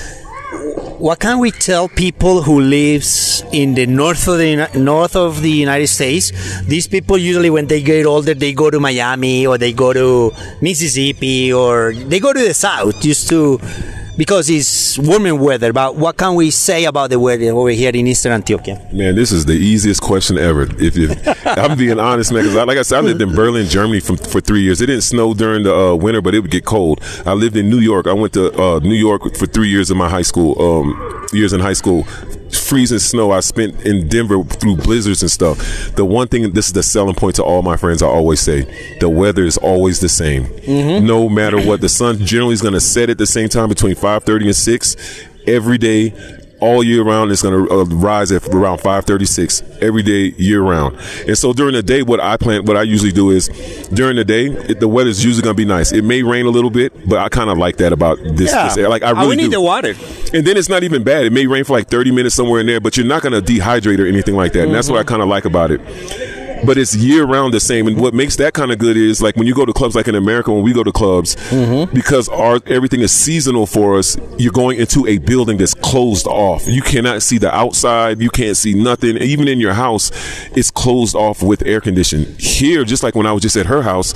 what 0.98 1.20
can 1.20 1.38
we 1.38 1.50
tell 1.52 1.88
people 1.88 2.42
who 2.42 2.60
lives 2.60 3.44
in 3.52 3.74
the 3.74 3.86
north 3.86 4.26
of 4.26 4.38
the 4.38 4.68
north 4.74 5.14
of 5.14 5.42
the 5.42 5.50
United 5.50 5.86
States? 5.86 6.32
These 6.62 6.88
people 6.88 7.16
usually, 7.16 7.50
when 7.50 7.66
they 7.66 7.82
get 7.82 8.04
older, 8.04 8.34
they 8.34 8.52
go 8.52 8.68
to 8.70 8.80
Miami 8.80 9.46
or 9.46 9.58
they 9.58 9.72
go 9.72 9.92
to 9.92 10.32
Mississippi 10.60 11.52
or 11.52 11.94
they 11.94 12.18
go 12.18 12.32
to 12.32 12.40
the 12.40 12.52
south 12.52 13.00
just 13.00 13.28
to 13.28 13.60
because 14.18 14.50
it's 14.50 14.98
warmer 14.98 15.34
weather. 15.34 15.72
But 15.72 15.94
what 15.94 16.16
can 16.18 16.34
we 16.34 16.50
say 16.50 16.84
about 16.84 17.08
the 17.10 17.18
weather 17.18 17.52
over 17.52 17.70
here 17.70 17.90
in 17.94 18.06
Eastern 18.06 18.42
Antioquia? 18.42 18.92
Man, 18.92 19.14
this 19.14 19.30
is 19.32 19.46
the 19.46 19.54
easiest 19.54 20.02
question 20.02 20.36
ever. 20.36 20.62
If, 20.62 20.96
if 20.96 21.46
I'm 21.46 21.78
being 21.78 21.98
honest, 22.00 22.32
man, 22.32 22.42
because 22.42 22.66
like 22.66 22.76
I 22.76 22.82
said, 22.82 22.98
I 22.98 23.00
lived 23.00 23.22
in 23.22 23.34
Berlin, 23.34 23.66
Germany, 23.68 24.00
from, 24.00 24.16
for 24.16 24.40
three 24.40 24.60
years. 24.62 24.82
It 24.82 24.86
didn't 24.86 25.02
snow 25.02 25.32
during 25.32 25.62
the 25.62 25.74
uh, 25.74 25.94
winter, 25.94 26.20
but 26.20 26.34
it 26.34 26.40
would 26.40 26.50
get 26.50 26.64
cold. 26.64 27.00
I 27.24 27.32
lived 27.32 27.56
in 27.56 27.70
New 27.70 27.78
York. 27.78 28.08
I 28.08 28.12
went 28.12 28.32
to 28.34 28.52
uh, 28.60 28.80
New 28.80 28.96
York 28.96 29.36
for 29.36 29.46
three 29.46 29.68
years 29.68 29.90
in 29.90 29.96
my 29.96 30.08
high 30.10 30.22
school. 30.22 30.60
Um, 30.60 31.26
years 31.32 31.52
in 31.52 31.60
high 31.60 31.74
school, 31.74 32.04
freezing 32.68 32.98
snow. 32.98 33.30
I 33.32 33.40
spent 33.40 33.80
in 33.86 34.08
Denver 34.08 34.44
through 34.44 34.76
blizzards 34.76 35.22
and 35.22 35.30
stuff. 35.30 35.58
The 35.96 36.04
one 36.04 36.28
thing, 36.28 36.52
this 36.52 36.66
is 36.66 36.72
the 36.72 36.82
selling 36.82 37.14
point 37.14 37.36
to 37.36 37.44
all 37.44 37.62
my 37.62 37.76
friends. 37.76 38.02
I 38.02 38.06
always 38.06 38.40
say, 38.40 38.96
the 39.00 39.08
weather 39.08 39.44
is 39.44 39.56
always 39.56 40.00
the 40.00 40.08
same, 40.08 40.44
mm-hmm. 40.44 41.06
no 41.06 41.28
matter 41.28 41.60
what. 41.60 41.80
The 41.80 41.88
sun 41.88 42.18
generally 42.18 42.54
is 42.54 42.62
going 42.62 42.74
to 42.74 42.80
set 42.80 43.10
at 43.10 43.18
the 43.18 43.26
same 43.26 43.48
time 43.48 43.68
between 43.68 43.94
5:30 43.94 44.46
and 44.46 44.56
6 44.56 44.96
every 45.46 45.78
day 45.78 46.12
all 46.60 46.82
year 46.82 47.02
round 47.04 47.30
it's 47.30 47.42
going 47.42 47.66
to 47.66 47.72
uh, 47.72 47.84
rise 47.84 48.32
at 48.32 48.46
around 48.48 48.78
536 48.78 49.62
every 49.80 50.02
day 50.02 50.34
year 50.38 50.60
round. 50.62 50.96
And 51.26 51.38
so 51.38 51.52
during 51.52 51.74
the 51.74 51.82
day 51.82 52.02
what 52.02 52.20
i 52.20 52.36
plan 52.36 52.64
what 52.64 52.76
i 52.76 52.82
usually 52.82 53.12
do 53.12 53.30
is 53.30 53.48
during 53.94 54.16
the 54.16 54.24
day 54.24 54.46
it, 54.46 54.80
the 54.80 54.88
weather's 54.88 55.24
usually 55.24 55.42
going 55.42 55.54
to 55.54 55.60
be 55.60 55.64
nice. 55.64 55.92
It 55.92 56.02
may 56.02 56.22
rain 56.22 56.46
a 56.46 56.50
little 56.50 56.70
bit 56.70 56.92
but 57.08 57.18
i 57.18 57.28
kind 57.28 57.48
of 57.50 57.58
like 57.58 57.76
that 57.76 57.92
about 57.92 58.18
this, 58.22 58.50
this 58.52 58.76
area. 58.76 58.88
like 58.88 59.02
i 59.02 59.10
Uh, 59.10 59.14
really 59.14 59.28
we 59.28 59.36
need 59.36 59.42
do. 59.44 59.50
the 59.52 59.60
water. 59.60 59.94
and 60.34 60.46
then 60.46 60.56
it's 60.56 60.68
not 60.68 60.82
even 60.82 61.02
bad. 61.04 61.24
It 61.26 61.32
may 61.32 61.46
rain 61.46 61.64
for 61.64 61.74
like 61.74 61.88
30 61.88 62.10
minutes 62.12 62.34
somewhere 62.34 62.60
in 62.60 62.66
there 62.66 62.80
but 62.80 62.96
you're 62.96 63.06
not 63.06 63.22
going 63.22 63.32
to 63.32 63.40
dehydrate 63.52 63.98
or 64.00 64.06
anything 64.06 64.34
like 64.34 64.52
that. 64.54 64.64
And 64.64 64.74
that's 64.74 64.88
what 64.90 64.98
i 64.98 65.04
kind 65.04 65.22
of 65.22 65.28
like 65.28 65.44
about 65.44 65.70
it 65.70 65.80
but 66.64 66.78
it's 66.78 66.94
year 66.94 67.24
round 67.24 67.54
the 67.54 67.60
same. 67.60 67.86
And 67.86 68.00
what 68.00 68.14
makes 68.14 68.36
that 68.36 68.54
kind 68.54 68.72
of 68.72 68.78
good 68.78 68.96
is 68.96 69.22
like 69.22 69.36
when 69.36 69.46
you 69.46 69.54
go 69.54 69.64
to 69.64 69.72
clubs, 69.72 69.94
like 69.94 70.08
in 70.08 70.14
America, 70.14 70.52
when 70.52 70.62
we 70.62 70.72
go 70.72 70.84
to 70.84 70.92
clubs, 70.92 71.36
mm-hmm. 71.36 71.92
because 71.94 72.28
our 72.28 72.60
everything 72.66 73.00
is 73.00 73.12
seasonal 73.12 73.66
for 73.66 73.98
us. 73.98 74.16
You're 74.38 74.52
going 74.52 74.78
into 74.78 75.06
a 75.06 75.18
building 75.18 75.58
that's 75.58 75.74
closed 75.74 76.26
off. 76.26 76.66
You 76.66 76.82
cannot 76.82 77.22
see 77.22 77.38
the 77.38 77.54
outside. 77.54 78.20
You 78.20 78.30
can't 78.30 78.56
see 78.56 78.74
nothing. 78.74 79.16
Even 79.18 79.48
in 79.48 79.60
your 79.60 79.74
house, 79.74 80.10
it's 80.56 80.70
closed 80.70 81.14
off 81.14 81.42
with 81.42 81.62
air 81.62 81.80
conditioning. 81.80 82.34
Here, 82.38 82.84
just 82.84 83.02
like 83.02 83.14
when 83.14 83.26
I 83.26 83.32
was 83.32 83.42
just 83.42 83.56
at 83.56 83.66
her 83.66 83.82
house. 83.82 84.14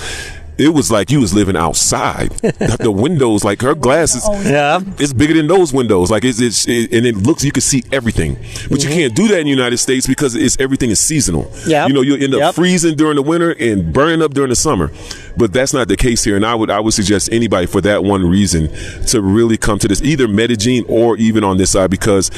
It 0.57 0.69
was 0.69 0.91
like 0.91 1.11
you 1.11 1.19
was 1.19 1.33
living 1.33 1.55
outside. 1.55 2.29
the, 2.41 2.77
the 2.79 2.91
windows, 2.91 3.43
like 3.43 3.61
her 3.61 3.75
glasses, 3.75 4.23
oh, 4.25 4.41
Yeah. 4.43 4.81
it's 4.99 5.13
bigger 5.13 5.33
than 5.33 5.47
those 5.47 5.73
windows. 5.73 6.11
Like 6.11 6.23
it's, 6.23 6.39
it's 6.39 6.67
it, 6.67 6.93
and 6.93 7.05
it 7.05 7.15
looks 7.17 7.43
you 7.43 7.51
can 7.51 7.61
see 7.61 7.83
everything, 7.91 8.35
but 8.69 8.83
you 8.83 8.89
mm-hmm. 8.89 8.89
can't 8.89 9.15
do 9.15 9.27
that 9.29 9.39
in 9.39 9.45
the 9.45 9.49
United 9.51 9.77
States 9.77 10.05
because 10.07 10.35
it's 10.35 10.59
everything 10.59 10.89
is 10.89 10.99
seasonal. 10.99 11.51
Yeah. 11.67 11.87
you 11.87 11.93
know 11.93 12.01
you'll 12.01 12.21
end 12.21 12.33
up 12.35 12.39
Yep. 12.39 12.55
freezing 12.55 12.95
during 12.95 13.15
the 13.15 13.21
winter 13.21 13.51
and 13.59 13.93
burning 13.93 14.21
up 14.21 14.33
during 14.33 14.49
the 14.49 14.55
summer, 14.55 14.91
but 15.37 15.53
that's 15.53 15.73
not 15.73 15.87
the 15.87 15.97
case 15.97 16.23
here. 16.23 16.35
And 16.35 16.45
I 16.45 16.55
would 16.55 16.69
I 16.69 16.79
would 16.79 16.93
suggest 16.93 17.29
anybody 17.31 17.65
for 17.67 17.81
that 17.81 18.03
one 18.03 18.25
reason 18.27 18.69
to 19.07 19.21
really 19.21 19.57
come 19.57 19.79
to 19.79 19.87
this 19.87 20.01
either 20.01 20.27
Medellin 20.27 20.85
or 20.87 21.17
even 21.17 21.43
on 21.43 21.57
this 21.57 21.71
side 21.71 21.89
because 21.91 22.29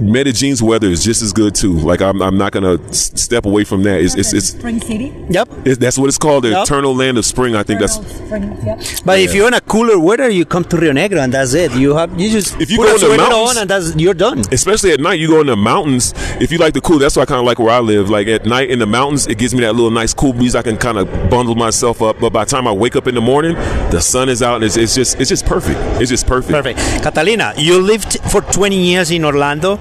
Medellin's 0.00 0.62
weather 0.62 0.88
is 0.88 1.04
just 1.04 1.22
as 1.22 1.32
good 1.32 1.54
too. 1.54 1.72
Like 1.72 2.00
I'm, 2.00 2.20
I'm 2.22 2.36
not 2.36 2.52
gonna 2.52 2.82
s- 2.88 3.12
step 3.20 3.46
away 3.46 3.64
from 3.64 3.82
that. 3.84 4.00
It's 4.00 4.14
it's, 4.16 4.32
it's, 4.32 4.48
Spring 4.48 4.80
City. 4.80 5.12
Yep. 5.30 5.48
it's 5.64 5.78
that's 5.78 5.98
what 5.98 6.08
it's 6.08 6.18
called, 6.18 6.44
the 6.44 6.50
Yep. 6.50 6.64
eternal 6.64 6.94
land 6.94 7.18
of 7.18 7.24
spring. 7.24 7.54
I 7.56 7.62
think 7.62 7.80
that's 7.80 7.94
Spring, 7.94 8.56
yeah. 8.64 8.80
But 9.04 9.18
if 9.20 9.34
you're 9.34 9.46
in 9.48 9.54
a 9.54 9.60
cooler 9.60 9.98
weather, 9.98 10.28
you 10.28 10.44
come 10.44 10.64
to 10.64 10.76
Rionegro 10.76 11.22
and 11.22 11.32
that's 11.32 11.54
it. 11.54 11.72
You 11.72 11.94
have 11.96 12.18
you 12.20 12.30
just 12.30 12.60
If 12.60 12.70
you 12.70 12.78
put 12.78 13.00
go 13.00 13.08
a 13.08 13.10
in 13.12 13.16
the 13.18 13.22
mountains- 13.22 13.50
on 13.50 13.58
and 13.58 13.70
that's 13.70 13.96
you're 13.96 14.14
done. 14.14 14.40
especially 14.52 14.92
at 14.92 15.00
night, 15.00 15.18
you 15.20 15.28
go 15.28 15.40
in 15.40 15.46
the 15.46 15.56
mountains. 15.56 16.12
If 16.40 16.50
you 16.50 16.58
like 16.58 16.74
the 16.74 16.80
cool, 16.80 16.98
that's 16.98 17.16
why 17.16 17.22
I 17.22 17.26
kind 17.26 17.38
of 17.40 17.46
like 17.46 17.58
where 17.58 17.70
I 17.70 17.78
live. 17.80 18.10
Like 18.10 18.26
at 18.28 18.46
night 18.46 18.70
in 18.70 18.78
the 18.80 18.86
mountains, 18.86 19.26
it 19.26 19.38
gives 19.38 19.54
me 19.54 19.60
that 19.60 19.74
little 19.74 19.90
nice 19.90 20.12
cool 20.12 20.32
breeze. 20.32 20.54
I 20.56 20.62
can 20.62 20.76
kind 20.76 20.98
of 20.98 21.06
bundle 21.30 21.54
myself 21.54 22.02
up. 22.02 22.18
But 22.20 22.30
by 22.32 22.43
the 22.48 22.50
time 22.56 22.66
I 22.66 22.72
wake 22.72 22.96
up 22.96 23.06
in 23.06 23.14
the 23.14 23.20
morning, 23.20 23.54
the 23.90 24.00
sun 24.00 24.28
is 24.28 24.42
out, 24.42 24.56
and 24.56 24.64
it's, 24.64 24.76
it's 24.76 24.94
just 24.94 25.20
it's 25.20 25.28
just 25.28 25.46
perfect. 25.46 25.78
It's 26.00 26.10
just 26.10 26.26
perfect. 26.26 26.52
Perfect. 26.52 26.78
Catalina, 27.02 27.54
you 27.56 27.80
lived 27.80 28.20
for 28.30 28.40
20 28.40 28.76
years 28.76 29.10
in 29.10 29.24
Orlando. 29.24 29.78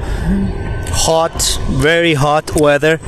Hot, 1.06 1.60
very 1.72 2.14
hot 2.14 2.56
weather. 2.56 3.00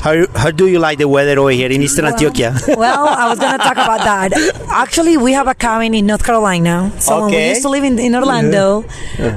How, 0.00 0.26
how 0.34 0.50
do 0.50 0.66
you 0.66 0.78
like 0.80 0.98
the 0.98 1.06
weather 1.06 1.38
over 1.38 1.50
here 1.50 1.70
in 1.70 1.80
Eastern 1.82 2.06
Antioquia? 2.06 2.52
well, 2.76 3.06
I 3.06 3.28
was 3.28 3.38
going 3.38 3.52
to 3.52 3.58
talk 3.58 3.72
about 3.72 4.00
that. 4.00 4.32
Actually, 4.68 5.16
we 5.16 5.32
have 5.32 5.46
a 5.46 5.54
cabin 5.54 5.94
in 5.94 6.06
North 6.06 6.24
Carolina. 6.24 6.90
So 6.98 7.22
when 7.22 7.30
we 7.30 7.48
used 7.50 7.62
to 7.62 7.68
live 7.68 7.84
in, 7.84 7.98
in 8.00 8.14
Orlando, 8.16 8.84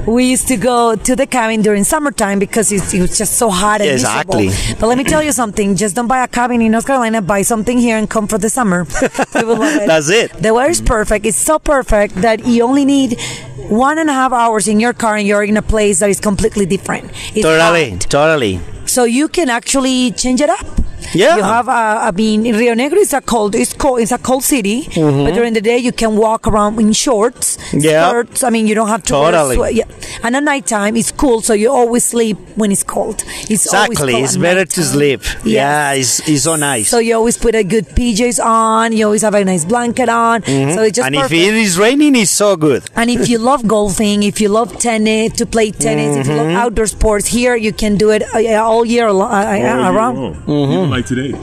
we 0.06 0.24
used 0.28 0.48
to 0.48 0.56
go 0.56 0.96
to 0.96 1.14
the 1.14 1.26
cabin 1.26 1.62
during 1.62 1.84
summertime 1.84 2.40
because 2.40 2.72
it's, 2.72 2.92
it 2.92 3.00
was 3.00 3.16
just 3.16 3.34
so 3.38 3.48
hot 3.48 3.80
and 3.80 3.90
Exactly. 3.90 4.46
miserable. 4.46 4.80
But 4.80 4.86
let 4.88 4.98
me 4.98 5.04
tell 5.04 5.22
you 5.22 5.30
something. 5.32 5.76
Just 5.76 5.94
don't 5.94 6.08
buy 6.08 6.24
a 6.24 6.28
cabin 6.28 6.60
in 6.60 6.72
North 6.72 6.86
Carolina. 6.86 7.22
Buy 7.22 7.42
something 7.42 7.78
here 7.78 7.96
and 7.96 8.10
come 8.10 8.26
for 8.26 8.38
the 8.38 8.50
summer. 8.50 8.86
You 9.36 9.46
will 9.46 9.58
love 9.58 9.82
it. 9.82 9.86
That's 9.86 10.08
it. 10.08 10.32
The 10.32 10.54
weather 10.54 10.70
is 10.70 10.80
perfect. 10.80 11.26
It's 11.26 11.36
so 11.36 11.58
perfect 11.58 12.14
that 12.22 12.46
you 12.46 12.62
only 12.64 12.84
need 12.86 13.18
one 13.68 13.98
and 13.98 14.08
a 14.08 14.12
half 14.12 14.32
hours 14.32 14.68
in 14.68 14.80
your 14.80 14.92
car 14.92 15.16
and 15.16 15.26
you're 15.26 15.44
in 15.44 15.56
a 15.56 15.62
place 15.62 15.98
that 16.00 16.10
is 16.10 16.20
completely 16.20 16.66
different. 16.66 17.10
It's 17.34 17.42
Totally, 17.42 17.90
hot. 17.90 18.00
totally. 18.02 18.60
So 18.86 19.04
you 19.04 19.28
can 19.28 19.50
actually 19.50 20.12
change 20.12 20.40
it 20.40 20.48
up. 20.50 20.66
Yeah. 21.14 21.36
You 21.36 21.42
have, 21.42 21.68
uh, 21.68 21.98
I 22.08 22.10
mean, 22.12 22.44
Rionegro 22.44 22.96
is 22.98 23.12
a 23.12 23.20
cold, 23.20 23.54
it's 23.54 23.72
cold, 23.72 24.00
it's 24.00 24.12
a 24.12 24.18
cold 24.18 24.44
city, 24.44 24.84
but 24.94 25.32
during 25.32 25.52
the 25.54 25.60
day 25.60 25.78
you 25.78 25.92
can 25.92 26.16
walk 26.16 26.46
around 26.46 26.78
in 26.80 26.92
shorts, 26.92 27.56
Mm-hmm. 27.56 27.78
Yeah. 27.80 28.08
skirts. 28.08 28.42
I 28.44 28.50
mean, 28.50 28.66
you 28.66 28.74
don't 28.74 28.88
have 28.88 29.02
to 29.04 29.08
Totally. 29.12 29.56
wear 29.58 29.72
sweat. 29.72 29.74
Yeah. 29.74 30.20
And 30.22 30.36
at 30.36 30.42
nighttime 30.42 30.96
it's 30.96 31.10
cool, 31.12 31.40
so 31.42 31.52
you 31.52 31.70
always 31.70 32.04
sleep 32.04 32.36
when 32.56 32.70
it's 32.72 32.82
cold. 32.84 33.22
It's 33.50 33.66
always 33.72 33.90
Exactly. 33.90 34.12
cold 34.12 34.24
It's 34.24 34.36
better 34.36 34.64
to 34.64 34.82
sleep. 34.84 35.20
Yes. 35.22 35.44
Yeah, 35.44 35.92
it's, 35.92 36.28
it's 36.28 36.42
so 36.44 36.56
nice. 36.56 36.88
So 36.88 36.98
you 36.98 37.14
always 37.16 37.36
put 37.36 37.54
a 37.54 37.64
good 37.64 37.86
PJs 37.86 38.38
on. 38.44 38.92
You 38.92 39.06
always 39.06 39.22
have 39.22 39.34
a 39.34 39.44
nice 39.44 39.64
blanket 39.64 40.08
on. 40.08 40.42
So 40.44 40.82
it's 40.82 40.96
just 40.96 41.06
Mm-hmm. 41.06 41.14
and 41.14 41.16
if 41.16 41.32
it 41.32 41.54
is 41.54 41.78
raining, 41.78 42.14
it's 42.16 42.30
so 42.30 42.56
good. 42.56 42.82
And 42.94 43.10
if 43.10 43.28
you 43.28 43.38
love 43.38 43.66
golfing, 43.66 44.22
if 44.22 44.40
you 44.40 44.48
love 44.48 44.78
tennis, 44.78 45.32
to 45.38 45.46
play 45.46 45.70
tennis, 45.70 46.16
if 46.16 46.26
you 46.26 46.32
Mm-hmm. 46.34 46.54
love 46.54 46.66
outdoor 46.66 46.86
sports, 46.86 47.26
here 47.26 47.54
you 47.56 47.72
can 47.72 47.96
do 47.96 48.10
it 48.10 48.22
uh, 48.34 48.62
all 48.62 48.84
year 48.84 49.08
uh, 49.08 49.14
uh, 49.18 49.92
around. 49.92 50.36
Even 50.48 50.90
like 50.96 51.06
today. 51.06 51.38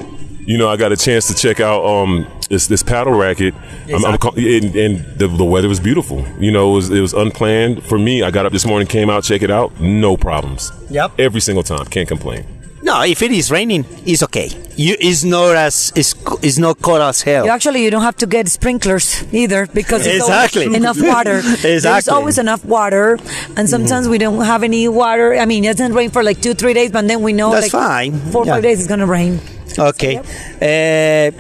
You 0.46 0.58
know, 0.58 0.68
I 0.68 0.76
got 0.76 0.92
a 0.92 0.98
chance 0.98 1.28
to 1.28 1.34
check 1.34 1.60
out 1.60 1.86
um 1.86 2.28
this 2.50 2.68
this 2.68 2.84
paddle 2.84 3.14
racket, 3.14 3.54
I'm, 3.88 4.04
I'm 4.04 4.18
call- 4.18 4.36
and, 4.36 4.76
and 4.76 5.06
the, 5.18 5.28
the 5.28 5.46
weather 5.46 5.70
was 5.70 5.80
beautiful. 5.80 6.26
You 6.40 6.52
know, 6.52 6.72
it 6.72 6.76
was 6.76 6.90
it 6.92 7.00
was 7.00 7.14
unplanned 7.14 7.84
for 7.84 7.98
me. 7.98 8.24
I 8.24 8.32
got 8.32 8.46
up 8.46 8.52
this 8.52 8.66
morning, 8.66 8.88
came 8.88 9.10
out, 9.10 9.24
check 9.24 9.42
it 9.42 9.50
out, 9.52 9.80
no 9.80 10.18
problems. 10.18 10.72
Yep. 10.90 11.14
Every 11.20 11.40
single 11.40 11.64
time, 11.64 11.86
can't 11.86 12.08
complain. 12.08 12.46
No, 12.84 13.02
if 13.04 13.22
it 13.22 13.32
is 13.32 13.50
raining, 13.50 13.86
it's 14.06 14.22
okay. 14.24 14.50
You, 14.76 14.96
it's 15.00 15.24
not 15.24 15.56
as 15.56 15.94
it's, 15.96 16.14
it's 16.44 16.58
not 16.58 16.82
cold 16.82 17.02
as 17.02 17.22
hell. 17.22 17.50
Actually 17.50 17.84
you 17.84 17.90
don't 17.92 18.02
have 18.02 18.18
to 18.18 18.26
get 18.28 18.48
sprinklers 18.50 19.24
either 19.34 19.68
because 19.68 20.06
Exactly. 20.06 20.66
enough 20.66 20.98
water. 21.00 21.42
There's 21.62 21.86
always 22.10 22.38
enough 22.38 22.66
water, 22.66 23.18
and 23.56 23.70
sometimes 23.70 24.10
we 24.10 24.18
don't 24.18 24.44
have 24.44 24.64
any 24.64 24.88
water. 24.90 25.36
I 25.36 25.46
mean, 25.46 25.64
it 25.64 25.78
doesn't 25.78 25.94
rain 25.94 26.10
for 26.10 26.24
like 26.24 26.42
two, 26.42 26.54
three 26.56 26.74
days, 26.74 26.92
but 26.92 27.08
then 27.08 27.22
we 27.22 27.32
know 27.34 27.52
That's 27.52 27.72
like 27.74 27.84
fine. 27.84 28.20
four, 28.32 28.44
or 28.44 28.46
Yeah. 28.48 28.54
five 28.56 28.64
days 28.64 28.80
it's 28.80 28.88
gonna 28.90 29.08
rain. 29.08 29.40
Okay. 29.80 30.18
Uh, 30.18 31.32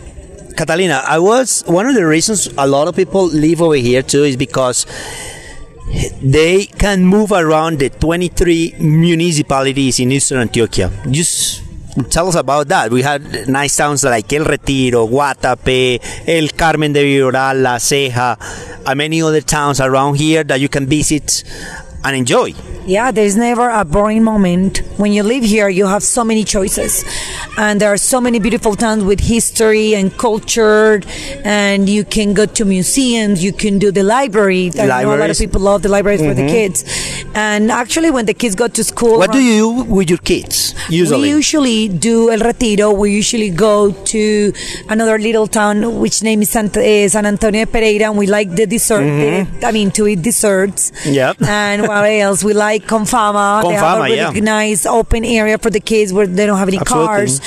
Catalina, 0.55 1.03
I 1.05 1.19
was 1.19 1.63
one 1.65 1.87
of 1.87 1.95
the 1.95 2.05
reasons 2.05 2.47
a 2.57 2.67
lot 2.67 2.87
of 2.87 2.95
people 2.95 3.25
live 3.25 3.61
over 3.61 3.75
here 3.75 4.03
too 4.03 4.23
is 4.23 4.37
because 4.37 4.85
they 6.21 6.65
can 6.65 7.05
move 7.05 7.31
around 7.31 7.79
the 7.79 7.89
23 7.89 8.75
municipalities 8.79 9.99
in 9.99 10.11
Eastern 10.11 10.47
Antioquia. 10.47 10.89
Just 11.11 11.61
tell 12.09 12.27
us 12.27 12.35
about 12.35 12.67
that. 12.69 12.91
We 12.91 13.01
had 13.01 13.47
nice 13.47 13.75
towns 13.75 14.03
like 14.03 14.31
El 14.33 14.45
Retiro, 14.45 15.07
Guatape, 15.07 15.99
El 16.27 16.49
Carmen 16.49 16.93
de 16.93 17.03
Viboral, 17.03 17.61
La 17.61 17.77
Ceja, 17.77 18.37
and 18.85 18.97
many 18.97 19.21
other 19.21 19.41
towns 19.41 19.79
around 19.79 20.15
here 20.15 20.43
that 20.43 20.59
you 20.59 20.69
can 20.69 20.87
visit 20.87 21.43
and 22.03 22.15
enjoy. 22.15 22.53
Yeah, 22.85 23.11
there's 23.11 23.37
never 23.37 23.69
a 23.69 23.85
boring 23.85 24.23
moment. 24.25 24.79
When 24.97 25.13
you 25.13 25.23
live 25.23 25.43
here, 25.43 25.69
you 25.69 25.87
have 25.87 26.03
so 26.03 26.23
many 26.25 26.43
choices. 26.43 27.05
And 27.57 27.79
there 27.79 27.91
are 27.93 27.97
so 27.97 28.19
many 28.19 28.39
beautiful 28.39 28.75
towns 28.75 29.05
with 29.05 29.21
history 29.21 29.95
and 29.95 30.15
culture. 30.17 31.01
And 31.45 31.87
you 31.89 32.03
can 32.03 32.33
go 32.33 32.45
to 32.45 32.65
museums, 32.65 33.41
you 33.41 33.53
can 33.53 33.79
do 33.79 33.89
the 33.89 34.03
library. 34.03 34.71
I 34.77 35.03
know 35.03 35.15
a 35.15 35.17
lot 35.17 35.29
of 35.29 35.37
people 35.37 35.61
love 35.61 35.81
the 35.81 35.87
libraries 35.89 36.19
for 36.19 36.33
the 36.33 36.45
kids. 36.45 36.83
And 37.35 37.71
actually, 37.71 38.11
when 38.11 38.25
the 38.25 38.33
kids 38.33 38.53
go 38.55 38.67
to 38.67 38.83
school, 38.83 39.17
What 39.17 39.31
do 39.31 39.39
you 39.39 39.53
do 39.57 39.83
with 39.85 40.09
your 40.09 40.19
kids 40.19 40.75
usually? 40.89 41.21
we 41.21 41.29
usually 41.29 41.87
do 41.87 42.31
El 42.31 42.39
Retiro. 42.39 42.91
We 42.91 43.11
usually 43.11 43.49
go 43.49 43.91
to 43.91 44.53
another 44.89 45.17
little 45.17 45.47
town, 45.47 45.99
which 45.99 46.21
name 46.21 46.41
is 46.41 46.53
eh, 46.55 47.07
San 47.07 47.25
Antonio 47.25 47.63
de 47.65 47.71
Pereira, 47.71 48.09
and 48.09 48.17
we 48.17 48.27
like 48.27 48.53
the 48.55 48.65
dessert. 48.67 49.03
I 49.63 49.71
mean, 49.71 49.89
to 49.91 50.07
eat 50.07 50.21
desserts. 50.21 50.91
Mm-hmm. 50.91 51.13
Yep. 51.13 51.41
And 51.43 51.87
else? 52.01 52.43
We 52.43 52.53
like 52.53 52.83
Comfama. 52.87 53.63
they 53.63 53.73
have 53.75 53.99
a 53.99 54.03
really 54.03 54.15
yeah. 54.17 54.31
nice 54.31 54.85
open 54.85 55.23
area 55.25 55.57
for 55.57 55.69
the 55.69 55.79
kids 55.79 56.11
where 56.13 56.27
they 56.27 56.45
don't 56.45 56.57
have 56.57 56.67
any 56.67 56.77
Absolutely. 56.79 57.07
cars. 57.07 57.41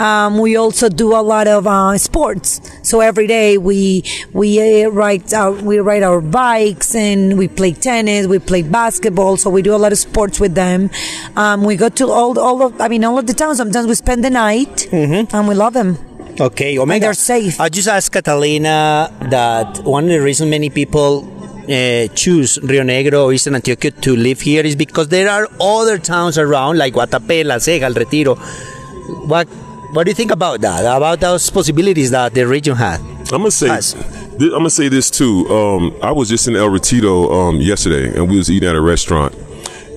Um, 0.00 0.38
we 0.38 0.56
also 0.56 0.88
do 0.88 1.14
a 1.14 1.20
lot 1.20 1.46
of 1.46 1.66
uh, 1.66 1.96
sports. 1.98 2.60
So 2.82 3.00
every 3.00 3.26
day 3.26 3.58
we 3.58 4.02
we 4.32 4.84
uh, 4.84 4.88
ride 4.88 5.32
our, 5.34 5.52
we 5.52 5.78
ride 5.78 6.02
our 6.02 6.20
bikes 6.20 6.94
and 6.94 7.36
we 7.38 7.48
play 7.48 7.72
tennis. 7.72 8.26
We 8.26 8.38
play 8.38 8.62
basketball. 8.62 9.36
So 9.36 9.50
we 9.50 9.62
do 9.62 9.74
a 9.74 9.80
lot 9.84 9.92
of 9.92 9.98
sports 9.98 10.40
with 10.40 10.54
them. 10.54 10.90
Um, 11.36 11.64
we 11.64 11.76
go 11.76 11.88
to 11.90 12.08
all 12.08 12.38
all 12.38 12.62
of 12.62 12.80
I 12.80 12.88
mean 12.88 13.04
all 13.04 13.18
of 13.18 13.26
the 13.26 13.34
towns. 13.34 13.58
Sometimes 13.58 13.86
we 13.86 13.94
spend 13.94 14.24
the 14.24 14.30
night 14.30 14.88
Mm-hmm. 14.90 15.34
and 15.36 15.48
we 15.48 15.54
love 15.54 15.74
them. 15.74 15.98
Okay, 16.40 16.78
Omega. 16.78 17.06
they're 17.06 17.14
safe. 17.14 17.60
I 17.60 17.68
just 17.68 17.86
asked 17.88 18.12
Catalina 18.12 19.12
that 19.30 19.78
one 19.84 20.04
of 20.04 20.10
the 20.10 20.20
reasons 20.22 20.48
many 20.50 20.70
people 20.70 21.22
uh, 21.70 22.08
choose 22.14 22.58
Rionegro 22.58 23.24
or 23.24 23.32
Eastern 23.32 23.54
Antioquia 23.54 24.00
to 24.02 24.16
live 24.16 24.40
here 24.40 24.64
is 24.64 24.76
because 24.76 25.08
there 25.08 25.28
are 25.30 25.48
other 25.60 25.98
towns 25.98 26.36
around 26.38 26.78
like 26.78 26.94
Guatapé, 26.94 27.44
La 27.44 27.56
Ceja, 27.56 27.82
El 27.82 27.94
Retiro. 27.94 28.34
What 29.26 29.48
What 29.92 30.04
do 30.04 30.10
you 30.10 30.14
think 30.14 30.30
about 30.30 30.60
that? 30.60 30.84
About 30.84 31.18
those 31.20 31.50
possibilities 31.50 32.10
that 32.12 32.32
the 32.32 32.46
region 32.46 32.76
had? 32.76 33.00
I'm 33.32 33.42
gonna 33.42 33.50
say. 33.50 33.68
Has. 33.68 33.94
I'm 34.40 34.50
gonna 34.50 34.70
say 34.70 34.88
this 34.88 35.10
too. 35.10 35.48
Um, 35.48 35.94
I 36.02 36.12
was 36.12 36.28
just 36.28 36.46
in 36.48 36.54
El 36.56 36.68
Retiro 36.70 37.30
um, 37.32 37.56
yesterday, 37.60 38.14
and 38.16 38.30
we 38.30 38.36
was 38.36 38.50
eating 38.50 38.68
at 38.68 38.76
a 38.76 38.80
restaurant, 38.80 39.34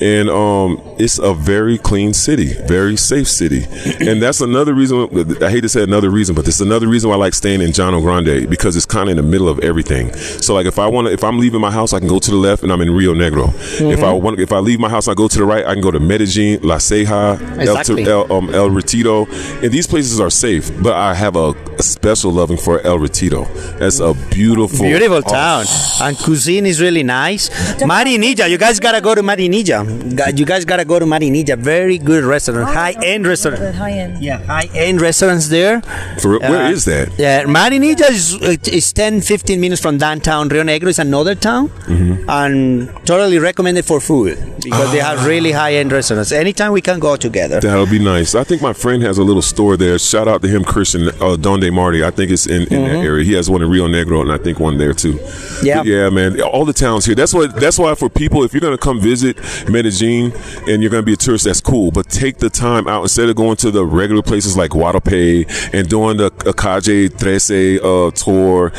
and 0.02 0.30
um, 0.30 0.82
it's 0.98 1.20
a 1.20 1.34
very 1.34 1.78
clean 1.78 2.14
city, 2.14 2.54
very 2.68 2.96
safe 2.96 3.28
city, 3.28 3.66
and 4.00 4.22
that's 4.22 4.42
another 4.42 4.74
reason. 4.74 5.44
I 5.44 5.50
hate 5.50 5.62
to 5.62 5.70
say 5.70 5.84
another 5.84 6.10
reason, 6.10 6.36
but 6.36 6.46
this 6.46 6.56
is 6.56 6.62
another 6.62 6.88
reason 6.88 7.10
why 7.10 7.16
I 7.16 7.20
like 7.20 7.34
staying 7.34 7.62
in 7.62 7.72
Llano 7.72 8.02
Grande 8.02 8.50
because 8.50 8.76
it's 8.76 8.86
kind 8.86 9.10
of 9.10 9.18
in 9.18 9.18
the 9.18 9.30
middle 9.30 9.50
of 9.50 9.60
everything. 9.60 10.14
So 10.14 10.54
like 10.54 10.66
if 10.66 10.80
I 10.80 10.88
want 10.88 11.08
to, 11.08 11.14
if 11.14 11.24
I'm 11.24 11.40
leaving 11.40 11.62
my 11.62 11.72
house, 11.72 11.94
I 11.94 12.00
can 12.00 12.08
go 12.08 12.20
to 12.20 12.32
the 12.32 12.38
left, 12.38 12.64
and 12.64 12.72
I'm 12.72 12.82
in 12.82 12.90
Rionegro. 12.90 13.54
If 13.92 14.04
I 14.04 14.12
want, 14.14 14.40
if 14.40 14.52
I 14.52 14.60
leave 14.60 14.80
my 14.80 14.90
house, 14.90 15.08
I 15.08 15.14
go 15.14 15.28
to 15.28 15.38
the 15.38 15.46
right, 15.46 15.66
I 15.66 15.74
can 15.74 15.82
go 15.82 15.92
to 15.92 16.00
Medellin, 16.00 16.60
La 16.62 16.78
Ceja, 16.78 17.40
Exactly. 17.60 18.04
El, 18.04 18.26
El, 18.26 18.34
um, 18.34 18.54
El 18.54 18.70
Retiro, 18.70 19.26
and 19.62 19.72
these 19.72 19.88
places 19.88 20.20
are 20.20 20.30
safe. 20.30 20.72
But 20.82 20.94
I 20.94 21.14
have 21.14 21.36
a, 21.36 21.52
a 21.80 21.84
special 21.84 22.32
loving 22.32 22.58
for 22.58 22.80
El 22.82 23.00
Retiro. 23.00 23.46
That's 23.80 24.00
a 24.00 24.14
beautiful, 24.32 24.86
Beautiful 24.86 25.18
oh, 25.18 25.22
town. 25.22 25.66
And 26.02 26.18
cuisine 26.18 26.66
is 26.66 26.82
really 26.82 27.04
nice. 27.04 27.50
Marinilla, 27.86 28.48
you 28.48 28.58
guys 28.58 28.80
gotta 28.80 29.02
go 29.02 29.16
to 29.16 29.24
Marinilla. 29.24 29.83
Gu- 29.84 30.32
You 30.36 30.46
guys 30.46 30.65
gotta 30.65 30.86
go 30.86 31.00
to 31.00 31.06
Marinilla. 31.06 31.56
Very 31.58 31.98
good 31.98 32.24
restaurant, 32.24 32.69
high 32.74 32.96
end 33.04 33.26
restaurant. 33.28 33.76
High 33.76 33.91
end. 33.91 34.24
Yeah, 34.24 34.38
high 34.46 34.69
end 34.74 35.02
restaurants 35.02 35.48
there. 35.50 35.82
For, 36.22 36.39
where 36.39 36.65
Uh, 36.67 36.72
is 36.72 36.86
that? 36.86 37.10
Yeah, 37.17 37.46
Marinilla 37.46 38.08
is 38.12 38.34
is 38.67 38.93
10, 38.93 39.22
15 39.22 39.60
minutes 39.60 39.82
from 39.82 39.98
downtown. 39.98 40.50
Rionegro 40.50 40.88
is 40.88 41.00
another 41.00 41.36
town, 41.36 41.69
Mm-hmm. 41.88 42.30
and 42.30 42.89
totally 43.06 43.39
recommended 43.39 43.86
for 43.86 44.00
food 44.00 44.38
because 44.63 44.91
they 44.91 45.00
have 45.00 45.26
really 45.26 45.52
high 45.52 45.74
end 45.76 45.91
restaurants. 45.91 46.32
Anytime 46.32 46.72
we 46.72 46.82
can 46.82 47.00
go 47.00 47.15
together. 47.15 47.60
That'll 47.60 47.86
be 47.86 48.00
nice. 48.00 48.36
I 48.36 48.43
think 48.43 48.62
my 48.62 48.74
friend 48.74 49.04
has 49.04 49.17
a 49.17 49.24
little 49.24 49.41
store 49.41 49.78
there. 49.78 49.98
Shout 50.00 50.28
out 50.28 50.41
to 50.41 50.48
him, 50.48 50.63
Christian 50.63 51.10
uh, 51.22 51.36
Donde 51.36 51.72
Marty. 51.72 52.04
I 52.04 52.12
think 52.12 52.32
it's 52.32 52.48
in, 52.48 52.63
in 52.74 52.84
that 52.84 53.04
area. 53.04 53.24
He 53.26 53.34
has 53.34 53.50
one 53.50 53.62
in 53.62 53.69
Rionegro, 53.69 54.22
and 54.22 54.32
I 54.32 54.38
think 54.38 54.60
one 54.60 54.78
there 54.78 54.93
too. 54.93 55.13
Mm-hmm. 55.13 55.65
Yeah. 55.65 55.78
But 55.78 55.86
yeah, 55.88 56.10
man. 56.10 56.41
All 56.41 56.65
the 56.65 56.74
towns 56.74 57.06
here. 57.06 57.15
That's 57.15 57.34
what. 57.34 57.56
That's 57.60 57.78
why 57.80 57.96
for 57.96 58.10
people, 58.10 58.43
if 58.43 58.54
you're 58.54 58.62
gonna 58.62 58.78
come 58.78 59.00
visit 59.00 59.38
Medellin 59.74 60.32
and 60.68 60.82
you're 60.82 60.92
gonna 60.92 61.04
be 61.04 61.14
a 61.14 61.18
tourist, 61.18 61.46
that's 61.46 61.60
cool. 61.60 61.92
But 61.92 62.10
take 62.10 62.38
the 62.38 62.50
time 62.50 62.88
out 62.88 63.02
instead 63.02 63.30
of 63.30 63.36
going 63.36 63.58
to 63.58 63.72
the 63.72 63.86
regular 63.86 64.22
places 64.22 64.56
like 64.56 64.72
Guadalupe 64.72 65.46
and 65.74 65.90
doing 65.90 66.18
the 66.18 66.30
Calle 66.58 67.10
Trece 67.10 67.80
uh, 67.84 68.12
tour. 68.12 68.72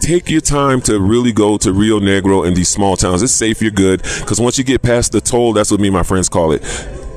Take 0.00 0.30
your 0.30 0.40
time 0.40 0.80
to 0.82 0.98
really 0.98 1.30
go 1.30 1.58
to 1.58 1.68
Rionegro 1.72 2.46
and 2.46 2.56
these 2.56 2.70
small 2.70 2.96
towns. 2.96 3.22
It's 3.22 3.34
safe, 3.34 3.60
you're 3.60 3.70
good. 3.70 4.02
Because 4.02 4.40
once 4.40 4.56
you 4.56 4.64
get 4.64 4.82
past 4.82 5.12
the 5.12 5.20
toll, 5.20 5.52
that's 5.52 5.70
what 5.70 5.78
me 5.78 5.88
and 5.88 5.94
my 5.94 6.02
friends 6.02 6.28
call 6.28 6.52
it. 6.52 6.62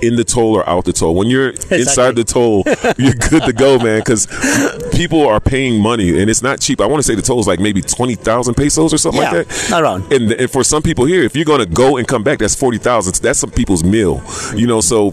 In 0.06 0.16
the 0.16 0.24
toll 0.24 0.56
or 0.56 0.68
out 0.68 0.86
the 0.86 0.94
toll. 0.94 1.16
When 1.16 1.28
you're 1.28 1.50
inside 1.72 2.16
the 2.16 2.24
toll, 2.24 2.64
you're 2.98 3.14
good 3.14 3.44
to 3.44 3.54
go, 3.54 3.78
man. 3.80 4.00
Because 4.00 4.28
people 4.94 5.26
are 5.28 5.40
paying 5.40 5.82
money 5.82 6.20
and 6.22 6.30
it's 6.30 6.42
not 6.42 6.60
cheap. 6.60 6.82
I 6.82 6.86
want 6.86 7.00
to 7.00 7.04
say 7.08 7.16
the 7.16 7.22
toll 7.22 7.40
is 7.40 7.48
like 7.48 7.60
maybe 7.60 7.82
20,000 7.82 8.54
pesos 8.56 8.94
or 8.94 8.98
something 8.98 9.22
Yeah, 9.22 9.32
like 9.32 9.48
that. 9.48 9.82
around. 9.82 10.12
And, 10.12 10.32
and 10.32 10.50
for 10.52 10.64
some 10.64 10.82
people 10.82 11.06
here, 11.06 11.24
if 11.24 11.36
you're 11.36 11.46
going 11.46 11.60
to 11.60 11.66
go 11.66 11.98
and 11.98 12.08
come 12.08 12.24
back, 12.24 12.40
that's 12.40 12.56
40,000. 12.56 13.16
That's 13.24 13.40
some 13.40 13.52
people's 13.52 13.84
meal. 13.84 14.22
You 14.56 14.68
know, 14.68 14.82
so 14.82 15.12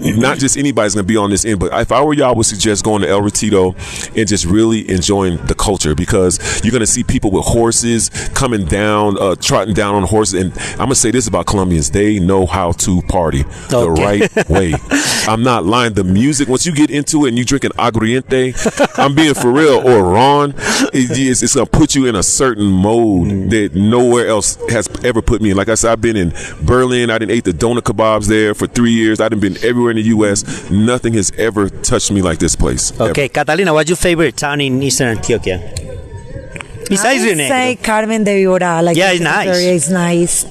not 0.00 0.38
just 0.38 0.56
anybody's 0.56 0.94
going 0.94 1.04
to 1.04 1.08
be 1.08 1.16
on 1.16 1.30
this 1.30 1.44
end. 1.44 1.60
But 1.60 1.72
if 1.80 1.92
I 1.92 2.02
were 2.02 2.14
y'all, 2.14 2.30
I 2.30 2.32
would 2.32 2.46
suggest 2.46 2.84
going 2.84 3.02
to 3.02 3.08
El 3.08 3.22
Retiro 3.22 3.74
and 4.16 4.28
just 4.28 4.44
really 4.44 4.88
enjoying 4.90 5.36
the 5.46 5.54
culture 5.54 5.94
because 5.94 6.38
you're 6.64 6.72
going 6.72 6.80
to 6.80 6.86
see 6.86 7.04
people 7.04 7.30
with 7.30 7.44
horses 7.44 8.08
coming 8.34 8.64
down, 8.64 9.16
uh, 9.18 9.34
trotting 9.36 9.74
down 9.74 9.94
on 9.94 10.02
horses. 10.04 10.40
And 10.42 10.52
I'm 10.72 10.76
going 10.78 10.90
to 10.90 10.94
say 10.96 11.10
this 11.10 11.26
about 11.26 11.46
Colombians 11.46 11.90
they 11.90 12.18
know 12.18 12.46
how 12.46 12.72
to 12.72 13.02
party 13.02 13.42
the 13.68 13.90
right 13.90 14.48
way. 14.48 14.74
I'm 15.28 15.42
not 15.42 15.64
lying. 15.64 15.94
The 15.94 16.04
music, 16.04 16.48
once 16.48 16.66
you 16.66 16.72
get 16.72 16.90
into 16.90 17.24
it 17.24 17.30
and 17.30 17.38
you 17.38 17.44
drink 17.44 17.64
an 17.64 17.72
aguardiente, 17.72 18.98
I'm 18.98 19.14
being 19.14 19.34
for 19.34 19.50
real, 19.50 19.86
or 19.86 20.04
Ron, 20.04 20.54
it 20.92 21.10
it's 21.20 21.54
going 21.54 21.66
to 21.66 21.70
put 21.70 21.94
you 21.94 22.06
in 22.06 22.14
a 22.14 22.22
certain 22.22 22.66
mode 22.70 23.50
that 23.50 23.74
nowhere 23.74 24.28
else 24.28 24.56
has 24.70 24.88
ever 25.04 25.20
put 25.20 25.42
me 25.42 25.50
in. 25.50 25.56
Like 25.56 25.68
I 25.68 25.74
said, 25.74 25.92
I've 25.92 26.00
been 26.00 26.16
in 26.16 26.32
Berlin. 26.62 27.10
I 27.10 27.18
didn't 27.18 27.32
ate 27.32 27.44
the 27.44 27.52
doner 27.52 27.80
kebabs 27.80 28.28
there 28.28 28.54
for 28.54 28.66
three 28.66 28.92
years. 28.92 29.20
I 29.20 29.28
didn't 29.28 29.40
been 29.40 29.56
everywhere 29.64 29.89
in 29.90 29.96
the 29.96 30.02
U.S. 30.16 30.70
Nothing 30.70 31.14
has 31.14 31.32
ever 31.36 31.68
touched 31.68 32.10
me 32.12 32.22
like 32.22 32.38
this 32.38 32.56
place. 32.56 32.92
ever. 33.00 33.10
Okay, 33.10 33.28
Catalina, 33.28 33.72
what's 33.72 33.88
your 33.90 33.96
favorite 33.96 34.36
town 34.36 34.60
in 34.60 34.82
Eastern 34.82 35.16
Antioquia? 35.16 35.58
Besides 36.88 37.22
I 37.22 37.24
Rio 37.24 37.36
would 37.36 37.38
say 37.48 37.76
Carmen 37.82 38.24
de 38.24 38.42
Viboral. 38.44 38.84
Like 38.84 38.96
Yeah, 38.96 39.12
it's 39.12 39.20
nice. 39.20 39.48
area 39.48 39.72
is 39.72 39.90
nice. 39.90 40.44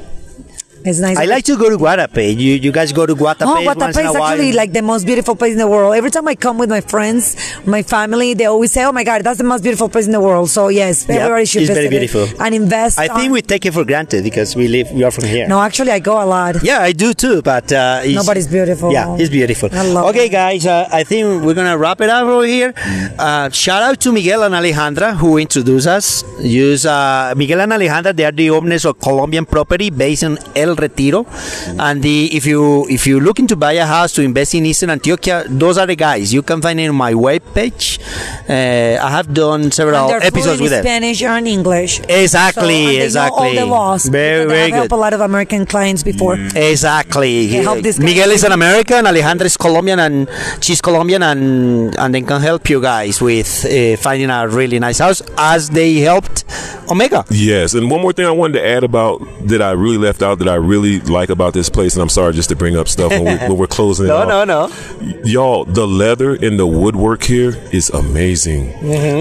It's 0.86 1.00
nice. 1.00 1.18
I 1.18 1.26
like 1.26 1.44
to 1.46 1.58
go 1.58 1.70
to 1.70 1.78
Guatapé. 1.78 2.36
You 2.38 2.54
you 2.56 2.72
guys 2.72 2.92
go 2.94 3.06
to 3.06 3.16
Guatapé 3.16 3.46
Oh, 3.48 3.58
in 3.60 3.90
is 3.90 4.16
actually 4.16 4.52
like 4.54 4.72
the 4.72 4.82
most 4.82 5.06
beautiful 5.06 5.36
place 5.36 5.52
in 5.54 5.58
the 5.58 5.68
world. 5.68 5.96
Every 5.96 6.12
time 6.12 6.28
I 6.28 6.36
come 6.36 6.58
with 6.58 6.70
my 6.70 6.82
friends, 6.82 7.36
my 7.66 7.84
family, 7.84 8.34
they 8.34 8.46
always 8.46 8.72
say, 8.72 8.86
"Oh 8.86 8.92
my 8.92 9.04
God, 9.04 9.24
that's 9.24 9.38
the 9.38 9.44
most 9.44 9.62
beautiful 9.64 9.90
place 9.90 10.06
in 10.06 10.14
the 10.14 10.22
world." 10.22 10.50
So 10.50 10.70
yes, 10.70 11.06
Yep, 11.08 11.20
everybody 11.20 11.46
should 11.46 11.64
it's 11.64 11.72
very 11.72 11.88
visit 11.90 12.04
it 12.04 12.12
beautiful. 12.12 12.44
and 12.46 12.56
invest. 12.56 12.98
I 13.00 13.08
think 13.10 13.32
we 13.34 13.42
take 13.42 13.66
it 13.66 13.74
for 13.74 13.84
granted 13.84 14.24
because 14.24 14.56
we 14.56 14.68
live 14.68 14.92
we 14.92 15.04
are 15.04 15.12
from 15.12 15.26
here. 15.26 15.48
No, 15.48 15.60
actually, 15.62 15.92
I 15.92 16.00
go 16.00 16.22
a 16.24 16.26
lot. 16.26 16.64
Yeah, 16.64 16.80
I 16.82 16.92
do 16.94 17.14
too, 17.14 17.42
but 17.42 17.72
uh, 17.72 18.02
it's, 18.04 18.16
Nobody's 18.16 18.48
beautiful. 18.48 18.92
Yeah, 18.92 19.18
it's 19.20 19.30
beautiful. 19.30 19.70
I 19.74 19.84
love 19.84 20.06
okay, 20.16 20.28
it. 20.28 20.30
guys, 20.30 20.66
uh, 20.66 20.88
I 20.92 21.04
think 21.04 21.44
we're 21.44 21.54
gonna 21.54 21.78
wrap 21.78 22.00
it 22.02 22.10
up 22.10 22.26
over 22.26 22.46
here. 22.46 22.74
Uh, 23.18 23.50
shout 23.50 23.84
out 23.84 24.00
to 24.02 24.12
Miguel 24.12 24.44
and 24.44 24.56
Alejandra 24.56 25.16
who 25.18 25.38
introduced 25.38 25.88
us. 25.88 26.24
Use 26.42 26.86
uh, 26.86 27.34
Miguel 27.36 27.62
and 27.62 27.72
Alejandra. 27.72 28.16
They 28.16 28.26
are 28.26 28.32
the 28.32 28.50
owners 28.50 28.86
of 28.86 29.00
Colombian 29.00 29.46
property 29.46 29.90
based 29.90 30.24
in 30.24 30.38
El 30.56 30.69
Retiro, 30.76 31.26
and 31.80 32.02
the 32.04 32.26
if 32.36 32.46
you 32.46 32.86
if 32.90 33.06
you're 33.08 33.22
looking 33.22 33.48
to 33.48 33.56
buy 33.56 33.74
a 33.74 33.86
house 33.86 34.14
to 34.14 34.22
invest 34.22 34.54
in 34.56 34.66
Eastern 34.66 34.90
Antioquia, 34.90 35.46
those 35.48 35.78
are 35.78 35.86
the 35.88 35.96
guys. 35.96 36.34
You 36.34 36.42
can 36.42 36.62
find 36.62 36.80
it 36.80 36.88
on 36.88 36.96
my 36.96 37.14
webpage. 37.14 38.00
Uh, 38.50 39.04
I 39.04 39.10
have 39.12 39.34
done 39.34 39.72
several 39.72 40.10
And 40.12 40.24
episodes 40.24 40.62
with 40.62 40.72
in 40.72 40.78
them. 40.78 40.84
Spanish 40.84 41.22
and 41.24 41.48
English. 41.48 42.00
Exactly, 42.10 42.84
So, 42.84 42.90
and 42.90 42.98
they 42.98 43.04
exactly. 43.06 43.40
Know 43.56 43.62
all 43.62 43.66
the 43.66 43.66
laws. 43.66 44.06
Very, 44.06 44.46
because 44.46 44.52
very 44.52 44.64
I've 44.68 44.74
helped 44.74 44.92
a 44.92 44.96
lot 44.96 45.14
of 45.14 45.22
American 45.22 45.66
clients 45.66 46.04
before. 46.04 46.36
Exactly. 46.56 47.48
They 47.48 47.64
help 47.64 47.82
this. 47.82 48.00
Miguel 48.00 48.32
is 48.32 48.44
an 48.44 48.52
American, 48.52 49.06
Alejandra 49.06 49.46
is 49.46 49.58
Colombian, 49.58 50.00
and 50.00 50.28
she's 50.62 50.82
Colombian, 50.82 51.24
and 51.24 51.96
and 51.98 52.14
they 52.14 52.22
can 52.22 52.42
help 52.42 52.70
you 52.70 52.82
guys 52.82 53.22
with 53.22 53.66
uh, 53.66 53.98
finding 53.98 54.30
a 54.30 54.48
really 54.48 54.80
nice 54.80 55.00
house, 55.00 55.22
as 55.38 55.70
they 55.70 55.96
helped 55.96 56.44
Omega. 56.90 57.26
Yes, 57.30 57.74
and 57.74 57.90
one 57.92 58.02
more 58.02 58.14
thing 58.14 58.26
I 58.26 58.32
wanted 58.32 58.60
to 58.60 58.66
add 58.66 58.84
about 58.84 59.22
that 59.48 59.62
I 59.62 59.72
really 59.72 59.98
left 59.98 60.22
out 60.22 60.40
that 60.40 60.48
I 60.48 60.56
really 60.60 61.00
like 61.02 61.30
about 61.30 61.54
this 61.54 61.70
place, 61.70 61.96
and 61.96 62.02
I'm 62.02 62.10
sorry 62.10 62.34
just 62.34 62.50
to 62.50 62.56
bring 62.56 62.76
up 62.78 62.88
stuff 62.88 63.12
when, 63.12 63.50
we, 63.50 63.56
we're 63.56 63.68
closing 63.68 64.06
it 64.08 64.10
No, 64.10 64.18
off. 64.18 64.28
no, 64.28 64.44
no. 64.46 65.22
Y'all, 65.24 65.66
the 65.66 65.88
leather 65.88 66.34
and 66.36 66.60
the 66.60 66.68
woodwork 66.68 67.24
here 67.24 67.56
is 67.72 67.90
amazing. 67.90 68.72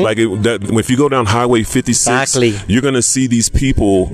Like 0.02 0.18
it, 0.18 0.42
that, 0.42 0.62
if 0.64 0.90
you 0.90 0.96
go 0.96 1.08
down 1.08 1.26
Highway 1.26 1.62
56, 1.62 2.08
Mm-hmm. 2.08 2.20
Exactly. 2.22 2.72
you're 2.72 2.82
gonna 2.82 3.02
see 3.02 3.26
these 3.26 3.48
people 3.48 4.06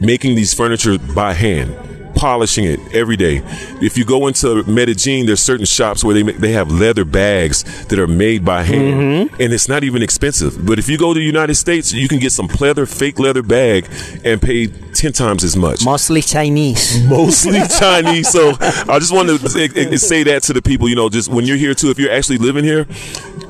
making 0.00 0.34
these 0.34 0.54
furniture 0.54 0.98
by 0.98 1.32
hand. 1.34 1.74
Polishing 2.14 2.64
it 2.64 2.80
every 2.94 3.16
day. 3.16 3.42
If 3.82 3.98
you 3.98 4.04
go 4.04 4.26
into 4.28 4.62
Medellin, 4.64 5.26
there's 5.26 5.40
certain 5.40 5.66
shops 5.66 6.02
where 6.04 6.14
they 6.14 6.22
make, 6.22 6.38
they 6.38 6.52
have 6.52 6.70
leather 6.70 7.04
bags 7.04 7.64
that 7.86 7.98
are 7.98 8.06
made 8.06 8.44
by 8.44 8.62
hand, 8.62 8.84
Mm-hmm. 8.84 9.42
and 9.42 9.52
it's 9.52 9.68
not 9.68 9.82
even 9.84 10.02
expensive. 10.02 10.64
But 10.64 10.78
if 10.78 10.88
you 10.88 10.96
go 10.98 11.12
to 11.12 11.18
the 11.20 11.24
United 11.26 11.54
States, 11.56 11.92
you 11.92 12.08
can 12.08 12.18
get 12.18 12.32
some 12.32 12.48
pleather, 12.48 12.86
fake 12.88 13.18
leather 13.18 13.42
bag, 13.42 13.88
and 14.24 14.40
pay 14.40 14.68
ten 14.94 15.12
times 15.12 15.42
as 15.44 15.56
much 15.56 15.84
Mostly 15.84 16.22
Chinese. 16.22 17.02
mostly 17.08 17.60
Chinese. 17.78 18.28
So 18.30 18.52
I 18.60 18.98
just 18.98 19.12
wanted 19.12 19.40
to 19.40 19.98
say 19.98 20.22
that 20.24 20.42
to 20.44 20.52
the 20.52 20.62
people. 20.62 20.88
You 20.88 20.96
know, 20.96 21.08
just 21.08 21.28
when 21.30 21.44
you're 21.44 21.56
here 21.56 21.74
too, 21.74 21.90
if 21.90 21.98
you're 21.98 22.12
actually 22.12 22.38
living 22.38 22.64
here, 22.64 22.86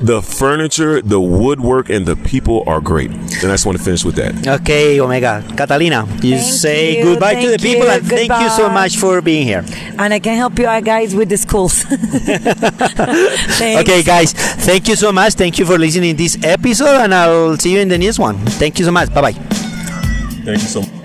the 0.05 0.21
furniture, 0.21 1.01
the 1.01 1.19
woodwork, 1.19 1.89
and 1.89 2.05
the 2.05 2.15
people 2.15 2.63
are 2.67 2.79
great. 2.79 3.09
And 3.09 3.45
I 3.45 3.53
just 3.53 3.65
want 3.65 3.77
to 3.77 3.83
finish 3.83 4.05
with 4.05 4.15
that. 4.15 4.47
Okay, 4.61 4.99
Omega. 4.99 5.43
Catalina, 5.57 6.05
you 6.21 6.37
Thank 6.37 6.43
say 6.43 6.97
you, 6.99 7.03
goodbye 7.03 7.41
to 7.41 7.49
the 7.49 7.57
people, 7.57 7.85
you, 7.85 7.91
and 7.91 8.05
thank 8.07 8.31
you 8.31 8.49
so 8.49 8.69
much 8.69 8.97
for 8.97 9.19
being 9.21 9.47
here. 9.47 9.65
And 9.97 10.13
I 10.13 10.19
can 10.19 10.37
help 10.37 10.59
you 10.59 10.65
guys, 10.65 11.15
with 11.15 11.29
the 11.29 11.37
schools. 11.37 11.85
Okay, 13.85 14.03
guys, 14.03 14.33
thank 14.33 14.87
you 14.87 14.95
so 14.95 15.11
much. 15.11 15.33
Thank 15.33 15.57
you 15.57 15.65
for 15.65 15.77
listening 15.77 16.15
to 16.15 16.23
this 16.23 16.37
episode, 16.43 17.01
and 17.01 17.13
I'll 17.13 17.57
see 17.57 17.73
you 17.73 17.79
in 17.79 17.87
the 17.87 17.97
next 17.97 18.19
one. 18.19 18.37
Thank 18.61 18.77
you 18.79 18.85
so 18.85 18.91
much. 18.91 19.13
Bye 19.13 19.21
bye. 19.21 19.31
Thank 19.33 20.61
you 20.61 20.67
so 20.67 20.81
much. 20.81 21.04